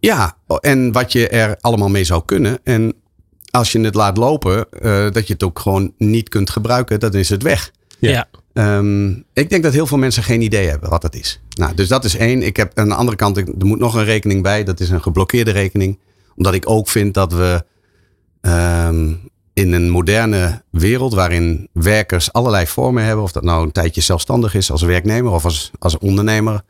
Ja, 0.00 0.36
en 0.60 0.92
wat 0.92 1.12
je 1.12 1.28
er 1.28 1.56
allemaal 1.60 1.88
mee 1.88 2.04
zou 2.04 2.22
kunnen. 2.24 2.58
En 2.64 2.94
als 3.50 3.72
je 3.72 3.80
het 3.80 3.94
laat 3.94 4.16
lopen, 4.16 4.70
eh, 4.70 5.10
dat 5.10 5.26
je 5.26 5.32
het 5.32 5.42
ook 5.42 5.58
gewoon 5.58 5.92
niet 5.98 6.28
kunt 6.28 6.50
gebruiken, 6.50 7.00
dan 7.00 7.14
is 7.14 7.28
het 7.28 7.42
weg. 7.42 7.70
Ja. 7.98 8.10
Ja. 8.10 8.28
Ehm, 8.58 9.08
ik 9.32 9.50
denk 9.50 9.62
dat 9.62 9.72
heel 9.72 9.86
veel 9.86 9.98
mensen 9.98 10.22
geen 10.22 10.42
idee 10.42 10.68
hebben 10.68 10.90
wat 10.90 11.02
dat 11.02 11.14
is. 11.14 11.40
Nou, 11.48 11.74
dus 11.74 11.88
dat 11.88 12.04
is 12.04 12.16
één. 12.16 12.42
Ik 12.42 12.56
heb 12.56 12.78
aan 12.78 12.88
de 12.88 12.94
andere 12.94 13.16
kant, 13.16 13.36
er 13.36 13.46
moet 13.58 13.78
nog 13.78 13.94
een 13.94 14.04
rekening 14.04 14.42
bij. 14.42 14.64
Dat 14.64 14.80
is 14.80 14.90
een 14.90 15.02
geblokkeerde 15.02 15.50
rekening. 15.50 15.98
Omdat 16.36 16.54
ik 16.54 16.70
ook 16.70 16.88
vind 16.88 17.14
dat 17.14 17.32
we 17.32 17.64
ehm, 18.40 19.12
in 19.52 19.72
een 19.72 19.90
moderne 19.90 20.62
wereld 20.70 21.14
waarin 21.14 21.68
werkers 21.72 22.32
allerlei 22.32 22.66
vormen 22.66 23.04
hebben. 23.04 23.24
Of 23.24 23.32
dat 23.32 23.42
nou 23.42 23.64
een 23.64 23.72
tijdje 23.72 24.00
zelfstandig 24.00 24.54
is 24.54 24.70
als 24.70 24.82
werknemer 24.82 25.32
of 25.32 25.44
als, 25.44 25.70
als 25.78 25.98
ondernemer. 25.98 26.62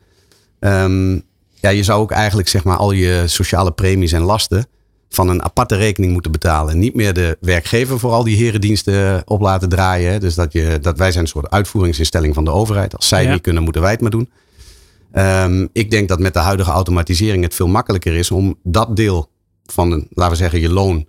Ehm, 0.59 1.13
ja, 1.53 1.69
je 1.69 1.83
zou 1.83 2.01
ook 2.01 2.11
eigenlijk 2.11 2.47
zeg 2.47 2.63
maar 2.63 2.77
al 2.77 2.91
je 2.91 3.23
sociale 3.25 3.71
premies 3.71 4.11
en 4.11 4.21
lasten 4.21 4.67
van 5.09 5.29
een 5.29 5.43
aparte 5.43 5.75
rekening 5.75 6.11
moeten 6.13 6.31
betalen. 6.31 6.73
En 6.73 6.79
niet 6.79 6.95
meer 6.95 7.13
de 7.13 7.37
werkgever 7.41 7.99
voor 7.99 8.11
al 8.11 8.23
die 8.23 8.37
herendiensten 8.37 9.21
op 9.25 9.41
laten 9.41 9.69
draaien. 9.69 10.11
hè. 10.11 10.19
Dus 10.19 10.35
dat, 10.35 10.53
je, 10.53 10.77
dat 10.81 10.97
wij 10.97 11.11
zijn 11.11 11.23
een 11.23 11.29
soort 11.29 11.49
uitvoeringsinstelling 11.49 12.33
van 12.33 12.43
de 12.45 12.51
overheid. 12.51 12.95
Als 12.95 13.07
zij 13.07 13.17
het 13.19 13.27
Ja. 13.27 13.33
niet 13.33 13.41
kunnen, 13.43 13.63
moeten 13.63 13.81
wij 13.81 13.91
het 13.91 14.01
maar 14.01 14.11
doen. 14.11 14.29
Ehm, 15.11 15.67
ik 15.73 15.91
denk 15.91 16.07
dat 16.07 16.19
met 16.19 16.33
de 16.33 16.39
huidige 16.39 16.71
automatisering 16.71 17.43
het 17.43 17.55
veel 17.55 17.67
makkelijker 17.67 18.13
is 18.15 18.31
om 18.31 18.55
dat 18.63 18.95
deel 18.95 19.29
van, 19.65 19.91
een, 19.91 20.07
laten 20.09 20.31
we 20.31 20.37
zeggen, 20.37 20.59
je 20.59 20.69
loon 20.69 21.07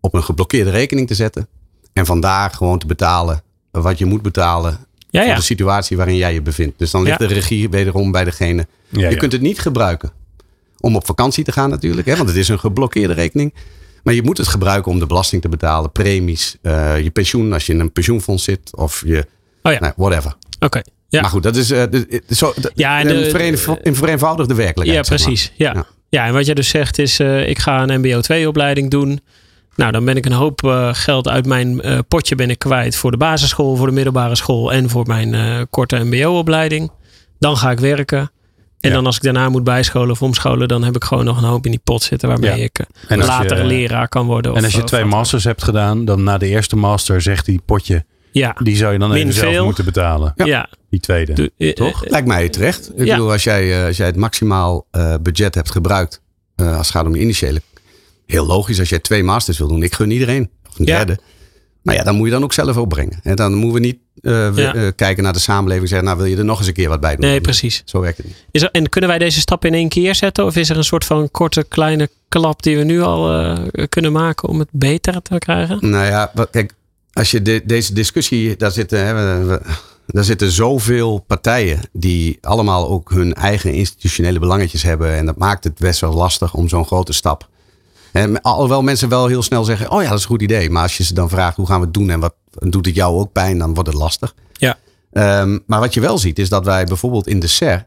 op 0.00 0.14
een 0.14 0.22
geblokkeerde 0.24 0.70
rekening 0.70 1.06
te 1.06 1.14
zetten. 1.14 1.48
En 1.92 2.06
vandaar 2.06 2.50
gewoon 2.50 2.78
te 2.78 2.86
betalen 2.86 3.42
wat 3.70 3.98
je 3.98 4.04
moet 4.06 4.22
betalen 4.22 4.78
Ja, 5.10 5.24
voor 5.26 5.34
de 5.34 5.40
situatie 5.42 5.96
waarin 5.96 6.16
jij 6.16 6.32
je 6.34 6.42
bevindt. 6.42 6.78
Dus 6.78 6.90
dan 6.90 7.02
ligt 7.02 7.20
Ja. 7.20 7.26
de 7.26 7.34
regie 7.34 7.68
wederom 7.68 8.10
bij 8.12 8.24
degene. 8.24 8.66
Ja, 8.88 9.00
je 9.08 9.10
ja. 9.14 9.16
kunt 9.16 9.32
het 9.32 9.40
niet 9.40 9.58
gebruiken 9.58 10.12
om 10.80 10.96
op 10.96 11.06
vakantie 11.06 11.44
te 11.44 11.52
gaan 11.52 11.70
natuurlijk. 11.70 12.06
Hè, 12.06 12.16
want 12.16 12.28
het 12.28 12.38
is 12.38 12.48
een 12.48 12.58
geblokkeerde 12.58 13.14
rekening. 13.14 13.54
Maar 14.02 14.14
je 14.14 14.22
moet 14.22 14.38
het 14.38 14.48
gebruiken 14.48 14.92
om 14.92 14.98
de 14.98 15.06
belasting 15.06 15.42
te 15.42 15.48
betalen, 15.48 15.92
premies, 15.92 16.56
eh, 16.62 17.02
je 17.02 17.10
pensioen 17.10 17.52
als 17.52 17.66
je 17.66 17.72
in 17.72 17.80
een 17.80 17.92
pensioenfonds 17.92 18.44
zit 18.44 18.76
of 18.76 19.02
je, 19.06 19.26
Oh 19.62 19.72
ja, 19.72 19.78
nou, 19.80 19.92
whatever. 19.96 20.34
oké. 20.60 20.82
Ja. 21.08 21.20
Maar 21.20 21.30
goed, 21.30 21.42
dat 21.42 21.56
is, 21.56 21.66
de- 21.66 21.88
de- 21.90 22.22
zo, 22.34 22.52
de- 22.56 22.72
Ja, 22.74 23.00
en 23.00 23.08
een, 23.08 23.22
de- 23.22 23.30
vereen- 23.30 23.58
een 23.82 23.94
vereenvoudigde 23.94 24.54
Ja, 24.54 24.58
werkelijkheid. 24.60 25.06
zeg 25.06 25.18
maar. 25.18 25.26
precies. 25.26 25.52
Ja. 25.56 25.72
Ja. 25.74 25.86
Ja. 26.08 26.26
en 26.26 26.32
wat 26.32 26.46
jij 26.46 26.54
dus 26.54 26.68
zegt 26.68 26.98
is, 26.98 27.18
eh, 27.18 27.48
ik 27.48 27.58
ga 27.58 27.82
een 27.82 28.00
MBO 28.00 28.20
2 28.20 28.48
opleiding 28.48 28.90
doen. 28.90 29.20
Nou, 29.76 29.92
dan 29.92 30.04
ben 30.04 30.16
ik 30.16 30.26
een 30.26 30.32
hoop 30.32 30.60
geld 30.92 31.28
uit 31.28 31.46
mijn 31.46 31.82
potje 32.08 32.34
ben 32.34 32.50
ik 32.50 32.58
kwijt 32.58 32.96
voor 32.96 33.10
de 33.10 33.16
basisschool, 33.16 33.76
voor 33.76 33.86
de 33.86 33.92
middelbare 33.92 34.34
school 34.36 34.72
en 34.72 34.88
voor 34.90 35.06
mijn 35.06 35.66
korte 35.70 35.96
MBO 36.04 36.38
opleiding. 36.38 36.90
Dan 37.38 37.56
ga 37.56 37.70
ik 37.70 37.78
werken. 37.78 38.30
En 38.80 38.88
Ja. 38.88 38.94
dan 38.96 39.06
als 39.06 39.16
ik 39.16 39.22
daarna 39.22 39.48
moet 39.48 39.64
bijscholen 39.64 40.10
of 40.10 40.22
omscholen, 40.22 40.68
dan 40.68 40.84
heb 40.84 40.96
ik 40.96 41.04
gewoon 41.04 41.24
nog 41.24 41.36
een 41.38 41.48
hoop 41.48 41.64
in 41.64 41.70
die 41.70 41.80
pot 41.84 42.02
zitten 42.02 42.28
waarmee 42.28 42.50
Ja. 42.58 42.64
ik 42.64 42.78
eh, 42.78 42.86
En 43.08 43.18
later 43.18 43.56
je- 43.58 43.64
leraar 43.64 44.08
kan 44.08 44.26
worden. 44.26 44.52
En 44.52 44.58
of, 44.58 44.64
als 44.64 44.72
je 44.74 44.78
eh, 44.80 44.84
twee 44.86 45.04
masters 45.04 45.44
hebt 45.44 45.62
gedaan, 45.62 46.04
dan 46.04 46.22
na 46.22 46.38
de 46.38 46.46
eerste 46.46 46.76
master 46.76 47.22
zegt 47.22 47.44
die 47.46 47.60
potje, 47.64 48.04
Ja, 48.32 48.56
die 48.62 48.76
zou 48.76 48.92
je 48.92 48.98
dan 48.98 49.08
Min 49.08 49.18
even 49.18 49.32
zelf 49.32 49.52
veel. 49.52 49.64
moeten 49.64 49.84
betalen. 49.84 50.32
ja. 50.36 50.68
Die 50.90 51.00
tweede. 51.00 51.50
Eh, 51.58 51.72
Toch? 51.72 52.04
eh, 52.04 52.10
Lijkt 52.10 52.26
mij 52.26 52.48
terecht. 52.48 52.90
Ik 52.96 53.04
Ja. 53.06 53.14
bedoel, 53.16 53.30
als 53.32 53.44
jij, 53.44 53.80
eh, 53.80 53.86
als 53.86 53.96
jij 53.96 54.06
het 54.06 54.16
maximaal 54.16 54.86
eh, 54.90 55.14
budget 55.22 55.54
hebt 55.54 55.70
gebruikt, 55.70 56.20
eh, 56.56 56.66
als 56.76 56.86
het 56.86 56.96
gaat 56.96 57.06
om 57.06 57.14
je 57.14 57.20
initiële. 57.20 57.62
Heel 58.26 58.46
logisch 58.46 58.78
als 58.78 58.88
jij 58.88 58.98
twee 58.98 59.22
masters 59.24 59.58
wil 59.58 59.68
doen. 59.68 59.82
Ik 59.82 59.94
gun 59.94 60.10
iedereen. 60.10 60.50
Of 60.68 60.78
een 60.78 60.86
Ja. 60.86 60.96
derde. 60.96 61.18
Maar 61.82 61.94
ja, 61.94 62.02
dan 62.02 62.14
moet 62.14 62.26
je 62.26 62.32
dan 62.32 62.42
ook 62.42 62.52
zelf 62.52 62.76
opbrengen. 62.76 63.20
En 63.22 63.36
dan 63.36 63.54
moeten 63.54 63.80
we 63.80 63.86
niet 63.86 63.98
Ja. 64.22 64.74
eh, 64.74 64.82
kijken 64.96 65.22
naar 65.22 65.32
de 65.32 65.38
samenleving 65.38 65.82
en 65.82 65.88
zeggen, 65.88 66.06
nou 66.06 66.18
wil 66.18 66.26
je 66.30 66.36
er 66.36 66.44
nog 66.44 66.58
eens 66.58 66.66
een 66.66 66.72
keer 66.72 66.88
wat 66.88 67.00
bij 67.00 67.16
doen. 67.16 67.26
Nee, 67.30 67.40
precies. 67.40 67.82
Zo 67.84 68.00
werkt 68.00 68.16
het 68.16 68.26
niet. 68.26 68.44
Is 68.50 68.62
er, 68.62 68.70
en 68.70 68.88
kunnen 68.88 69.10
wij 69.10 69.18
deze 69.18 69.40
stap 69.40 69.64
in 69.64 69.74
één 69.74 69.88
keer 69.88 70.14
zetten? 70.14 70.44
Of 70.44 70.56
is 70.56 70.70
er 70.70 70.76
een 70.76 70.84
soort 70.84 71.04
van 71.04 71.30
korte, 71.30 71.64
kleine 71.68 72.08
klap 72.28 72.62
die 72.62 72.76
we 72.76 72.84
nu 72.84 73.00
al 73.02 73.32
eh, 73.32 73.84
kunnen 73.88 74.12
maken 74.12 74.48
om 74.48 74.58
het 74.58 74.68
beter 74.72 75.22
te 75.22 75.38
krijgen? 75.38 75.90
Nou 75.90 76.04
ja, 76.06 76.32
kijk, 76.50 76.72
als 77.12 77.30
je 77.30 77.42
de- 77.42 77.62
deze 77.64 77.92
discussie, 77.92 78.56
daar 78.56 78.70
zitten, 78.70 79.06
hè, 79.06 79.44
we- 79.44 79.60
daar 80.06 80.24
zitten 80.24 80.50
zoveel 80.50 81.18
partijen 81.26 81.80
die 81.92 82.38
allemaal 82.40 82.88
ook 82.88 83.10
hun 83.10 83.34
eigen 83.34 83.72
institutionele 83.72 84.38
belangetjes 84.38 84.82
hebben. 84.82 85.14
En 85.16 85.26
dat 85.26 85.36
maakt 85.36 85.64
het 85.64 85.78
best 85.78 86.00
wel 86.00 86.12
lastig 86.12 86.54
om 86.54 86.68
zo'n 86.68 86.86
grote 86.86 87.12
stap. 87.12 87.48
En 88.18 88.40
alhoewel 88.42 88.82
mensen 88.82 89.08
wel 89.08 89.26
heel 89.26 89.42
snel 89.42 89.64
zeggen, 89.64 89.90
oh 89.90 90.02
ja, 90.02 90.08
dat 90.08 90.16
is 90.16 90.22
een 90.22 90.30
goed 90.30 90.42
idee. 90.42 90.70
Maar 90.70 90.82
als 90.82 90.96
je 90.96 91.04
ze 91.04 91.14
dan 91.14 91.28
vraagt, 91.28 91.56
hoe 91.56 91.66
gaan 91.66 91.80
we 91.80 91.84
het 91.84 91.94
doen 91.94 92.10
en 92.10 92.20
wat 92.20 92.34
doet 92.50 92.86
het 92.86 92.94
jou 92.94 93.18
ook 93.18 93.32
pijn, 93.32 93.58
dan 93.58 93.74
wordt 93.74 93.88
het 93.88 93.98
lastig. 93.98 94.34
Ja. 94.52 94.78
Ehm, 95.12 95.58
maar 95.66 95.80
wat 95.80 95.94
je 95.94 96.00
wel 96.00 96.18
ziet, 96.18 96.38
is 96.38 96.48
dat 96.48 96.64
wij 96.64 96.84
bijvoorbeeld 96.84 97.26
in 97.26 97.40
de 97.40 97.46
SER 97.46 97.86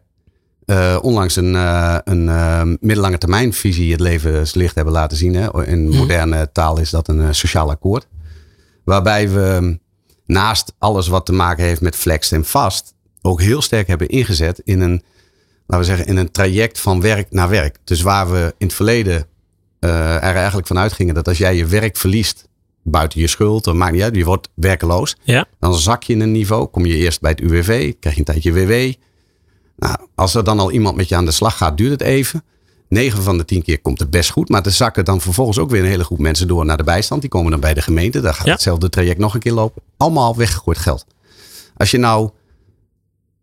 eh, 0.65 0.97
onlangs 1.01 1.35
een, 1.35 1.55
eh, 1.55 1.97
een 2.03 2.29
eh, 2.29 2.61
middellange 2.63 3.17
termijnvisie 3.17 3.91
het 3.91 3.99
levenslicht 3.99 4.75
hebben 4.75 4.93
laten 4.93 5.17
zien. 5.17 5.33
Hè. 5.33 5.67
In 5.67 5.89
moderne 5.89 6.51
taal 6.51 6.79
is 6.79 6.89
dat 6.89 7.07
een 7.07 7.35
sociaal 7.35 7.69
akkoord. 7.69 8.07
Waarbij 8.83 9.29
we 9.29 9.79
naast 10.25 10.73
alles 10.77 11.07
wat 11.07 11.25
te 11.25 11.33
maken 11.33 11.63
heeft 11.63 11.81
met 11.81 11.95
flex 11.95 12.31
en 12.31 12.45
vast, 12.45 12.93
ook 13.21 13.41
heel 13.41 13.61
sterk 13.61 13.87
hebben 13.87 14.07
ingezet 14.07 14.61
in 14.63 14.81
een, 14.81 15.03
laten 15.65 15.87
we 15.87 15.95
zeggen, 15.95 16.05
in 16.05 16.17
een 16.17 16.31
traject 16.31 16.79
van 16.79 17.01
werk 17.01 17.31
naar 17.31 17.49
werk. 17.49 17.77
Dus 17.83 18.01
waar 18.01 18.31
we 18.31 18.53
in 18.57 18.67
het 18.67 18.75
verleden 18.75 19.29
er 19.89 20.35
eigenlijk 20.35 20.67
van 20.67 20.77
uitgingen 20.77 21.13
dat 21.13 21.27
als 21.27 21.37
jij 21.37 21.55
je 21.55 21.65
werk 21.65 21.97
verliest, 21.97 22.47
buiten 22.83 23.19
je 23.19 23.27
schuld, 23.27 23.63
dat 23.63 23.75
maakt 23.75 23.93
niet 23.93 24.01
uit, 24.01 24.15
je 24.15 24.25
wordt 24.25 24.49
werkeloos. 24.53 25.15
Ja. 25.23 25.45
Dan 25.59 25.75
zak 25.75 26.03
je 26.03 26.13
in 26.13 26.19
een 26.21 26.31
niveau, 26.31 26.65
kom 26.67 26.85
je 26.85 26.95
eerst 26.95 27.21
bij 27.21 27.31
het 27.31 27.39
UWV, 27.41 27.93
krijg 27.99 28.15
je 28.15 28.21
een 28.21 28.25
tijdje 28.41 28.53
WW. 28.53 28.93
Nou, 29.77 29.97
als 30.15 30.35
er 30.35 30.43
dan 30.43 30.59
al 30.59 30.71
iemand 30.71 30.95
met 30.95 31.09
je 31.09 31.15
aan 31.15 31.25
de 31.25 31.31
slag 31.31 31.57
gaat, 31.57 31.77
duurt 31.77 31.91
het 31.91 32.01
even. 32.01 32.43
9 32.89 33.23
van 33.23 33.37
de 33.37 33.45
10 33.45 33.61
keer 33.63 33.81
komt 33.81 33.99
het 33.99 34.09
best 34.09 34.29
goed. 34.29 34.49
Maar 34.49 34.65
er 34.65 34.71
zakken 34.71 35.05
dan 35.05 35.21
vervolgens 35.21 35.57
ook 35.59 35.69
weer 35.69 35.81
een 35.81 35.89
hele 35.89 36.03
groep 36.03 36.19
mensen 36.19 36.47
door 36.47 36.65
naar 36.65 36.77
de 36.77 36.83
bijstand. 36.83 37.21
Die 37.21 37.29
komen 37.29 37.51
dan 37.51 37.59
bij 37.59 37.73
de 37.73 37.81
gemeente. 37.81 38.19
Daar 38.21 38.33
gaat 38.33 38.45
Ja. 38.45 38.51
hetzelfde 38.51 38.89
traject 38.89 39.19
nog 39.19 39.33
een 39.33 39.39
keer 39.39 39.51
lopen. 39.53 39.81
Allemaal 39.97 40.35
weggegooid 40.35 40.77
geld. 40.77 41.05
Als 41.77 41.91
je 41.91 41.97
nou 41.97 42.29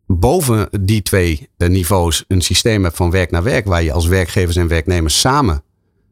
boven 0.06 0.68
die 0.80 1.02
twee 1.02 1.48
eh, 1.56 1.68
niveaus 1.68 2.24
een 2.28 2.40
systeem 2.40 2.84
hebt 2.84 2.96
van 2.96 3.10
werk 3.10 3.30
naar 3.30 3.42
werk. 3.42 3.66
Waar 3.66 3.82
je 3.82 3.92
als 3.92 4.06
werkgevers 4.06 4.56
en 4.56 4.68
werknemers 4.68 5.20
samen 5.20 5.62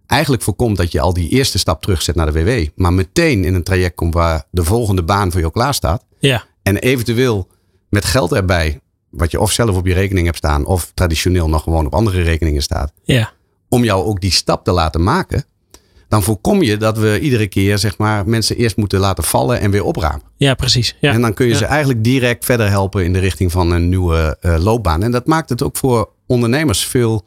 eigenlijk 0.06 0.42
voorkomt 0.42 0.76
dat 0.76 0.92
je 0.92 1.00
al 1.00 1.12
die 1.12 1.28
eerste 1.28 1.58
stap 1.58 1.82
terugzet 1.82 2.14
naar 2.14 2.32
de 2.32 2.44
WW. 2.44 2.68
Maar 2.74 2.92
meteen 2.92 3.44
in 3.44 3.54
een 3.54 3.62
traject 3.62 3.94
komt 3.94 4.14
waar 4.14 4.44
de 4.50 4.64
volgende 4.64 5.02
baan 5.02 5.30
voor 5.32 5.40
jou 5.40 5.52
klaar 5.52 5.74
staat. 5.74 6.04
Ja, 6.18 6.44
En 6.62 6.76
eventueel 6.76 7.48
met 7.88 8.04
geld 8.04 8.32
erbij. 8.32 8.80
Wat 9.10 9.30
je 9.30 9.40
of 9.40 9.52
zelf 9.52 9.76
op 9.76 9.86
je 9.86 9.94
rekening 9.94 10.26
hebt 10.26 10.38
staan. 10.38 10.66
Of 10.66 10.90
traditioneel 10.94 11.48
nog 11.48 11.62
gewoon 11.62 11.86
op 11.86 11.94
andere 11.94 12.22
rekeningen 12.22 12.62
staat. 12.62 12.92
ja, 13.04 13.32
Om 13.68 13.84
jou 13.84 14.04
ook 14.04 14.20
die 14.20 14.30
stap 14.30 14.64
te 14.64 14.72
laten 14.72 15.02
maken. 15.02 15.44
Dan 16.08 16.22
voorkom 16.22 16.62
je 16.62 16.76
dat 16.76 16.98
we 16.98 17.20
iedere 17.20 17.46
keer 17.46 17.78
zeg 17.78 17.98
maar, 17.98 18.28
mensen 18.28 18.56
eerst 18.56 18.76
moeten 18.76 18.98
laten 19.00 19.24
vallen 19.24 19.60
en 19.60 19.70
weer 19.70 19.84
oprapen. 19.84 20.22
ja, 20.36 20.54
precies. 20.54 20.96
Ja. 21.00 21.12
En 21.12 21.20
dan 21.20 21.34
kun 21.34 21.46
je 21.46 21.52
Ja. 21.52 21.58
ze 21.58 21.64
eigenlijk 21.64 22.04
direct 22.04 22.44
verder 22.44 22.68
helpen 22.68 23.04
in 23.04 23.12
de 23.12 23.18
richting 23.18 23.52
van 23.52 23.70
een 23.70 23.88
nieuwe 23.88 24.36
eh, 24.40 24.56
loopbaan. 24.58 25.02
En 25.02 25.10
dat 25.10 25.26
maakt 25.26 25.48
het 25.48 25.62
ook 25.62 25.76
voor 25.76 26.10
ondernemers 26.26 26.84
veel 26.86 27.24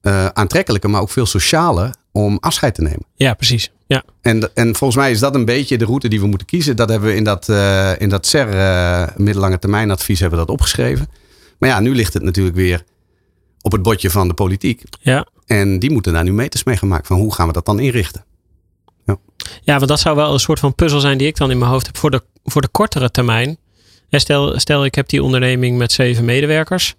eh, 0.00 0.26
aantrekkelijker, 0.26 0.90
maar 0.90 1.00
ook 1.00 1.10
veel 1.10 1.26
socialer 1.26 1.94
om 2.12 2.38
afscheid 2.40 2.74
te 2.74 2.82
nemen. 2.82 3.04
ja, 3.14 3.34
precies. 3.34 3.70
Ja, 3.86 4.02
En, 4.20 4.50
en 4.54 4.76
volgens 4.76 4.96
mij 5.00 5.10
is 5.10 5.18
dat 5.18 5.34
een 5.34 5.44
beetje 5.44 5.78
de 5.78 5.84
route 5.84 6.08
die 6.08 6.20
we 6.20 6.26
moeten 6.26 6.46
kiezen. 6.46 6.76
Dat 6.76 6.88
hebben 6.88 7.08
we 7.08 7.14
in 7.14 7.24
dat, 7.24 7.48
eh, 7.48 7.92
in 7.98 8.08
dat 8.08 8.26
SER 8.26 8.48
eh, 8.48 9.06
middellange 9.16 9.58
termijn 9.58 9.90
advies 9.90 10.20
hebben 10.20 10.38
we 10.38 10.44
dat 10.44 10.54
opgeschreven. 10.54 11.08
Maar 11.58 11.68
ja, 11.68 11.80
nu 11.80 11.94
ligt 11.94 12.14
het 12.14 12.22
natuurlijk 12.22 12.56
weer 12.56 12.84
op 13.62 13.72
het 13.72 13.82
bordje 13.82 14.10
van 14.10 14.28
de 14.28 14.34
politiek. 14.34 14.82
ja. 15.00 15.26
En 15.46 15.78
die 15.78 15.90
moeten 15.90 16.12
daar 16.12 16.24
nu 16.24 16.32
meters 16.32 16.64
mee 16.64 16.76
gaan 16.76 16.88
maken 16.88 17.06
van 17.06 17.18
hoe 17.18 17.34
gaan 17.34 17.46
we 17.46 17.52
dat 17.52 17.64
dan 17.66 17.78
inrichten. 17.78 18.24
ja, 19.62 19.76
want 19.76 19.88
dat 19.88 20.00
zou 20.00 20.16
wel 20.16 20.32
een 20.32 20.38
soort 20.38 20.58
van 20.58 20.74
puzzel 20.74 21.00
zijn 21.00 21.18
die 21.18 21.26
ik 21.26 21.36
dan 21.36 21.50
in 21.50 21.58
mijn 21.58 21.70
hoofd 21.70 21.86
heb 21.86 21.96
voor 21.96 22.10
de, 22.10 22.22
voor 22.44 22.62
de 22.62 22.68
kortere 22.68 23.10
termijn. 23.10 23.58
Stel, 24.10 24.58
stel, 24.58 24.84
ik 24.84 24.94
heb 24.94 25.08
die 25.08 25.22
onderneming 25.22 25.78
met 25.78 25.92
zeven 25.92 26.24
medewerkers. 26.24 26.94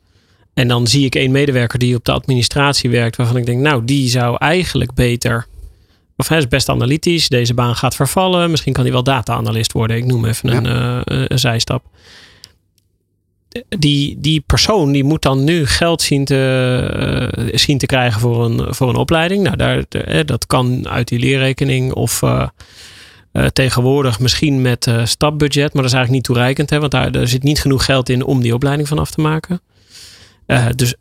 En 0.60 0.68
dan 0.68 0.88
zie 0.88 1.06
ik 1.06 1.16
één 1.16 1.32
medewerker 1.32 1.80
die 1.80 1.96
op 1.96 2.06
de 2.06 2.12
administratie 2.12 2.90
werkt, 2.90 3.16
waarvan 3.16 3.38
ik 3.38 3.46
denk, 3.46 3.62
nou, 3.62 3.86
die 3.86 4.10
zou 4.10 4.38
eigenlijk 4.38 4.94
beter. 4.94 5.48
Of 6.18 6.28
hij 6.28 6.38
is 6.38 6.48
best 6.48 6.70
analytisch, 6.70 7.30
deze 7.30 7.54
baan 7.54 7.76
gaat 7.76 7.96
vervallen. 7.96 8.52
Misschien 8.52 8.74
kan 8.74 8.84
hij 8.84 8.94
wel 8.94 9.04
data-analyst 9.04 9.72
worden. 9.72 9.98
Ik 9.98 10.06
noem 10.06 10.26
even 10.26 10.56
een, 10.56 10.66
eh, 10.66 11.26
een 11.28 11.40
zijstap. 11.40 11.84
Die, 13.70 14.18
die 14.20 14.44
persoon 14.46 14.92
die 14.92 15.04
moet 15.04 15.22
dan 15.22 15.44
nu 15.44 15.66
geld 15.66 16.02
zien 16.02 16.26
te, 16.26 17.32
eh, 17.36 17.48
zien 17.58 17.78
te 17.78 17.86
krijgen 17.86 18.20
voor 18.20 18.46
een, 18.46 18.74
voor 18.74 18.90
een 18.90 18.96
opleiding. 18.96 19.44
Nou, 19.44 19.56
daar, 19.56 19.84
eh, 19.90 20.26
dat 20.26 20.48
kan 20.48 20.90
uit 20.90 21.08
die 21.08 21.20
leerrekening 21.20 21.94
of, 21.94 22.22
eh, 22.22 22.48
tegenwoordig 23.54 24.20
misschien 24.20 24.62
met 24.62 24.92
stapbudget, 25.04 25.74
maar 25.74 25.84
dat 25.84 25.92
is 25.92 25.98
eigenlijk 25.98 26.12
niet 26.12 26.24
toereikend. 26.24 26.70
Hè, 26.70 26.80
want 26.80 26.92
daar, 26.92 27.12
daar 27.12 27.28
zit 27.28 27.44
niet 27.44 27.62
genoeg 27.62 27.86
geld 27.86 28.10
in 28.10 28.24
om 28.24 28.42
die 28.42 28.54
opleiding 28.54 28.88
van 28.88 29.00
af 29.00 29.12
te 29.12 29.22
maken. 29.22 29.62
Dus 30.76 30.96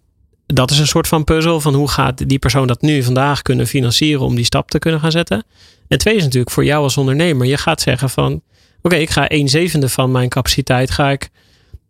dat 0.46 0.70
is 0.70 0.78
een 0.78 0.86
soort 0.86 1.08
van 1.08 1.24
puzzel 1.24 1.60
van 1.60 1.74
hoe 1.74 1.88
gaat 1.88 2.28
die 2.28 2.38
persoon 2.38 2.66
dat 2.66 2.82
nu 2.82 3.02
vandaag 3.02 3.42
kunnen 3.42 3.66
financieren 3.66 4.24
om 4.24 4.34
die 4.34 4.44
stap 4.44 4.70
te 4.70 4.78
kunnen 4.78 5.00
gaan 5.00 5.10
zetten. 5.10 5.44
En 5.88 5.98
twee 5.98 6.16
is 6.16 6.22
natuurlijk 6.22 6.50
voor 6.50 6.64
jou 6.64 6.82
als 6.82 6.96
ondernemer. 6.96 7.46
Je 7.46 7.56
gaat 7.56 7.80
zeggen 7.80 8.10
van 8.10 8.42
oké, 8.82 8.96
ik 8.96 9.10
ga 9.10 9.30
een 9.30 9.48
zevende 9.48 9.88
van 9.88 10.10
mijn 10.10 10.28
capaciteit 10.28 10.90
ga 10.90 11.10
ik, 11.10 11.30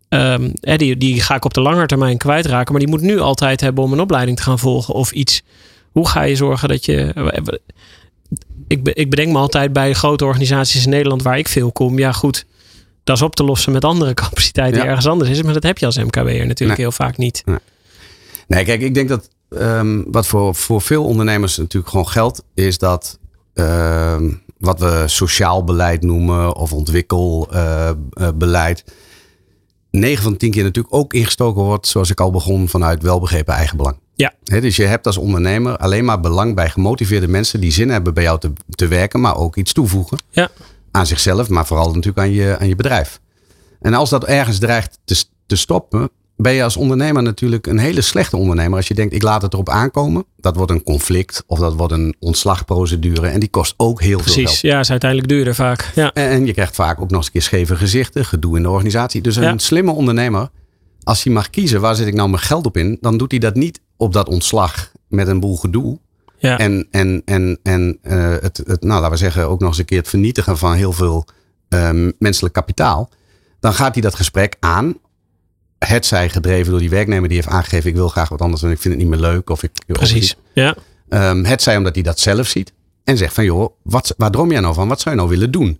um, 0.09 0.53
die, 0.61 0.97
die 0.97 1.21
ga 1.21 1.35
ik 1.35 1.45
op 1.45 1.53
de 1.53 1.61
lange 1.61 1.85
termijn 1.85 2.17
kwijtraken. 2.17 2.71
Maar 2.71 2.81
die 2.81 2.89
moet 2.89 3.01
nu 3.01 3.19
altijd 3.19 3.61
hebben 3.61 3.83
om 3.83 3.93
een 3.93 3.99
opleiding 3.99 4.37
te 4.37 4.43
gaan 4.43 4.59
volgen 4.59 4.93
of 4.93 5.11
iets. 5.11 5.41
Hoe 5.91 6.07
ga 6.07 6.21
je 6.21 6.35
zorgen 6.35 6.69
dat 6.69 6.85
je. 6.85 7.13
Ik, 8.67 8.89
ik 8.93 9.09
bedenk 9.09 9.31
me 9.31 9.37
altijd 9.37 9.73
bij 9.73 9.93
grote 9.93 10.25
organisaties 10.25 10.83
in 10.83 10.89
Nederland 10.89 11.21
waar 11.21 11.37
ik 11.37 11.47
veel 11.47 11.71
kom. 11.71 11.99
Ja, 11.99 12.11
goed. 12.11 12.45
Dat 13.03 13.15
is 13.15 13.21
op 13.21 13.35
te 13.35 13.43
lossen 13.43 13.71
met 13.71 13.85
andere 13.85 14.13
capaciteiten 14.13 14.79
die 14.79 14.89
ergens 14.89 15.07
anders 15.07 15.29
is. 15.29 15.41
Maar 15.41 15.53
dat 15.53 15.63
heb 15.63 15.77
je 15.77 15.85
als 15.85 15.97
MKB'er 15.97 16.45
natuurlijk 16.45 16.79
heel 16.79 16.91
vaak 16.91 17.17
niet. 17.17 17.41
Nee. 17.45 17.57
nee. 18.47 18.65
kijk, 18.65 18.81
ik 18.81 18.93
denk 18.93 19.09
dat 19.09 19.29
um, 19.49 20.05
wat 20.11 20.27
voor, 20.27 20.55
voor 20.55 20.81
veel 20.81 21.03
ondernemers 21.03 21.57
natuurlijk 21.57 21.91
gewoon 21.91 22.07
geldt, 22.07 22.43
is 22.53 22.77
dat 22.77 23.19
Ehm, 23.59 24.31
wat 24.57 24.79
we 24.79 25.03
sociaal 25.05 25.63
beleid 25.63 26.01
noemen 26.01 26.55
of 26.55 26.73
ontwikkelbeleid. 26.73 28.83
Uh, 28.87 28.93
9 29.91 30.23
van 30.23 30.31
de 30.31 30.37
10 30.37 30.51
keer 30.51 30.63
natuurlijk 30.63 30.95
ook 30.95 31.13
ingestoken 31.13 31.63
wordt, 31.63 31.87
zoals 31.87 32.09
ik 32.09 32.19
al 32.19 32.31
begon, 32.31 32.69
vanuit 32.69 33.03
welbegrepen 33.03 33.53
eigenbelang. 33.53 33.97
Ja. 34.15 34.33
dus 34.43 34.75
je 34.75 34.85
hebt 34.85 35.05
als 35.05 35.17
ondernemer 35.17 35.77
alleen 35.77 36.05
maar 36.05 36.19
belang 36.19 36.55
bij 36.55 36.69
gemotiveerde 36.69 37.27
mensen 37.27 37.59
die 37.59 37.71
zin 37.71 37.89
hebben 37.89 38.13
bij 38.13 38.23
jou 38.23 38.39
te, 38.39 38.51
te 38.69 38.87
werken, 38.87 39.21
maar 39.21 39.37
ook 39.37 39.55
iets 39.55 39.73
toevoegen. 39.73 40.17
Ja. 40.29 40.49
Aan 40.99 41.05
zichzelf, 41.05 41.49
maar 41.49 41.65
vooral 41.65 41.87
natuurlijk 41.87 42.17
aan 42.17 42.31
je, 42.31 42.57
aan 42.59 42.67
je 42.67 42.75
bedrijf. 42.75 43.19
En 43.81 43.93
als 43.93 44.09
dat 44.09 44.25
ergens 44.25 44.59
dreigt 44.59 44.99
te, 45.05 45.23
te 45.45 45.55
stoppen, 45.55 46.09
ben 46.35 46.53
je 46.53 46.63
als 46.63 46.77
ondernemer 46.77 47.23
natuurlijk 47.23 47.67
een 47.67 47.77
hele 47.77 48.01
slechte 48.01 48.37
ondernemer. 48.37 48.77
Als 48.77 48.87
je 48.87 48.93
denkt, 48.93 49.13
ik 49.13 49.23
laat 49.23 49.41
het 49.41 49.53
erop 49.53 49.69
aankomen. 49.69 50.25
Dat 50.37 50.55
wordt 50.55 50.71
een 50.71 50.83
conflict 50.83 51.43
of 51.47 51.59
dat 51.59 51.73
wordt 51.73 51.93
een 51.93 52.15
ontslagprocedure. 52.19 53.27
En 53.27 53.39
die 53.39 53.49
kost 53.49 53.73
ook 53.77 54.01
heel 54.01 54.19
veel 54.19 54.33
geld. 54.33 54.45
Precies, 54.45 54.61
ja, 54.61 54.79
is 54.79 54.89
uiteindelijk 54.89 55.29
duurder 55.29 55.55
vaak. 55.55 55.91
Ja. 55.95 56.13
En 56.13 56.45
je 56.45 56.53
krijgt 56.53 56.75
vaak 56.75 57.01
ook 57.01 57.09
nog 57.09 57.17
eens 57.17 57.25
een 57.25 57.31
keer 57.31 57.41
scheve 57.41 57.75
gezichten, 57.75 58.25
gedoe 58.25 58.57
in 58.57 58.63
de 58.63 58.69
organisatie. 58.69 59.21
Dus 59.21 59.35
een 59.35 59.59
slimme 59.59 59.91
ondernemer, 59.91 60.49
als 61.03 61.23
hij 61.23 61.33
mag 61.33 61.49
kiezen, 61.49 61.81
waar 61.81 61.95
zet 61.95 62.07
ik 62.07 62.13
nou 62.13 62.29
mijn 62.29 62.41
geld 62.41 62.65
op 62.65 62.77
in? 62.77 62.97
Dan 63.01 63.17
doet 63.17 63.31
hij 63.31 63.39
dat 63.39 63.55
niet 63.55 63.81
op 63.97 64.13
dat 64.13 64.29
ontslag 64.29 64.91
met 65.07 65.27
een 65.27 65.39
boel 65.39 65.57
gedoe. 65.57 65.99
Ja. 66.39 66.57
En, 66.57 66.87
en, 66.91 67.21
en, 67.25 67.59
en 67.63 67.99
uh, 68.03 68.35
het, 68.39 68.57
het, 68.57 68.81
nou, 68.81 68.93
laten 68.93 69.11
we 69.11 69.17
zeggen, 69.17 69.47
ook 69.47 69.59
nog 69.59 69.69
eens 69.69 69.77
een 69.77 69.85
keer 69.85 69.97
het 69.97 70.09
vernietigen 70.09 70.57
van 70.57 70.73
heel 70.73 70.93
veel 70.93 71.25
uh, 71.69 72.09
menselijk 72.19 72.53
kapitaal. 72.53 73.09
Dan 73.59 73.73
gaat 73.73 73.93
hij 73.93 74.01
dat 74.01 74.15
gesprek 74.15 74.55
aan 74.59 74.97
het 75.79 76.05
zij 76.05 76.29
gedreven 76.29 76.71
door 76.71 76.79
die 76.79 76.89
werknemer 76.89 77.27
die 77.27 77.37
heeft 77.37 77.49
aangegeven: 77.49 77.89
ik 77.89 77.95
wil 77.95 78.07
graag 78.07 78.29
wat 78.29 78.41
anders 78.41 78.63
en 78.63 78.71
ik 78.71 78.79
vind 78.79 78.93
het 78.93 79.03
niet 79.03 79.11
meer 79.11 79.29
leuk. 79.29 79.49
Of 79.49 79.63
ik, 79.63 79.71
Precies. 79.87 80.35
ja. 80.53 80.75
Um, 81.09 81.45
het 81.45 81.61
zij 81.61 81.77
omdat 81.77 81.93
hij 81.93 82.03
dat 82.03 82.19
zelf 82.19 82.47
ziet 82.47 82.73
en 83.03 83.17
zegt: 83.17 83.33
van 83.33 83.43
joh, 83.43 83.73
wat, 83.83 84.13
waar 84.17 84.31
droom 84.31 84.51
jij 84.51 84.59
nou 84.59 84.73
van? 84.73 84.87
Wat 84.87 85.01
zou 85.01 85.15
je 85.15 85.21
nou 85.21 85.33
willen 85.33 85.51
doen? 85.51 85.79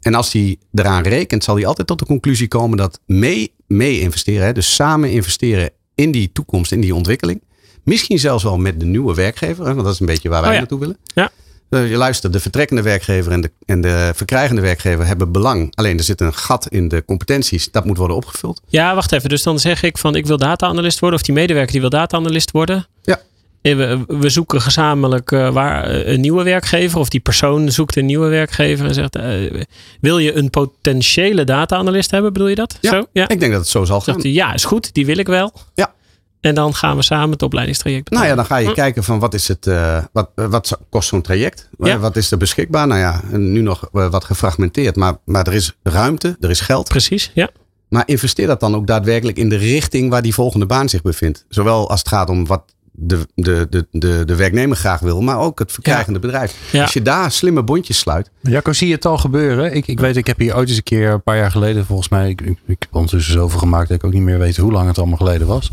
En 0.00 0.14
als 0.14 0.32
hij 0.32 0.56
eraan 0.74 1.02
rekent, 1.02 1.44
zal 1.44 1.54
hij 1.54 1.66
altijd 1.66 1.86
tot 1.86 1.98
de 1.98 2.06
conclusie 2.06 2.48
komen 2.48 2.76
dat 2.76 3.00
mee, 3.06 3.54
mee 3.66 4.00
investeren, 4.00 4.46
hè, 4.46 4.52
dus 4.52 4.74
samen 4.74 5.10
investeren 5.10 5.70
in 5.94 6.10
die 6.10 6.32
toekomst, 6.32 6.72
in 6.72 6.80
die 6.80 6.94
ontwikkeling. 6.94 7.42
Misschien 7.88 8.18
zelfs 8.18 8.42
wel 8.42 8.58
met 8.58 8.80
de 8.80 8.86
nieuwe 8.86 9.14
werkgever, 9.14 9.66
hè, 9.66 9.72
want 9.72 9.84
dat 9.84 9.94
is 9.94 10.00
een 10.00 10.06
beetje 10.06 10.28
waar 10.28 10.40
wij 10.40 10.48
oh 10.48 10.54
ja. 10.54 10.60
naartoe 10.60 10.78
willen. 10.78 10.96
Ja. 11.14 11.30
Uh, 11.70 11.90
je 11.90 11.96
luistert, 11.96 12.32
de 12.32 12.40
vertrekkende 12.40 12.82
werkgever 12.82 13.32
en 13.32 13.40
de, 13.40 13.50
en 13.66 13.80
de 13.80 14.12
verkrijgende 14.14 14.60
werkgever 14.60 15.06
hebben 15.06 15.32
belang. 15.32 15.72
Alleen 15.74 15.98
er 15.98 16.04
zit 16.04 16.20
een 16.20 16.34
gat 16.34 16.66
in 16.68 16.88
de 16.88 17.04
competenties. 17.04 17.70
Dat 17.70 17.84
moet 17.84 17.96
worden 17.96 18.16
opgevuld. 18.16 18.62
Ja, 18.68 18.94
wacht 18.94 19.12
even. 19.12 19.28
Dus 19.28 19.42
dan 19.42 19.58
zeg 19.58 19.82
ik 19.82 19.98
van 19.98 20.14
ik 20.14 20.26
wil 20.26 20.36
data-analyst 20.36 20.98
worden. 20.98 21.18
Of 21.18 21.24
die 21.24 21.34
medewerker 21.34 21.72
die 21.72 21.80
wil 21.80 21.90
data-analyst 21.90 22.50
worden. 22.50 22.86
Ja. 23.02 23.20
We, 23.62 24.04
we 24.06 24.28
zoeken 24.28 24.60
gezamenlijk 24.60 25.30
uh, 25.30 25.52
waar, 25.52 25.90
een 25.90 26.20
nieuwe 26.20 26.42
werkgever. 26.42 26.98
Of 26.98 27.08
die 27.08 27.20
persoon 27.20 27.72
zoekt 27.72 27.96
een 27.96 28.06
nieuwe 28.06 28.28
werkgever. 28.28 28.86
En 28.86 28.94
zegt, 28.94 29.16
uh, 29.16 29.62
wil 30.00 30.18
je 30.18 30.36
een 30.36 30.50
potentiële 30.50 31.44
data-analyst 31.44 32.10
hebben? 32.10 32.32
Bedoel 32.32 32.48
je 32.48 32.54
dat? 32.54 32.78
Ja, 32.80 32.90
zo? 32.90 33.06
ja. 33.12 33.28
ik 33.28 33.40
denk 33.40 33.52
dat 33.52 33.60
het 33.60 33.70
zo 33.70 33.84
zal 33.84 34.00
gaan. 34.00 34.14
Zegt 34.14 34.22
hij, 34.22 34.32
ja, 34.32 34.54
is 34.54 34.64
goed. 34.64 34.94
Die 34.94 35.06
wil 35.06 35.18
ik 35.18 35.26
wel. 35.26 35.52
Ja. 35.74 35.96
En 36.40 36.54
dan 36.54 36.74
gaan 36.74 36.96
we 36.96 37.02
samen 37.02 37.30
het 37.30 37.42
opleidingstraject 37.42 38.10
Nou 38.10 38.26
ja, 38.26 38.34
dan 38.34 38.44
ga 38.44 38.56
je 38.56 38.68
hm. 38.68 38.74
kijken 38.74 39.04
van 39.04 39.18
wat 39.18 39.34
is 39.34 39.48
het, 39.48 39.66
uh, 39.66 40.02
wat, 40.12 40.30
wat 40.34 40.78
kost 40.88 41.08
zo'n 41.08 41.22
traject? 41.22 41.68
Ja. 41.78 41.98
Wat 41.98 42.16
is 42.16 42.30
er 42.30 42.38
beschikbaar? 42.38 42.86
Nou 42.86 43.00
ja, 43.00 43.20
nu 43.30 43.60
nog 43.60 43.88
wat 43.90 44.24
gefragmenteerd, 44.24 44.96
maar, 44.96 45.16
maar 45.24 45.46
er 45.46 45.54
is 45.54 45.76
ruimte, 45.82 46.36
er 46.40 46.50
is 46.50 46.60
geld. 46.60 46.88
Precies, 46.88 47.30
ja. 47.34 47.50
Maar 47.88 48.02
investeer 48.06 48.46
dat 48.46 48.60
dan 48.60 48.74
ook 48.74 48.86
daadwerkelijk 48.86 49.38
in 49.38 49.48
de 49.48 49.56
richting 49.56 50.10
waar 50.10 50.22
die 50.22 50.34
volgende 50.34 50.66
baan 50.66 50.88
zich 50.88 51.02
bevindt. 51.02 51.44
Zowel 51.48 51.90
als 51.90 51.98
het 51.98 52.08
gaat 52.08 52.30
om 52.30 52.46
wat 52.46 52.62
de, 53.00 53.26
de, 53.34 53.66
de, 53.70 53.86
de, 53.90 54.22
de 54.24 54.34
werknemer 54.34 54.76
graag 54.76 55.00
wil, 55.00 55.20
maar 55.20 55.38
ook 55.38 55.58
het 55.58 55.72
verkrijgende 55.72 56.18
ja. 56.18 56.26
bedrijf. 56.26 56.54
Ja. 56.72 56.82
Als 56.82 56.92
je 56.92 57.02
daar 57.02 57.32
slimme 57.32 57.62
bondjes 57.62 57.98
sluit. 57.98 58.30
Jacco, 58.40 58.72
zie 58.72 58.88
je 58.88 58.94
het 58.94 59.06
al 59.06 59.18
gebeuren? 59.18 59.74
Ik, 59.74 59.86
ik 59.86 60.00
weet, 60.00 60.16
ik 60.16 60.26
heb 60.26 60.38
hier 60.38 60.56
ooit 60.56 60.68
eens 60.68 60.76
een 60.76 60.82
keer, 60.82 61.10
een 61.10 61.22
paar 61.22 61.36
jaar 61.36 61.50
geleden, 61.50 61.86
volgens 61.86 62.08
mij, 62.08 62.28
ik, 62.28 62.40
ik, 62.40 62.58
ik 62.66 62.76
heb 62.78 62.94
ondertussen 62.94 63.32
zoveel 63.32 63.58
gemaakt 63.58 63.88
dat 63.88 63.96
ik 63.96 64.04
ook 64.04 64.12
niet 64.12 64.22
meer 64.22 64.38
weet 64.38 64.56
hoe 64.56 64.72
lang 64.72 64.86
het 64.86 64.98
allemaal 64.98 65.16
geleden 65.16 65.46
was. 65.46 65.72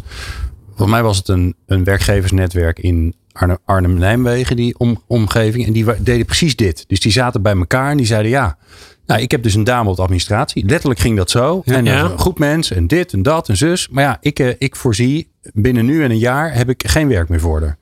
Volgens 0.76 0.90
mij 0.90 1.04
was 1.04 1.18
het 1.18 1.28
een, 1.28 1.56
een 1.66 1.84
werkgeversnetwerk 1.84 2.80
in 2.80 3.16
Arnhem, 3.32 3.58
Arnhem-Nijmegen, 3.66 4.56
die 4.56 4.78
om, 4.78 5.04
omgeving. 5.08 5.66
En 5.66 5.74
die 5.74 5.86
deden 6.00 6.26
precies 6.26 6.56
dit. 6.56 6.84
Dus 6.88 7.00
die 7.00 7.12
zaten 7.12 7.42
bij 7.42 7.56
elkaar 7.56 7.92
en 7.92 7.98
die 7.98 8.06
zeiden 8.06 8.32
ja. 8.32 8.58
Nou, 9.06 9.22
ik 9.22 9.32
heb 9.32 9.44
dus 9.44 9.54
een 9.54 9.64
dame 9.64 9.90
op 9.90 9.96
de 9.96 10.02
administratie. 10.02 10.66
Letterlijk 10.66 11.00
ging 11.00 11.18
dat 11.18 11.30
zo. 11.30 11.62
Ja, 11.66 11.76
en 11.76 11.86
ja. 11.86 12.04
een 12.04 12.20
goed 12.20 12.40
mens 12.40 12.72
en 12.72 12.88
dit 12.88 13.14
en 13.14 13.24
dat 13.24 13.50
en 13.50 13.58
zus. 13.58 13.90
Maar 13.90 14.04
ja, 14.04 14.18
ik, 14.22 14.40
uh, 14.40 14.54
ik 14.58 14.76
voorzie 14.76 15.32
binnen 15.54 15.86
nu 15.86 16.04
en 16.04 16.12
een 16.12 16.18
jaar 16.18 16.54
heb 16.54 16.70
ik 16.70 16.88
geen 16.88 17.08
werk 17.08 17.30
meer 17.30 17.40
voor 17.40 17.62
haar. 17.62 17.78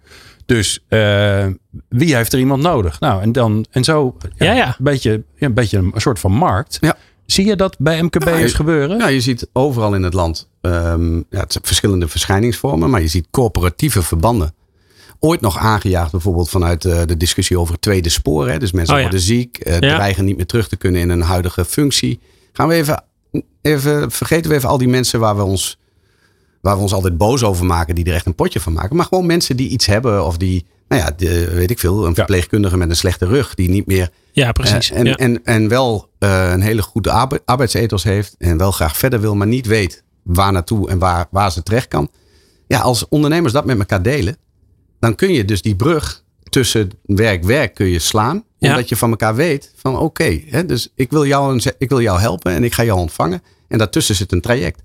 Dus 0.45 0.85
uh, 0.89 1.45
wie 1.89 2.15
heeft 2.15 2.33
er 2.33 2.39
iemand 2.39 2.61
nodig? 2.61 2.99
Nou, 2.99 3.21
en 3.21 3.31
dan 3.31 3.65
en 3.71 3.83
zo. 3.83 4.17
Ja, 4.35 4.53
ja. 4.53 4.67
Een, 4.67 4.73
beetje, 4.79 5.23
een 5.37 5.53
beetje 5.53 5.77
een 5.77 5.91
soort 5.95 6.19
van 6.19 6.31
markt. 6.31 6.77
Ja. 6.81 6.95
Zie 7.25 7.45
je 7.45 7.55
dat 7.55 7.75
bij 7.79 8.01
MKB'ers 8.01 8.25
Nou, 8.25 8.49
gebeuren? 8.49 8.97
Ja, 8.97 9.07
je 9.07 9.21
ziet 9.21 9.49
overal 9.53 9.95
in 9.95 10.03
het 10.03 10.13
land 10.13 10.51
ehm, 10.63 11.15
ja, 11.15 11.39
het 11.39 11.51
zijn 11.51 11.63
verschillende 11.65 12.07
verschijningsvormen, 12.07 12.89
maar 12.89 13.01
je 13.01 13.07
ziet 13.07 13.27
coöperatieve 13.31 14.01
verbanden. 14.03 14.53
Ooit 15.19 15.41
nog 15.41 15.57
aangejaagd 15.57 16.11
bijvoorbeeld 16.11 16.49
vanuit 16.49 16.85
eh, 16.85 17.01
de 17.05 17.17
discussie 17.17 17.59
over 17.59 17.73
het 17.73 17.81
tweede 17.81 18.09
spoor. 18.09 18.49
Hè? 18.49 18.59
Dus 18.59 18.71
mensen 18.71 18.93
Oh 18.93 18.99
ja. 18.99 19.05
worden 19.07 19.25
ziek, 19.25 19.57
eh, 19.57 19.73
Ja. 19.73 19.95
dreigen 19.95 20.25
niet 20.25 20.35
meer 20.37 20.45
terug 20.45 20.67
te 20.67 20.75
kunnen 20.77 21.01
in 21.01 21.09
een 21.09 21.21
huidige 21.21 21.65
functie. 21.65 22.19
Gaan 22.53 22.67
we 22.67 22.73
even, 22.73 23.03
even, 23.61 24.11
vergeten 24.11 24.49
we 24.51 24.57
even 24.57 24.69
al 24.69 24.77
die 24.77 24.87
mensen 24.87 25.19
waar 25.19 25.35
we 25.35 25.43
ons 25.43 25.77
waar 26.61 26.75
we 26.75 26.81
ons 26.81 26.93
altijd 26.93 27.17
boos 27.17 27.43
over 27.43 27.65
maken, 27.65 27.95
die 27.95 28.05
er 28.05 28.13
echt 28.13 28.25
een 28.25 28.35
potje 28.35 28.59
van 28.59 28.73
maken. 28.73 28.95
Maar 28.95 29.05
gewoon 29.05 29.25
mensen 29.25 29.57
die 29.57 29.69
iets 29.69 29.85
hebben 29.85 30.25
of 30.25 30.37
die, 30.37 30.65
nou 30.87 31.01
ja, 31.01 31.11
de, 31.17 31.49
weet 31.53 31.71
ik 31.71 31.79
veel, 31.79 32.05
een 32.07 32.15
verpleegkundige 32.15 32.77
met 32.77 32.89
een 32.89 32.95
slechte 32.95 33.25
rug, 33.25 33.55
die 33.55 33.69
niet 33.69 33.85
meer 33.85 34.09
Ja, 34.31 34.51
precies. 34.51 34.91
eh, 34.91 34.99
en, 34.99 35.05
ja. 35.05 35.15
en, 35.15 35.43
en 35.43 35.67
wel 35.67 36.09
een 36.19 36.61
hele 36.61 36.81
goede 36.81 37.11
arbe- 37.11 37.41
arbeidsethos 37.45 38.03
heeft. 38.03 38.35
En 38.37 38.57
wel 38.57 38.71
graag 38.71 38.97
verder 38.97 39.19
wil, 39.21 39.35
maar 39.35 39.47
niet 39.47 39.65
weet 39.65 40.02
waar 40.23 40.51
naartoe 40.51 40.89
en 40.89 40.99
waar, 40.99 41.27
waar 41.31 41.51
ze 41.51 41.63
terecht 41.63 41.87
kan. 41.87 42.09
Ja, 42.67 42.79
als 42.79 43.07
ondernemers 43.07 43.53
dat 43.53 43.65
met 43.65 43.79
elkaar 43.79 44.01
delen, 44.01 44.37
dan 44.99 45.15
kun 45.15 45.33
je 45.33 45.45
dus 45.45 45.61
die 45.61 45.75
brug 45.75 46.23
tussen 46.49 46.89
werk-werk 47.05 47.73
kun 47.75 47.85
je 47.87 47.99
slaan. 47.99 48.43
Ja. 48.57 48.69
Omdat 48.69 48.89
je 48.89 48.95
van 48.95 49.09
elkaar 49.09 49.35
weet 49.35 49.71
van 49.75 49.97
oké, 49.97 50.41
hè, 50.45 50.65
dus 50.65 50.89
ik 50.95 51.11
wil, 51.11 51.25
jou 51.25 51.53
een, 51.53 51.61
ik 51.77 51.89
wil 51.89 52.01
jou 52.01 52.19
helpen 52.19 52.51
en 52.53 52.63
ik 52.63 52.73
ga 52.73 52.83
jou 52.83 52.99
ontvangen. 52.99 53.41
En 53.67 53.77
daartussen 53.77 54.15
zit 54.15 54.31
een 54.31 54.41
traject. 54.41 54.81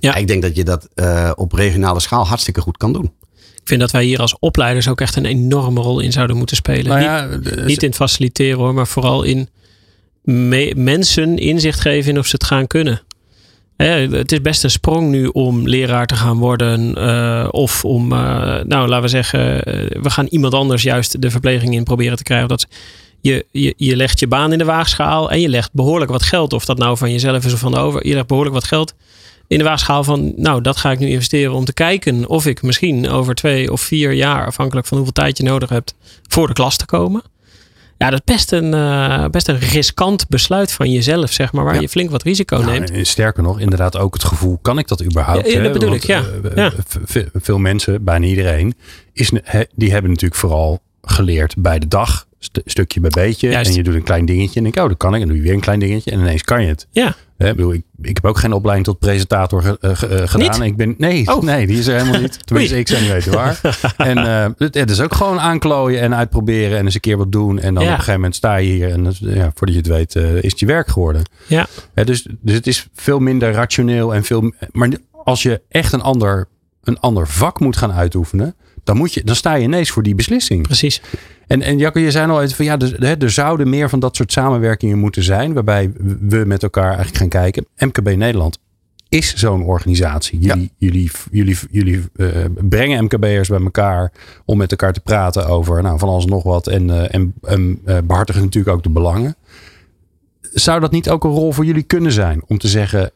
Ja. 0.00 0.14
ik 0.14 0.26
denk 0.26 0.42
dat 0.42 0.56
je 0.56 0.64
dat 0.64 0.88
eh, 0.94 1.30
op 1.34 1.52
regionale 1.52 2.00
schaal 2.00 2.26
hartstikke 2.26 2.60
goed 2.60 2.76
kan 2.76 2.92
doen. 2.92 3.12
Ik 3.36 3.74
vind 3.74 3.80
dat 3.80 3.90
wij 3.90 4.04
hier 4.04 4.20
als 4.20 4.38
opleiders 4.38 4.88
ook 4.88 5.00
echt 5.00 5.16
een 5.16 5.24
enorme 5.24 5.80
rol 5.80 6.00
in 6.00 6.12
zouden 6.12 6.36
moeten 6.36 6.56
spelen. 6.56 7.00
Nou 7.00 7.64
niet, 7.66 7.82
in 7.82 7.94
faciliteren 7.94 8.58
hoor, 8.58 8.74
maar 8.74 8.86
vooral 8.86 9.22
in 9.22 9.48
me- 10.22 10.72
mensen 10.76 11.38
inzicht 11.38 11.80
geven 11.80 12.10
in 12.12 12.18
of 12.18 12.26
ze 12.26 12.34
het 12.34 12.44
gaan 12.44 12.66
kunnen. 12.66 13.02
Het 13.86 14.32
is 14.32 14.40
best 14.40 14.64
een 14.64 14.70
sprong 14.70 15.10
nu 15.10 15.26
om 15.26 15.68
leraar 15.68 16.06
te 16.06 16.14
gaan 16.14 16.38
worden. 16.38 16.94
eh, 16.94 17.48
of 17.50 17.84
om, 17.84 18.12
eh, 18.12 18.18
nou 18.64 18.88
laten 18.88 19.02
we 19.02 19.08
zeggen, 19.08 19.64
eh, 19.64 20.02
we 20.02 20.10
gaan 20.10 20.26
iemand 20.26 20.54
anders 20.54 20.82
juist 20.82 21.22
de 21.22 21.30
verpleging 21.30 21.74
in 21.74 21.84
proberen 21.84 22.16
te 22.16 22.22
krijgen. 22.22 22.48
Dat 22.48 22.66
je, 23.20 23.46
je, 23.50 23.74
je 23.76 23.96
legt 23.96 24.20
je 24.20 24.26
baan 24.26 24.52
in 24.52 24.58
de 24.58 24.64
waagschaal 24.64 25.30
en 25.30 25.40
je 25.40 25.48
legt 25.48 25.72
behoorlijk 25.72 26.10
wat 26.10 26.22
geld. 26.22 26.52
Of 26.52 26.64
dat 26.64 26.78
nou 26.78 26.96
van 26.96 27.12
jezelf 27.12 27.44
is 27.44 27.52
of 27.52 27.58
van 27.58 27.72
de 27.72 27.78
over. 27.78 28.06
Je 28.06 28.14
legt 28.14 28.26
behoorlijk 28.26 28.54
wat 28.54 28.64
geld 28.64 28.94
in 29.46 29.58
de 29.58 29.64
waagschaal 29.64 30.04
van, 30.04 30.32
nou 30.36 30.60
dat 30.60 30.76
ga 30.76 30.90
ik 30.90 30.98
nu 30.98 31.08
investeren 31.08 31.52
om 31.52 31.64
te 31.64 31.72
kijken 31.72 32.28
of 32.28 32.46
ik 32.46 32.62
misschien 32.62 33.08
over 33.08 33.34
twee 33.34 33.72
of 33.72 33.80
vier 33.80 34.12
jaar, 34.12 34.46
afhankelijk 34.46 34.86
van 34.86 34.96
hoeveel 34.96 35.14
tijd 35.14 35.36
je 35.36 35.42
nodig 35.44 35.68
hebt, 35.68 35.94
voor 36.28 36.46
de 36.46 36.52
klas 36.52 36.76
te 36.76 36.86
komen. 36.86 37.22
Ja, 37.98 38.10
dat 38.10 38.22
is 38.24 38.34
best 38.34 38.52
een, 38.52 38.74
eh, 38.74 39.24
best 39.30 39.48
een 39.48 39.58
riskant 39.58 40.28
besluit 40.28 40.72
van 40.72 40.90
jezelf, 40.90 41.32
zeg 41.32 41.52
maar, 41.52 41.64
waar 41.64 41.74
Ja. 41.74 41.80
je 41.80 41.88
flink 41.88 42.10
wat 42.10 42.22
risico 42.22 42.56
Nou, 42.56 42.70
neemt. 42.70 42.90
en 42.90 43.06
sterker 43.06 43.42
nog, 43.42 43.60
inderdaad 43.60 43.96
ook 43.98 44.14
het 44.14 44.24
gevoel, 44.24 44.58
kan 44.62 44.78
ik 44.78 44.88
dat 44.88 45.04
überhaupt? 45.04 45.46
Ja, 45.46 45.54
dat 45.56 45.62
hè? 45.66 45.72
bedoel 45.72 45.88
Want, 45.88 46.02
ik, 46.02 46.08
ja. 46.08 46.22
eh, 46.44 46.56
Ja. 46.56 46.72
v- 47.04 47.24
Veel 47.34 47.58
mensen, 47.58 48.04
bijna 48.04 48.26
iedereen, 48.26 48.74
is, 49.12 49.32
die 49.74 49.90
hebben 49.92 50.10
natuurlijk 50.10 50.40
vooral 50.40 50.80
geleerd 51.02 51.54
bij 51.58 51.78
de 51.78 51.88
dag 51.88 52.26
stukje 52.40 53.00
bij 53.00 53.10
beetje. 53.14 53.54
En 53.54 53.72
je 53.72 53.82
doet 53.82 53.94
een 53.94 54.02
klein 54.02 54.24
dingetje. 54.24 54.56
En 54.56 54.62
denk 54.62 54.76
ik, 54.76 54.82
oh, 54.82 54.88
dat 54.88 54.98
kan 54.98 55.14
ik. 55.14 55.22
En 55.22 55.28
doe 55.28 55.36
je 55.36 55.42
weer 55.42 55.52
een 55.52 55.60
klein 55.60 55.78
dingetje. 55.78 56.10
En 56.10 56.18
ineens 56.18 56.42
kan 56.42 56.62
je 56.62 56.68
het. 56.68 56.86
Ja. 56.90 57.08
ik, 57.08 57.14
bedoel, 57.36 57.72
ik, 57.72 57.82
ik 58.02 58.14
heb 58.14 58.24
ook 58.24 58.38
geen 58.38 58.52
opleiding 58.52 58.86
tot 58.86 58.98
presentator 58.98 59.78
uh, 59.80 59.90
gedaan. 59.94 60.62
Ik 60.62 60.76
ben, 60.76 60.94
nee, 60.98 61.26
oh. 61.26 61.42
nee, 61.42 61.66
die 61.66 61.78
is 61.78 61.86
er 61.86 61.98
helemaal 61.98 62.20
niet. 62.20 62.46
Tenminste, 62.46 62.78
ik 62.78 62.88
zou 62.88 63.02
niet 63.02 63.10
weten 63.10 63.32
waar. 63.32 63.60
en 63.96 64.18
uh, 64.18 64.46
het, 64.70 64.90
is 64.90 65.00
ook 65.00 65.14
gewoon 65.14 65.40
aanklooien 65.40 66.00
en 66.00 66.14
uitproberen. 66.14 66.78
En 66.78 66.84
eens 66.84 66.94
een 66.94 67.00
keer 67.00 67.16
wat 67.16 67.32
doen. 67.32 67.58
En 67.58 67.74
dan 67.74 67.82
op 67.82 67.88
een 67.88 67.94
gegeven 67.94 68.14
moment 68.14 68.34
sta 68.34 68.56
je 68.56 68.70
hier. 68.70 68.90
En 68.90 69.14
ja, 69.18 69.50
voordat 69.54 69.76
je 69.76 69.80
het 69.80 69.86
weet, 69.86 70.14
is 70.14 70.50
het 70.50 70.60
je 70.60 70.66
werk 70.66 70.88
geworden. 70.88 71.22
Ja. 71.46 71.66
dus, 71.94 72.26
dus 72.40 72.54
het 72.54 72.66
is 72.66 72.88
veel 72.94 73.18
minder 73.18 73.52
rationeel. 73.52 74.14
En 74.14 74.24
veel, 74.24 74.52
maar 74.72 74.88
als 75.24 75.42
je 75.42 75.60
echt 75.68 75.92
een 75.92 76.02
ander, 76.02 76.48
een 76.82 77.00
ander 77.00 77.28
vak 77.28 77.60
moet 77.60 77.76
gaan 77.76 77.92
uitoefenen 77.92 78.54
dan, 78.88 78.96
moet 78.96 79.14
je, 79.14 79.24
dan 79.24 79.34
sta 79.34 79.54
je 79.54 79.62
ineens 79.62 79.90
voor 79.90 80.02
die 80.02 80.14
beslissing. 80.14 80.62
Precies. 80.62 81.00
En, 81.48 81.62
en 81.62 81.78
Jacco, 81.78 82.00
je 82.00 82.10
zei 82.10 82.30
al 82.30 82.42
even 82.42 82.56
van 82.56 82.64
ja, 82.64 82.78
er, 82.78 83.22
er 83.22 83.30
zouden 83.30 83.68
meer 83.68 83.88
van 83.88 84.00
dat 84.00 84.16
soort 84.16 84.32
samenwerkingen 84.32 84.98
moeten 84.98 85.22
zijn. 85.22 85.52
Waarbij 85.52 85.90
we 86.20 86.44
met 86.46 86.62
elkaar 86.62 86.94
eigenlijk 86.94 87.16
gaan 87.16 87.28
kijken. 87.28 87.66
MKB 87.76 88.16
Nederland 88.16 88.58
is 89.08 89.34
zo'n 89.34 89.62
organisatie. 89.62 90.38
Jullie, 90.38 90.72
jullie, 90.76 91.10
jullie, 91.30 91.58
jullie 91.70 92.02
uh, 92.16 92.44
brengen 92.68 93.04
MKB'ers 93.04 93.48
bij 93.48 93.62
elkaar 93.62 94.12
om 94.44 94.58
met 94.58 94.70
elkaar 94.70 94.92
te 94.92 95.00
praten 95.00 95.46
over 95.46 95.82
nou, 95.82 95.98
van 95.98 96.08
alles 96.08 96.24
nog 96.24 96.42
wat. 96.42 96.66
En, 96.66 96.88
uh, 96.88 97.14
en, 97.14 97.34
uh, 97.86 97.98
behartigen 98.04 98.42
natuurlijk 98.42 98.76
ook 98.76 98.82
de 98.82 98.90
belangen. 98.90 99.36
Zou 100.40 100.80
dat 100.80 100.90
niet 100.90 101.10
ook 101.10 101.24
een 101.24 101.30
rol 101.30 101.52
voor 101.52 101.64
jullie 101.64 101.82
kunnen 101.82 102.12
zijn? 102.12 102.42
Om 102.46 102.58
te 102.58 102.68
zeggen, 102.68 103.10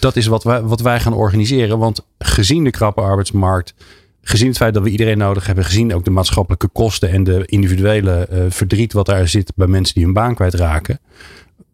dat 0.00 0.16
is 0.16 0.26
wat 0.26 0.44
wij, 0.44 0.62
wat 0.62 0.80
wij 0.80 1.00
gaan 1.00 1.14
organiseren. 1.14 1.78
Want 1.78 2.06
gezien 2.18 2.64
de 2.64 2.70
krappe 2.70 3.00
arbeidsmarkt, 3.00 3.74
gezien 4.22 4.48
het 4.48 4.56
feit 4.56 4.74
dat 4.74 4.82
we 4.82 4.90
iedereen 4.90 5.18
nodig 5.18 5.46
hebben, 5.46 5.64
gezien 5.64 5.94
ook 5.94 6.04
de 6.04 6.10
maatschappelijke 6.10 6.68
kosten 6.68 7.10
en 7.10 7.24
de 7.24 7.46
individuele 7.46 8.28
uh, 8.32 8.44
verdriet 8.48 8.92
wat 8.92 9.06
daar 9.06 9.28
zit 9.28 9.52
bij 9.56 9.66
mensen 9.66 9.94
die 9.94 10.04
hun 10.04 10.12
baan 10.12 10.34
kwijtraken. 10.34 11.00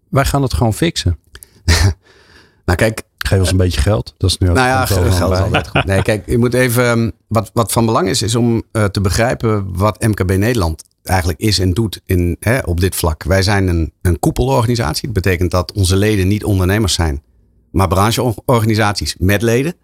Wij 0.08 0.24
gaan 0.24 0.42
het 0.42 0.54
gewoon 0.54 0.74
fixen. 0.74 1.18
nou 2.64 2.78
kijk, 2.78 3.02
Geef 3.26 3.38
ons 3.38 3.50
een 3.50 3.56
beetje 3.56 3.80
geld. 3.80 4.14
Dat 4.16 4.30
is 4.30 4.38
nu 4.38 4.48
ook 4.48 4.54
nou 4.54 4.68
ja, 4.68 4.86
geld 4.86 5.06
is 5.06 5.20
altijd 5.20 5.68
goed. 5.68 5.84
Nee, 5.84 6.02
kijk, 6.02 6.26
je 6.26 6.38
moet 6.38 6.54
even. 6.54 6.84
Ehm, 6.84 7.10
wat, 7.26 7.50
wat 7.52 7.72
van 7.72 7.86
belang 7.86 8.08
is, 8.08 8.22
is 8.22 8.34
om 8.34 8.62
uh, 8.72 8.84
te 8.84 9.00
begrijpen 9.00 9.76
wat 9.76 10.02
MKB 10.02 10.36
Nederland 10.36 10.84
eigenlijk 11.02 11.40
is 11.40 11.58
en 11.58 11.72
doet 11.72 12.00
in, 12.06 12.36
hè, 12.40 12.58
op 12.58 12.80
dit 12.80 12.94
vlak. 12.94 13.22
Wij 13.22 13.42
zijn 13.42 13.68
een, 13.68 13.92
een 14.02 14.18
koepelorganisatie. 14.18 15.04
Dat 15.04 15.22
betekent 15.22 15.50
dat 15.50 15.72
onze 15.72 15.96
leden 15.96 16.28
niet 16.28 16.44
ondernemers 16.44 16.94
zijn, 16.94 17.22
maar 17.70 17.88
brancheorganisaties 17.88 19.14
met 19.18 19.42
leden. 19.42 19.74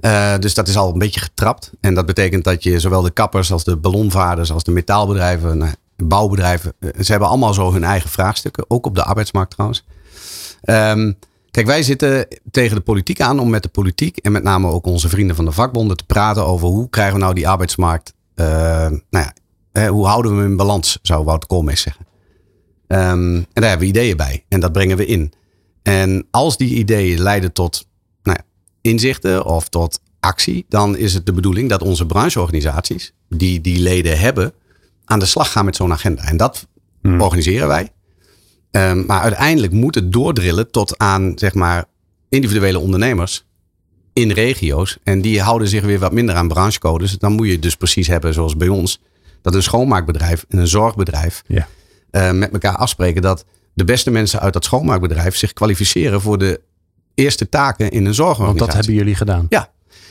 Uh, 0.00 0.38
dus 0.38 0.54
dat 0.54 0.68
is 0.68 0.76
al 0.76 0.92
een 0.92 0.98
beetje 0.98 1.20
getrapt. 1.20 1.72
En 1.80 1.94
dat 1.94 2.06
betekent 2.06 2.44
dat 2.44 2.62
je 2.62 2.80
zowel 2.80 3.02
de 3.02 3.10
kappers 3.10 3.52
als 3.52 3.64
de 3.64 3.76
ballonvaarders 3.76 4.52
als 4.52 4.64
de 4.64 4.70
metaalbedrijven, 4.70 5.58
nou, 5.58 5.72
bouwbedrijven, 5.96 6.72
uh, 6.80 6.90
ze 7.00 7.10
hebben 7.10 7.28
allemaal 7.28 7.54
zo 7.54 7.72
hun 7.72 7.84
eigen 7.84 8.10
vraagstukken. 8.10 8.64
Ook 8.68 8.86
op 8.86 8.94
de 8.94 9.04
arbeidsmarkt 9.04 9.50
trouwens. 9.50 9.84
Um, 10.64 11.18
kijk, 11.50 11.66
wij 11.66 11.82
zitten 11.82 12.26
tegen 12.50 12.76
de 12.76 12.82
politiek 12.82 13.20
aan 13.20 13.38
om 13.38 13.50
met 13.50 13.62
de 13.62 13.68
politiek 13.68 14.16
en 14.16 14.32
met 14.32 14.42
name 14.42 14.68
ook 14.68 14.86
onze 14.86 15.08
vrienden 15.08 15.36
van 15.36 15.44
de 15.44 15.52
vakbonden 15.52 15.96
te 15.96 16.04
praten 16.04 16.46
over 16.46 16.68
hoe 16.68 16.90
krijgen 16.90 17.14
we 17.14 17.20
nou 17.20 17.34
die 17.34 17.48
arbeidsmarkt, 17.48 18.14
uh, 18.34 18.46
nou 18.86 19.00
ja, 19.10 19.32
hè, 19.72 19.88
hoe 19.88 20.06
houden 20.06 20.36
we 20.36 20.42
hem 20.42 20.50
in 20.50 20.56
balans, 20.56 20.98
zou 21.02 21.24
Wouter 21.24 21.48
Koolmees 21.48 21.80
zeggen. 21.80 22.06
Um, 22.88 23.36
en 23.36 23.46
daar 23.52 23.68
hebben 23.68 23.86
we 23.86 23.92
ideeën 23.92 24.16
bij 24.16 24.44
en 24.48 24.60
dat 24.60 24.72
brengen 24.72 24.96
we 24.96 25.06
in. 25.06 25.32
En 25.82 26.26
als 26.30 26.56
die 26.56 26.74
ideeën 26.74 27.20
leiden 27.20 27.52
tot 27.52 27.86
inzichten 28.84 29.44
of 29.44 29.68
tot 29.68 30.00
actie, 30.20 30.64
dan 30.68 30.96
is 30.96 31.14
het 31.14 31.26
de 31.26 31.32
bedoeling 31.32 31.68
dat 31.68 31.82
onze 31.82 32.06
brancheorganisaties, 32.06 33.12
die 33.28 33.60
die 33.60 33.78
leden 33.78 34.18
hebben, 34.18 34.52
aan 35.04 35.18
de 35.18 35.26
slag 35.26 35.52
gaan 35.52 35.64
met 35.64 35.76
zo'n 35.76 35.92
agenda. 35.92 36.22
En 36.22 36.36
dat 36.36 36.66
hmm. 37.02 37.20
organiseren 37.20 37.68
wij. 37.68 37.92
Um, 38.70 39.04
maar 39.06 39.20
uiteindelijk 39.20 39.72
moet 39.72 39.94
het 39.94 40.12
doordrillen 40.12 40.70
tot 40.70 40.98
aan, 40.98 41.32
zeg 41.34 41.54
maar, 41.54 41.84
individuele 42.28 42.78
ondernemers 42.78 43.46
in 44.12 44.30
regio's. 44.30 44.98
En 45.02 45.20
die 45.20 45.40
houden 45.40 45.68
zich 45.68 45.84
weer 45.84 45.98
wat 45.98 46.12
minder 46.12 46.34
aan 46.34 46.48
branchecodes. 46.48 47.18
Dan 47.18 47.32
moet 47.32 47.46
je 47.46 47.58
dus 47.58 47.76
precies 47.76 48.06
hebben, 48.06 48.34
zoals 48.34 48.56
bij 48.56 48.68
ons, 48.68 49.00
dat 49.42 49.54
een 49.54 49.62
schoonmaakbedrijf 49.62 50.44
en 50.48 50.58
een 50.58 50.66
zorgbedrijf 50.66 51.42
ja. 51.46 51.68
uh, 52.10 52.30
met 52.30 52.52
elkaar 52.52 52.76
afspreken 52.76 53.22
dat 53.22 53.44
de 53.74 53.84
beste 53.84 54.10
mensen 54.10 54.40
uit 54.40 54.52
dat 54.52 54.64
schoonmaakbedrijf 54.64 55.36
zich 55.36 55.52
kwalificeren 55.52 56.20
voor 56.20 56.38
de 56.38 56.60
eerste 57.14 57.48
taken 57.48 57.90
in 57.90 58.06
een 58.06 58.14
zorgorganisatie. 58.14 58.58
Want 58.58 58.70
dat 58.70 58.74
hebben 58.74 58.94
jullie 58.94 59.14
gedaan? 59.14 59.46
Ja, 59.48 59.70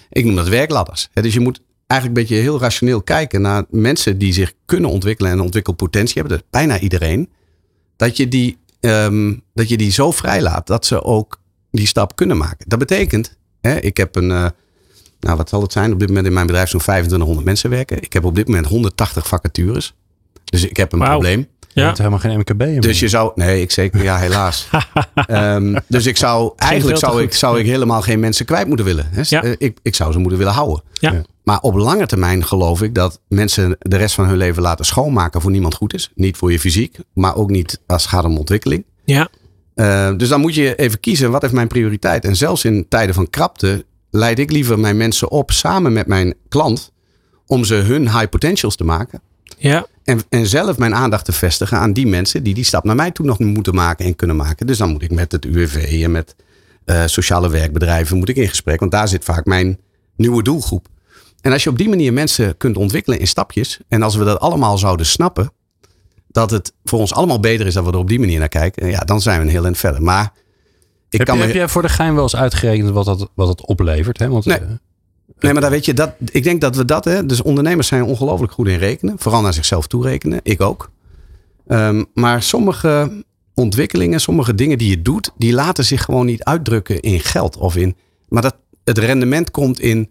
ik 0.10 0.26
noem 0.26 0.36
dat 0.36 0.48
werkladders. 0.48 1.10
Dus 1.14 1.34
je 1.34 1.40
moet 1.40 1.62
eigenlijk 1.88 2.20
een 2.20 2.28
beetje 2.28 2.44
heel 2.44 2.60
rationeel 2.60 3.02
kijken 3.02 3.42
naar 3.42 3.64
mensen 3.70 4.18
die 4.18 4.34
zich 4.34 4.54
kunnen 4.66 4.90
ontwikkelen 4.90 5.32
en 5.32 5.40
ontwikkelpotentie 5.40 6.22
hebben. 6.22 6.38
Dat 6.38 6.48
bijna 6.50 6.80
iedereen. 6.80 7.30
Dat 7.96 8.18
je 8.18 8.28
die, 8.28 8.58
um, 8.80 9.42
dat 9.54 9.70
je 9.70 9.78
die 9.78 9.92
zo 9.92 10.12
vrijlaat 10.12 10.68
dat 10.68 10.86
ze 10.86 11.04
ook 11.04 11.40
die 11.72 11.88
stap 11.88 12.16
kunnen 12.16 12.38
maken. 12.38 12.70
Dat 12.70 12.80
betekent, 12.80 13.38
hè, 13.62 13.80
ik 13.80 13.98
heb 13.98 14.16
een, 14.16 14.30
uh, 14.30 14.48
nou 15.20 15.38
wat 15.38 15.50
zal 15.50 15.62
het 15.62 15.72
zijn? 15.72 15.94
Op 15.94 16.00
dit 16.00 16.08
moment 16.08 16.28
in 16.28 16.34
mijn 16.34 16.46
bedrijf 16.46 16.70
zo'n 16.70 16.80
2500 16.80 17.46
mensen 17.46 17.70
werken. 17.70 18.02
Ik 18.02 18.14
heb 18.14 18.26
op 18.26 18.36
dit 18.36 18.48
moment 18.48 18.66
180 18.66 19.28
vacatures. 19.28 19.94
Dus 20.44 20.66
ik 20.66 20.78
heb 20.78 20.94
een 20.94 21.00
probleem. 21.00 21.48
Je 21.74 21.82
hebt 21.82 21.98
helemaal 21.98 22.20
geen 22.20 22.40
MKB. 22.40 22.82
Dus 22.82 23.00
je 23.00 23.08
zou, 23.08 23.32
nee, 23.36 23.62
ik 23.62 23.72
zeker, 23.72 24.04
ja, 24.04 24.18
helaas. 24.18 24.70
um, 25.30 25.76
dus 25.88 26.06
ik 26.06 26.18
zou, 26.18 26.54
eigenlijk 26.56 27.00
zou 27.00 27.22
ik, 27.22 27.34
zou 27.34 27.60
ik 27.60 27.66
helemaal 27.66 28.02
geen 28.02 28.20
mensen 28.20 28.46
kwijt 28.46 28.68
moeten 28.68 28.86
willen. 28.86 29.08
Hè? 29.12 29.22
Ja. 29.26 29.44
Eh, 29.44 29.52
ik, 29.58 29.78
ik 29.82 29.96
zou 29.96 30.12
ze 30.12 30.20
moeten 30.20 30.38
willen 30.38 30.54
houden. 30.54 30.84
Ja. 30.94 31.22
Maar 31.44 31.60
op 31.60 31.76
lange 31.76 32.06
termijn 32.06 32.46
geloof 32.46 32.82
ik 32.82 32.96
dat 32.96 33.22
mensen 33.28 33.76
de 33.80 33.98
rest 33.98 34.16
van 34.16 34.26
hun 34.26 34.38
leven 34.38 34.62
laten 34.62 34.86
schoonmaken 34.86 35.42
voor 35.42 35.52
niemand 35.52 35.74
goed 35.74 35.94
is. 35.94 36.12
Niet 36.16 36.38
voor 36.38 36.52
je 36.52 36.60
fysiek, 36.60 36.98
maar 37.14 37.36
ook 37.36 37.50
niet 37.50 37.80
als 37.88 38.02
het 38.02 38.12
gaat 38.12 38.26
om 38.26 38.38
ontwikkeling. 38.38 38.86
Ja. 39.06 39.30
Uh, 39.76 40.18
dus 40.18 40.30
dan 40.30 40.42
moet 40.42 40.56
je 40.56 40.76
even 40.76 41.00
kiezen, 41.00 41.32
wat 41.32 41.42
heeft 41.42 41.54
mijn 41.54 41.68
prioriteit? 41.68 42.26
En 42.26 42.36
zelfs 42.36 42.66
in 42.66 42.86
tijden 42.90 43.16
van 43.16 43.30
krapte 43.30 43.86
leid 44.10 44.40
ik 44.40 44.52
liever 44.52 44.80
mijn 44.80 44.98
mensen 44.98 45.32
op 45.32 45.52
samen 45.52 45.94
met 45.94 46.08
mijn 46.08 46.34
klant 46.50 46.92
om 47.46 47.64
ze 47.64 47.76
hun 47.76 48.02
high 48.02 48.30
potentials 48.30 48.76
te 48.76 48.84
maken. 48.84 49.22
Ja. 49.58 49.86
En, 50.04 50.22
en 50.30 50.48
zelf 50.48 50.78
mijn 50.78 50.96
aandacht 50.96 51.26
te 51.26 51.32
vestigen 51.32 51.78
aan 51.78 51.94
die 51.94 52.08
mensen 52.08 52.44
die 52.44 52.54
die 52.54 52.64
stap 52.64 52.84
naar 52.84 52.96
mij 52.96 53.12
toe 53.12 53.26
nog 53.26 53.40
moeten 53.40 53.76
maken 53.76 54.06
en 54.06 54.16
kunnen 54.16 54.36
maken. 54.36 54.68
Dus 54.68 54.78
dan 54.78 54.90
moet 54.90 55.02
ik 55.02 55.12
met 55.12 55.32
het 55.32 55.46
UWV 55.46 56.02
en 56.04 56.12
met 56.12 56.36
uh, 56.86 57.04
sociale 57.06 57.50
werkbedrijven 57.50 58.18
moet 58.18 58.30
ik 58.30 58.36
in 58.36 58.48
gesprek. 58.48 58.80
Want 58.80 58.92
daar 58.92 59.08
zit 59.08 59.24
vaak 59.24 59.46
mijn 59.46 59.80
nieuwe 60.16 60.44
doelgroep. 60.44 60.88
En 61.42 61.52
als 61.52 61.64
je 61.64 61.70
op 61.70 61.78
die 61.78 61.90
manier 61.90 62.14
mensen 62.14 62.58
kunt 62.58 62.78
ontwikkelen 62.78 63.20
in 63.20 63.28
stapjes. 63.28 63.80
En 63.88 64.02
als 64.02 64.16
we 64.16 64.24
dat 64.24 64.40
allemaal 64.40 64.78
zouden 64.78 65.06
snappen. 65.06 65.52
Dat 66.28 66.52
het 66.52 66.74
voor 66.84 67.00
ons 67.00 67.14
allemaal 67.14 67.40
beter 67.40 67.66
is 67.66 67.74
dat 67.74 67.86
we 67.86 67.92
er 67.92 67.98
op 67.98 68.08
die 68.08 68.20
manier 68.20 68.40
naar 68.40 68.50
kijken. 68.50 68.88
Ja, 68.88 69.00
dan 69.00 69.22
zijn 69.22 69.40
we 69.40 69.46
een 69.46 69.52
heel 69.52 69.64
eind 69.64 69.78
verder. 69.78 70.02
Maar 70.02 70.34
ik 71.10 71.18
heb, 71.18 71.28
kan 71.28 71.38
je, 71.38 71.44
heb 71.44 71.54
jij 71.54 71.68
voor 71.68 71.82
de 71.82 71.90
gein 71.90 72.14
wel 72.14 72.24
eens 72.24 72.36
uitgerekend 72.36 72.90
wat 72.90 73.06
dat, 73.06 73.30
wat 73.34 73.48
dat 73.48 73.66
oplevert? 73.66 74.20
Hè? 74.20 74.30
Want, 74.30 74.46
nee. 74.46 74.60
Uh, 74.60 74.68
Nee, 75.40 75.54
maar 75.54 75.62
dan 75.62 75.72
weet 75.72 75.86
je, 75.86 75.94
dat, 75.94 76.14
ik 76.32 76.44
denk 76.44 76.62
dat 76.62 76.76
we 76.76 76.86
dat, 76.86 77.06
hè, 77.06 77.26
dus 77.26 77.42
ondernemers 77.42 77.88
zijn 77.88 78.04
ongelooflijk 78.04 78.54
goed 78.54 78.68
in 78.68 78.78
rekenen. 78.78 79.16
Vooral 79.18 79.42
naar 79.42 79.54
zichzelf 79.54 79.88
toe 79.88 80.04
rekenen. 80.04 80.40
Ik 80.44 80.62
ook. 80.62 80.92
Um, 81.68 82.06
maar 82.14 82.44
sommige 82.44 83.24
ontwikkelingen, 83.54 84.22
sommige 84.22 84.56
dingen 84.56 84.78
die 84.78 84.90
je 84.90 85.02
doet, 85.02 85.32
die 85.38 85.54
laten 85.54 85.86
zich 85.86 86.04
gewoon 86.04 86.26
niet 86.26 86.44
uitdrukken 86.44 87.00
in 87.00 87.20
geld 87.20 87.58
of 87.58 87.76
in. 87.76 87.96
Maar 88.28 88.42
dat, 88.42 88.56
het 88.84 88.98
rendement 88.98 89.52
komt 89.52 89.80
in 89.80 90.10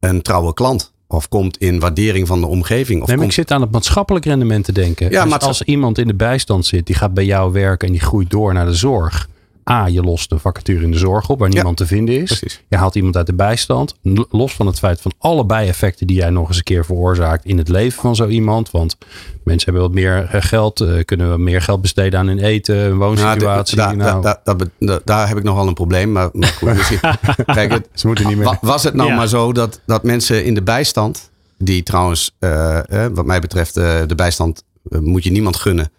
een 0.00 0.22
trouwe 0.22 0.54
klant. 0.54 0.92
Of 1.06 1.28
komt 1.28 1.56
in 1.56 1.80
waardering 1.80 2.26
van 2.26 2.40
de 2.40 2.46
omgeving. 2.46 3.00
Of 3.02 3.06
nee, 3.06 3.16
komt... 3.16 3.28
ik 3.28 3.34
zit 3.34 3.50
aan 3.50 3.60
het 3.60 3.70
maatschappelijk 3.70 4.24
rendement 4.24 4.64
te 4.64 4.72
denken. 4.72 5.10
Ja, 5.10 5.24
dus 5.24 5.38
als 5.38 5.62
iemand 5.62 5.98
in 5.98 6.06
de 6.06 6.14
bijstand 6.14 6.66
zit, 6.66 6.86
die 6.86 6.94
gaat 6.94 7.14
bij 7.14 7.24
jou 7.24 7.52
werken 7.52 7.86
en 7.86 7.92
die 7.92 8.02
groeit 8.02 8.30
door 8.30 8.52
naar 8.52 8.66
de 8.66 8.74
zorg. 8.74 9.28
A, 9.70 9.86
je 9.86 10.02
lost 10.02 10.30
de 10.30 10.38
vacature 10.38 10.84
in 10.84 10.90
de 10.90 10.98
zorg 10.98 11.28
op 11.28 11.38
waar 11.38 11.48
niemand 11.48 11.76
te 11.76 11.86
vinden 11.86 12.20
is. 12.20 12.38
Precies. 12.38 12.62
Je 12.68 12.76
haalt 12.76 12.94
iemand 12.94 13.16
uit 13.16 13.26
de 13.26 13.34
bijstand. 13.34 13.94
Los 14.30 14.54
van 14.54 14.66
het 14.66 14.78
feit 14.78 15.00
van 15.00 15.12
alle 15.18 15.44
bijeffecten 15.44 16.06
die 16.06 16.16
jij 16.16 16.30
nog 16.30 16.48
eens 16.48 16.56
een 16.56 16.62
keer 16.62 16.84
veroorzaakt 16.84 17.44
in 17.44 17.58
het 17.58 17.68
leven 17.68 18.00
van 18.00 18.16
zo 18.16 18.26
iemand. 18.26 18.70
Want 18.70 18.96
mensen 19.44 19.64
hebben 19.64 19.82
wat 19.82 20.00
meer 20.00 20.28
eh, 20.30 20.42
geld, 20.42 20.80
uh, 20.80 21.04
kunnen 21.04 21.32
we 21.32 21.38
meer 21.38 21.62
geld 21.62 21.80
besteden 21.80 22.18
aan 22.18 22.26
hun 22.26 22.38
eten, 22.38 22.76
hun 22.76 22.98
woonsituatie. 22.98 23.76
Nou, 23.76 23.96
nou. 23.96 25.00
daar, 25.04 25.28
heb 25.28 25.36
ik 25.36 25.42
nog 25.42 25.56
wel 25.56 25.66
een 25.66 25.74
probleem. 25.74 26.12
Maar, 26.12 26.28
maar 26.32 26.48
goed, 26.48 26.74
misschien, 26.76 27.00
kijk, 27.46 27.72
het, 27.72 27.88
Ze 27.94 28.06
moeten 28.06 28.26
niet 28.26 28.36
meer. 28.36 28.58
Was 28.60 28.82
het 28.82 28.94
nou 28.94 29.08
ja. 29.08 29.16
maar 29.16 29.28
zo 29.28 29.52
dat, 29.52 29.80
dat 29.86 30.02
mensen 30.02 30.44
in 30.44 30.54
de 30.54 30.62
bijstand, 30.62 31.30
die 31.58 31.82
trouwens, 31.82 32.36
uh, 32.40 32.80
wat 33.12 33.26
mij 33.26 33.40
betreft, 33.40 33.74
de 33.74 34.14
bijstand 34.16 34.64
moet 34.82 35.24
je 35.24 35.30
niemand 35.30 35.56
gunnen. 35.56 35.90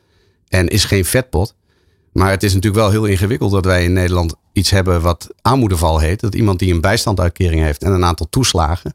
En 0.48 0.68
is 0.68 0.86
geen 0.86 1.06
vetpot. 1.06 1.56
Maar 2.14 2.30
het 2.30 2.44
is 2.44 2.54
natuurlijk 2.54 2.84
wel 2.84 2.92
heel 2.92 3.06
ingewikkeld 3.06 3.52
dat 3.52 3.66
wij 3.66 3.84
in 3.84 3.94
Nederland 3.94 4.36
iets 4.54 4.70
hebben 4.70 5.02
wat 5.02 5.30
aanmoedeval 5.42 6.00
heet. 6.00 6.20
Dat 6.20 6.36
iemand 6.36 6.60
die 6.60 6.74
een 6.74 6.82
bijstandsuitkering 6.82 7.62
heeft 7.62 7.84
en 7.84 7.92
een 7.92 8.06
aantal 8.06 8.28
toeslagen 8.30 8.94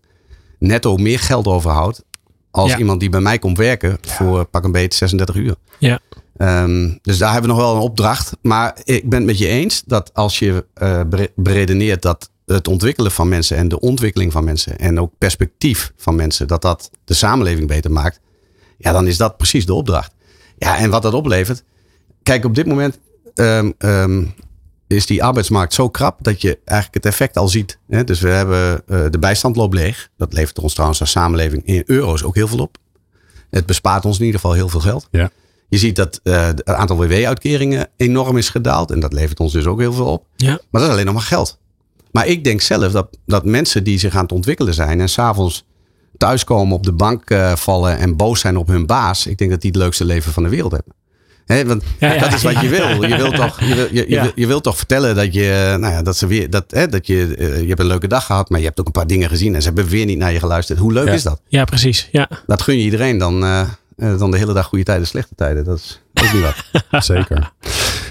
netto 0.58 0.96
meer 0.96 1.18
geld 1.18 1.46
overhoudt 1.46 2.04
als 2.50 2.70
ja. 2.70 2.78
iemand 2.78 3.00
die 3.00 3.10
bij 3.10 3.20
mij 3.20 3.38
komt 3.38 3.58
werken 3.58 3.98
voor 4.00 4.44
pak 4.44 4.64
een 4.64 4.72
beetje 4.72 4.98
36 4.98 5.36
uur. 5.36 5.54
Ja. 5.78 6.00
Um, 6.38 6.98
dus 7.02 7.18
daar 7.18 7.32
hebben 7.32 7.50
we 7.50 7.56
nog 7.56 7.64
wel 7.66 7.74
een 7.74 7.82
opdracht. 7.82 8.36
Maar 8.42 8.76
ik 8.84 9.08
ben 9.08 9.18
het 9.18 9.26
met 9.26 9.38
je 9.38 9.46
eens 9.46 9.82
dat 9.86 10.14
als 10.14 10.38
je 10.38 10.66
uh, 10.82 11.00
beredeneert 11.34 12.02
dat 12.02 12.30
het 12.46 12.68
ontwikkelen 12.68 13.10
van 13.10 13.28
mensen 13.28 13.56
en 13.56 13.68
de 13.68 13.80
ontwikkeling 13.80 14.32
van 14.32 14.44
mensen 14.44 14.78
en 14.78 15.00
ook 15.00 15.12
perspectief 15.18 15.92
van 15.96 16.16
mensen, 16.16 16.48
dat 16.48 16.62
dat 16.62 16.90
de 17.04 17.14
samenleving 17.14 17.68
beter 17.68 17.90
maakt. 17.90 18.20
Ja, 18.78 18.92
dan 18.92 19.06
is 19.06 19.16
dat 19.16 19.36
precies 19.36 19.66
de 19.66 19.74
opdracht. 19.74 20.12
Ja, 20.58 20.78
en 20.78 20.90
wat 20.90 21.02
dat 21.02 21.14
oplevert. 21.14 21.64
Kijk, 22.22 22.44
op 22.44 22.54
dit 22.54 22.66
moment 22.66 22.98
ehm, 23.38 23.70
ehm, 23.78 24.24
is 24.86 25.06
die 25.06 25.24
arbeidsmarkt 25.24 25.74
zo 25.74 25.88
krap 25.88 26.18
dat 26.22 26.40
je 26.40 26.58
eigenlijk 26.64 27.04
het 27.04 27.12
effect 27.12 27.36
al 27.36 27.48
ziet. 27.48 27.78
Hè? 27.88 28.04
Dus 28.04 28.20
we 28.20 28.28
hebben 28.28 28.82
uh, 28.86 29.04
de 29.10 29.18
bijstand 29.18 29.56
loopt 29.56 29.74
leeg. 29.74 30.08
Dat 30.16 30.32
levert 30.32 30.58
ons 30.58 30.72
trouwens 30.72 31.00
als 31.00 31.10
samenleving 31.10 31.66
in 31.66 31.82
euro's 31.86 32.22
ook 32.22 32.34
heel 32.34 32.48
veel 32.48 32.58
op. 32.58 32.76
Het 33.50 33.66
bespaart 33.66 34.04
ons 34.04 34.18
in 34.18 34.24
ieder 34.24 34.40
geval 34.40 34.54
heel 34.56 34.68
veel 34.68 34.80
geld. 34.80 35.08
Ja. 35.10 35.30
Je 35.68 35.78
ziet 35.78 35.96
dat 35.96 36.20
uh, 36.22 36.46
het 36.46 36.64
aantal 36.64 36.96
WW-uitkeringen 36.96 37.88
enorm 37.96 38.36
is 38.36 38.48
gedaald. 38.48 38.90
En 38.90 39.00
dat 39.00 39.12
levert 39.12 39.40
ons 39.40 39.52
dus 39.52 39.66
ook 39.66 39.80
heel 39.80 39.92
veel 39.92 40.06
op. 40.06 40.24
Ja. 40.36 40.60
Maar 40.70 40.80
dat 40.80 40.82
is 40.82 40.88
alleen 40.88 41.04
nog 41.04 41.14
maar 41.14 41.22
geld. 41.22 41.58
Maar 42.10 42.26
ik 42.26 42.44
denk 42.44 42.60
zelf 42.60 42.92
dat, 42.92 43.18
dat 43.26 43.44
mensen 43.44 43.84
die 43.84 43.98
zich 43.98 44.14
aan 44.14 44.22
het 44.22 44.32
ontwikkelen 44.32 44.74
zijn 44.74 45.00
en 45.00 45.08
s'avonds 45.08 45.64
thuiskomen 46.16 46.76
op 46.76 46.82
de 46.82 46.92
bank 46.92 47.30
uh, 47.30 47.54
vallen 47.54 47.98
en 47.98 48.16
boos 48.16 48.40
zijn 48.40 48.56
op 48.56 48.68
hun 48.68 48.86
baas. 48.86 49.26
Ik 49.26 49.38
denk 49.38 49.50
dat 49.50 49.60
die 49.60 49.70
het 49.70 49.80
leukste 49.80 50.04
leven 50.04 50.32
van 50.32 50.42
de 50.42 50.48
wereld 50.48 50.72
hebben. 50.72 50.94
He, 51.48 51.66
want 51.66 51.82
ja, 51.98 52.12
ja, 52.12 52.20
dat 52.20 52.32
is 52.32 52.42
wat 52.42 52.60
je 52.60 52.68
wil. 52.68 53.04
Je 53.04 53.16
wilt 53.16 53.34
toch, 53.34 53.60
je, 53.60 53.74
wil, 53.74 53.88
je, 53.90 54.04
je, 54.08 54.20
wil, 54.20 54.32
je 54.34 54.46
wilt 54.46 54.62
toch 54.62 54.76
vertellen 54.76 55.14
dat 55.14 55.34
je, 55.34 55.76
nou 55.80 55.92
ja, 55.92 56.02
dat 56.02 56.16
ze 56.16 56.26
weer, 56.26 56.50
dat, 56.50 56.64
hè, 56.68 56.86
dat 56.88 57.06
je, 57.06 57.36
uh, 57.38 57.60
je 57.60 57.66
hebt 57.66 57.80
een 57.80 57.86
leuke 57.86 58.06
dag 58.08 58.26
gehad, 58.26 58.50
maar 58.50 58.58
je 58.58 58.66
hebt 58.66 58.80
ook 58.80 58.86
een 58.86 58.92
paar 58.92 59.06
dingen 59.06 59.28
gezien 59.28 59.54
en 59.54 59.60
ze 59.60 59.66
hebben 59.66 59.86
weer 59.86 60.04
niet 60.04 60.18
naar 60.18 60.32
je 60.32 60.38
geluisterd. 60.38 60.78
Hoe 60.78 60.92
leuk 60.92 61.08
is 61.08 61.22
dat? 61.22 61.40
Ja, 61.48 61.64
precies. 61.64 62.08
Ja. 62.12 62.28
Dat 62.46 62.62
gun 62.62 62.76
je 62.78 62.84
iedereen 62.84 63.18
dan, 63.18 63.44
uh, 63.44 63.68
dan 63.96 64.30
de 64.30 64.38
hele 64.38 64.52
dag 64.52 64.66
goede 64.66 64.84
tijden, 64.84 65.06
slechte 65.06 65.34
tijden. 65.34 65.64
Dat 65.64 65.78
is 65.78 66.00
ook 66.14 66.32
niet 66.32 66.42
wat. 66.42 67.04
Zeker. 67.04 67.52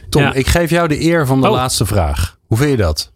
Tom, 0.10 0.32
ik 0.34 0.48
geef 0.48 0.70
jou 0.70 0.88
de 0.88 1.02
eer 1.02 1.26
van 1.26 1.42
de 1.42 1.48
oh. 1.48 1.54
laatste 1.54 1.86
vraag. 1.86 2.38
Hoe 2.46 2.58
vind 2.58 2.70
je 2.70 2.78
dat? 2.78 3.12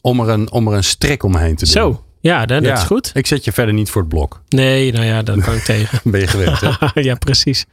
Om 0.00 0.20
er 0.20 0.28
een, 0.28 0.52
om 0.52 0.68
er 0.68 0.74
een 0.74 0.84
strik 0.84 1.22
omheen 1.22 1.56
te 1.56 1.64
doen. 1.64 1.72
Zo. 1.72 2.04
Ja, 2.20 2.46
dat, 2.46 2.62
ja, 2.62 2.72
is 2.72 2.82
goed. 2.82 3.10
Ik 3.14 3.26
zet 3.26 3.44
je 3.44 3.52
verder 3.52 3.74
niet 3.74 3.90
voor 3.90 4.00
het 4.00 4.10
blok. 4.10 4.42
Nee, 4.48 4.92
nou 4.92 5.04
ja, 5.04 5.22
dat 5.22 5.40
kan 5.40 5.54
ik 5.54 5.62
tegen. 5.74 6.00
ben 6.04 6.20
je 6.20 6.26
gewend, 6.26 6.60
hè? 6.60 6.70
ja, 7.00 7.14
precies. 7.14 7.66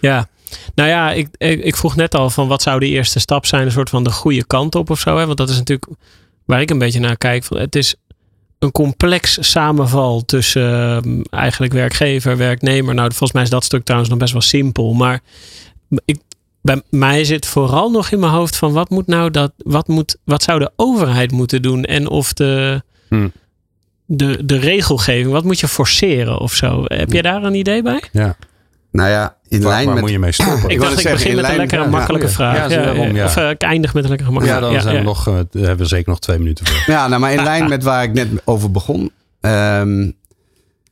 Ja. 0.00 0.28
Nou 0.74 0.88
ja, 0.88 1.12
ik, 1.12 1.28
ik, 1.36 1.64
ik, 1.64 1.76
vroeg 1.76 1.96
net 1.96 2.14
al 2.14 2.30
van 2.30 2.48
wat 2.48 2.62
zou 2.62 2.80
de 2.80 2.88
eerste 2.88 3.18
stap 3.18 3.46
zijn? 3.46 3.64
Een 3.64 3.72
soort 3.72 3.90
van 3.90 4.04
de 4.04 4.10
goede 4.10 4.46
kant 4.46 4.74
op 4.74 4.90
of 4.90 5.00
zo. 5.00 5.16
Hè? 5.18 5.26
Want 5.26 5.38
dat 5.38 5.48
is 5.48 5.56
natuurlijk 5.56 5.90
waar 6.44 6.60
ik 6.60 6.70
een 6.70 6.78
beetje 6.78 7.00
naar 7.00 7.16
kijk. 7.16 7.44
Het 7.48 7.76
is 7.76 7.94
een 8.58 8.72
complex 8.72 9.50
samenval 9.50 10.24
tussen 10.24 11.06
uh, 11.06 11.20
eigenlijk 11.30 11.72
werkgever, 11.72 12.36
werknemer. 12.36 12.94
Nou, 12.94 13.08
volgens 13.08 13.32
mij 13.32 13.42
is 13.42 13.50
dat 13.50 13.64
stuk 13.64 13.84
trouwens 13.84 14.10
nog 14.10 14.20
best 14.20 14.32
wel 14.32 14.42
simpel. 14.42 14.92
Maar 14.92 15.20
ik, 16.04 16.18
bij 16.60 16.82
mij 16.90 17.24
zit 17.24 17.46
vooral 17.46 17.90
nog 17.90 18.10
in 18.10 18.18
mijn 18.20 18.32
hoofd 18.32 18.56
van 18.56 18.72
wat 18.72 18.90
moet 18.90 19.06
nou 19.06 19.30
dat, 19.30 19.52
wat, 19.56 19.88
moet, 19.88 20.16
wat 20.24 20.42
zou 20.42 20.58
de 20.58 20.72
overheid 20.76 21.32
moeten 21.32 21.62
doen? 21.62 21.84
En 21.84 22.08
of 22.08 22.32
de, 22.32 22.82
hmm. 23.08 23.32
de, 24.06 24.44
de 24.44 24.56
regelgeving, 24.58 25.32
wat 25.32 25.44
moet 25.44 25.60
je 25.60 25.68
forceren 25.68 26.38
of 26.38 26.54
zo? 26.54 26.82
Heb 26.84 27.12
jij 27.12 27.22
daar 27.22 27.42
een 27.42 27.54
idee 27.54 27.82
bij? 27.82 28.02
Ja. 28.12 28.36
Nou 28.94 29.08
ja, 29.08 29.36
in 29.48 29.62
waar, 29.62 29.72
lijn 29.72 29.84
waar 29.84 29.94
met... 29.94 30.02
moet 30.02 30.12
je 30.12 30.18
mee 30.18 30.32
stoppen? 30.32 30.68
ik 30.68 30.80
dacht, 30.80 30.98
ik 30.98 31.10
begin 31.10 31.36
met 31.36 31.48
een 31.48 31.56
lekkere 31.56 31.88
makkelijke 31.88 32.28
vraag. 32.28 32.70
Ja, 32.70 32.92
ja, 32.94 33.24
Of 33.24 33.36
uh, 33.36 33.50
ik 33.50 33.62
eindig 33.62 33.94
met 33.94 34.02
een 34.02 34.08
lekkere 34.08 34.30
makkelijke 34.30 34.60
vraag. 34.60 34.72
Ja, 34.72 34.80
dan 34.80 34.92
zijn 34.92 34.96
We 34.96 35.02
nog, 35.02 35.28
uh, 35.28 35.34
hebben 35.34 35.76
we 35.76 35.84
zeker 35.84 36.08
nog 36.08 36.20
twee 36.20 36.38
minuten 36.38 36.66
voor. 36.66 36.94
Ja, 36.94 37.08
nou, 37.08 37.20
maar 37.20 37.32
in 37.32 37.42
lijn 37.42 37.68
met 37.68 37.82
waar 37.82 38.02
ik 38.02 38.12
net 38.12 38.28
over 38.44 38.70
begon. 38.70 39.10
Um, 39.40 40.16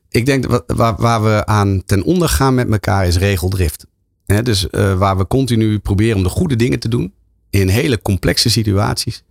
ik 0.09 0.27
denk 0.27 0.49
dat 0.49 0.65
waar, 0.67 0.95
waar 0.97 1.23
we 1.23 1.47
aan 1.47 1.83
ten 1.87 2.03
onder 2.03 2.29
gaan 2.29 2.55
met 2.55 2.71
elkaar 2.71 3.07
is 3.07 3.17
regeldrift. 3.17 3.87
He, 4.27 4.43
dus 4.43 4.67
uh, 4.71 4.95
waar 4.95 5.17
we 5.17 5.27
continu 5.27 5.79
proberen 5.79 6.17
om 6.17 6.23
de 6.23 6.29
goede 6.29 6.57
dingen 6.57 6.79
te 6.79 6.89
doen. 6.89 7.15
In 7.51 7.69
hele 7.69 8.03
complexe 8.03 8.51
situaties. 8.51 9.25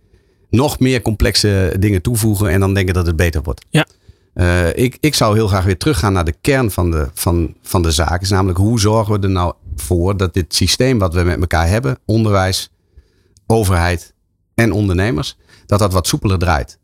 Nog 0.50 0.78
meer 0.78 1.02
complexe 1.02 1.76
dingen 1.78 2.02
toevoegen 2.02 2.48
en 2.48 2.60
dan 2.60 2.74
denken 2.74 2.94
dat 2.94 3.06
het 3.06 3.16
beter 3.16 3.42
wordt. 3.42 3.64
Ja. 3.70 3.86
Uh, 4.34 4.76
ik, 4.76 4.96
ik 5.00 5.14
zou 5.14 5.34
heel 5.34 5.48
graag 5.48 5.64
weer 5.64 5.78
teruggaan 5.78 6.12
naar 6.12 6.24
de 6.24 6.34
kern 6.40 6.70
van 6.70 6.90
de, 6.90 7.08
van, 7.14 7.54
van 7.62 7.82
de 7.82 7.90
zaak. 7.90 8.22
Is 8.22 8.30
namelijk 8.30 8.58
hoe 8.58 8.80
zorgen 8.80 9.20
we 9.20 9.26
er 9.26 9.32
nou 9.32 9.54
voor 9.76 10.16
dat 10.16 10.34
dit 10.34 10.54
systeem 10.54 10.98
wat 10.98 11.14
we 11.14 11.22
met 11.22 11.40
elkaar 11.40 11.68
hebben, 11.68 11.98
onderwijs, 12.04 12.70
overheid 13.46 14.14
en 14.54 14.72
ondernemers, 14.72 15.36
dat 15.66 15.78
dat 15.78 15.92
wat 15.92 16.06
soepeler 16.06 16.38
draait. 16.38 16.78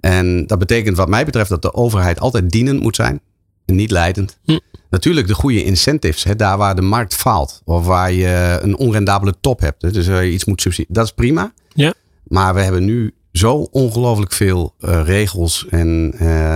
En 0.00 0.46
dat 0.46 0.58
betekent 0.58 0.96
wat 0.96 1.08
mij 1.08 1.24
betreft 1.24 1.48
dat 1.48 1.62
de 1.62 1.74
overheid 1.74 2.20
altijd 2.20 2.50
dienend 2.50 2.80
moet 2.82 2.96
zijn 2.96 3.20
en 3.64 3.74
niet 3.74 3.90
leidend. 3.90 4.38
Hm. 4.44 4.58
Natuurlijk 4.90 5.26
de 5.26 5.34
goede 5.34 5.64
incentives, 5.64 6.24
hè, 6.24 6.36
daar 6.36 6.56
waar 6.56 6.74
de 6.74 6.82
markt 6.82 7.14
faalt 7.14 7.62
of 7.64 7.86
waar 7.86 8.12
je 8.12 8.58
een 8.62 8.76
onrendabele 8.76 9.34
top 9.40 9.60
hebt. 9.60 9.82
Hè, 9.82 9.90
dus 9.90 10.08
waar 10.08 10.24
je 10.24 10.32
iets 10.32 10.44
moet 10.44 10.60
subsidiëren, 10.60 10.94
dat 10.94 11.04
is 11.04 11.12
prima. 11.12 11.52
Ja. 11.74 11.94
Maar 12.22 12.54
we 12.54 12.60
hebben 12.60 12.84
nu 12.84 13.14
zo 13.32 13.54
ongelooflijk 13.70 14.32
veel 14.32 14.74
uh, 14.80 15.00
regels 15.04 15.66
en 15.70 16.14
uh, 16.22 16.54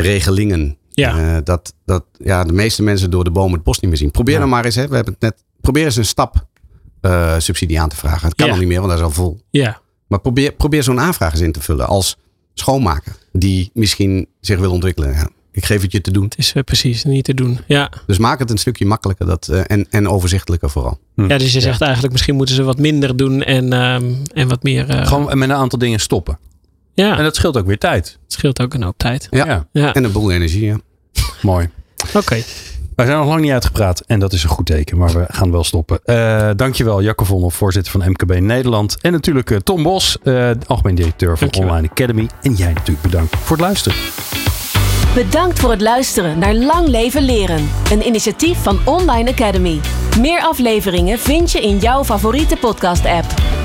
regelingen. 0.00 0.76
Ja. 0.90 1.18
Uh, 1.18 1.36
dat, 1.44 1.74
dat 1.84 2.04
ja, 2.18 2.44
de 2.44 2.52
meeste 2.52 2.82
mensen 2.82 3.10
door 3.10 3.24
de 3.24 3.30
bomen 3.30 3.52
het 3.52 3.62
bos 3.62 3.80
niet 3.80 3.90
meer 3.90 3.98
zien. 3.98 4.10
Probeer 4.10 4.34
ja. 4.34 4.40
nou 4.40 4.50
maar 4.50 4.64
eens, 4.64 4.74
hè, 4.74 4.88
we 4.88 4.94
hebben 4.94 5.12
het 5.12 5.22
net, 5.22 5.44
probeer 5.60 5.84
eens 5.84 5.96
een 5.96 6.04
stap 6.04 6.46
subsidie 7.38 7.80
aan 7.80 7.88
te 7.88 7.96
vragen. 7.96 8.28
Het 8.28 8.36
kan 8.36 8.46
ja. 8.46 8.52
nog 8.52 8.60
niet 8.60 8.70
meer, 8.70 8.80
want 8.80 8.90
dat 8.90 8.98
is 8.98 9.04
al 9.04 9.10
vol. 9.10 9.40
Ja. 9.50 9.80
Maar 10.08 10.20
probeer, 10.20 10.52
probeer 10.52 10.82
zo'n 10.82 11.00
aanvraag 11.00 11.32
eens 11.32 11.40
in 11.40 11.52
te 11.52 11.60
vullen 11.60 11.86
als 11.86 12.16
schoonmaker 12.54 13.16
die 13.32 13.70
misschien 13.74 14.26
zich 14.40 14.58
wil 14.58 14.72
ontwikkelen. 14.72 15.12
Ja, 15.12 15.28
ik 15.52 15.64
geef 15.64 15.82
het 15.82 15.92
je 15.92 16.00
te 16.00 16.10
doen. 16.10 16.24
Het 16.24 16.38
is 16.38 16.54
uh, 16.54 16.62
precies 16.62 17.04
niet 17.04 17.24
te 17.24 17.34
doen. 17.34 17.58
Ja. 17.66 17.92
Dus 18.06 18.18
maak 18.18 18.38
het 18.38 18.50
een 18.50 18.58
stukje 18.58 18.86
makkelijker 18.86 19.26
dat, 19.26 19.48
uh, 19.50 19.60
en, 19.66 19.86
en 19.90 20.08
overzichtelijker 20.08 20.70
vooral. 20.70 20.98
Hm. 21.14 21.28
Ja, 21.28 21.38
dus 21.38 21.52
je 21.52 21.60
zegt 21.60 21.78
ja. 21.78 21.84
eigenlijk 21.84 22.12
misschien 22.12 22.34
moeten 22.34 22.54
ze 22.54 22.62
wat 22.62 22.78
minder 22.78 23.16
doen 23.16 23.42
en, 23.42 23.72
um, 23.72 24.22
en 24.32 24.48
wat 24.48 24.62
meer. 24.62 24.90
Uh... 24.90 25.06
Gewoon 25.06 25.38
met 25.38 25.48
een 25.48 25.56
aantal 25.56 25.78
dingen 25.78 26.00
stoppen. 26.00 26.38
Ja. 27.04 27.18
En 27.18 27.24
dat 27.24 27.36
scheelt 27.36 27.56
ook 27.56 27.66
weer 27.66 27.78
tijd. 27.78 28.18
Het 28.22 28.32
scheelt 28.32 28.60
ook 28.60 28.74
een 28.74 28.82
hoop 28.82 28.98
tijd. 28.98 29.26
Ja. 29.30 29.46
ja. 29.46 29.66
ja. 29.72 29.94
En 29.94 30.04
een 30.04 30.12
boel 30.12 30.30
energie. 30.30 30.64
Ja. 30.64 30.78
Mooi. 31.42 31.68
Oké. 32.06 32.18
Okay. 32.18 32.44
Wij 32.94 33.06
zijn 33.06 33.18
nog 33.18 33.28
lang 33.28 33.40
niet 33.40 33.52
uitgepraat 33.52 34.00
en 34.00 34.20
dat 34.20 34.32
is 34.32 34.42
een 34.42 34.48
goed 34.48 34.66
teken, 34.66 34.98
maar 34.98 35.12
we 35.12 35.24
gaan 35.28 35.50
wel 35.50 35.64
stoppen. 35.64 36.00
Uh, 36.04 36.50
dankjewel 36.56 37.02
Jacco 37.02 37.24
Vonhoff, 37.24 37.56
voorzitter 37.56 37.92
van 37.92 38.10
MKB 38.10 38.40
Nederland. 38.40 38.96
En 39.00 39.12
natuurlijk 39.12 39.50
uh, 39.50 39.58
Tom 39.58 39.82
Bos, 39.82 40.18
uh, 40.24 40.50
algemeen 40.66 40.94
directeur 40.94 41.28
van 41.28 41.38
dankjewel. 41.38 41.70
Online 41.70 41.88
Academy. 41.90 42.28
En 42.42 42.54
jij 42.54 42.72
natuurlijk 42.72 43.02
bedankt 43.02 43.36
voor 43.36 43.56
het 43.56 43.66
luisteren. 43.66 43.98
Bedankt 45.14 45.58
voor 45.58 45.70
het 45.70 45.80
luisteren 45.80 46.38
naar 46.38 46.54
Lang 46.54 46.88
Leven 46.88 47.22
Leren. 47.22 47.68
Een 47.92 48.06
initiatief 48.06 48.62
van 48.62 48.78
Online 48.84 49.30
Academy. 49.30 49.80
Meer 50.20 50.40
afleveringen 50.40 51.18
vind 51.18 51.52
je 51.52 51.60
in 51.60 51.78
jouw 51.78 52.04
favoriete 52.04 52.56
podcast 52.56 53.04
app. 53.04 53.57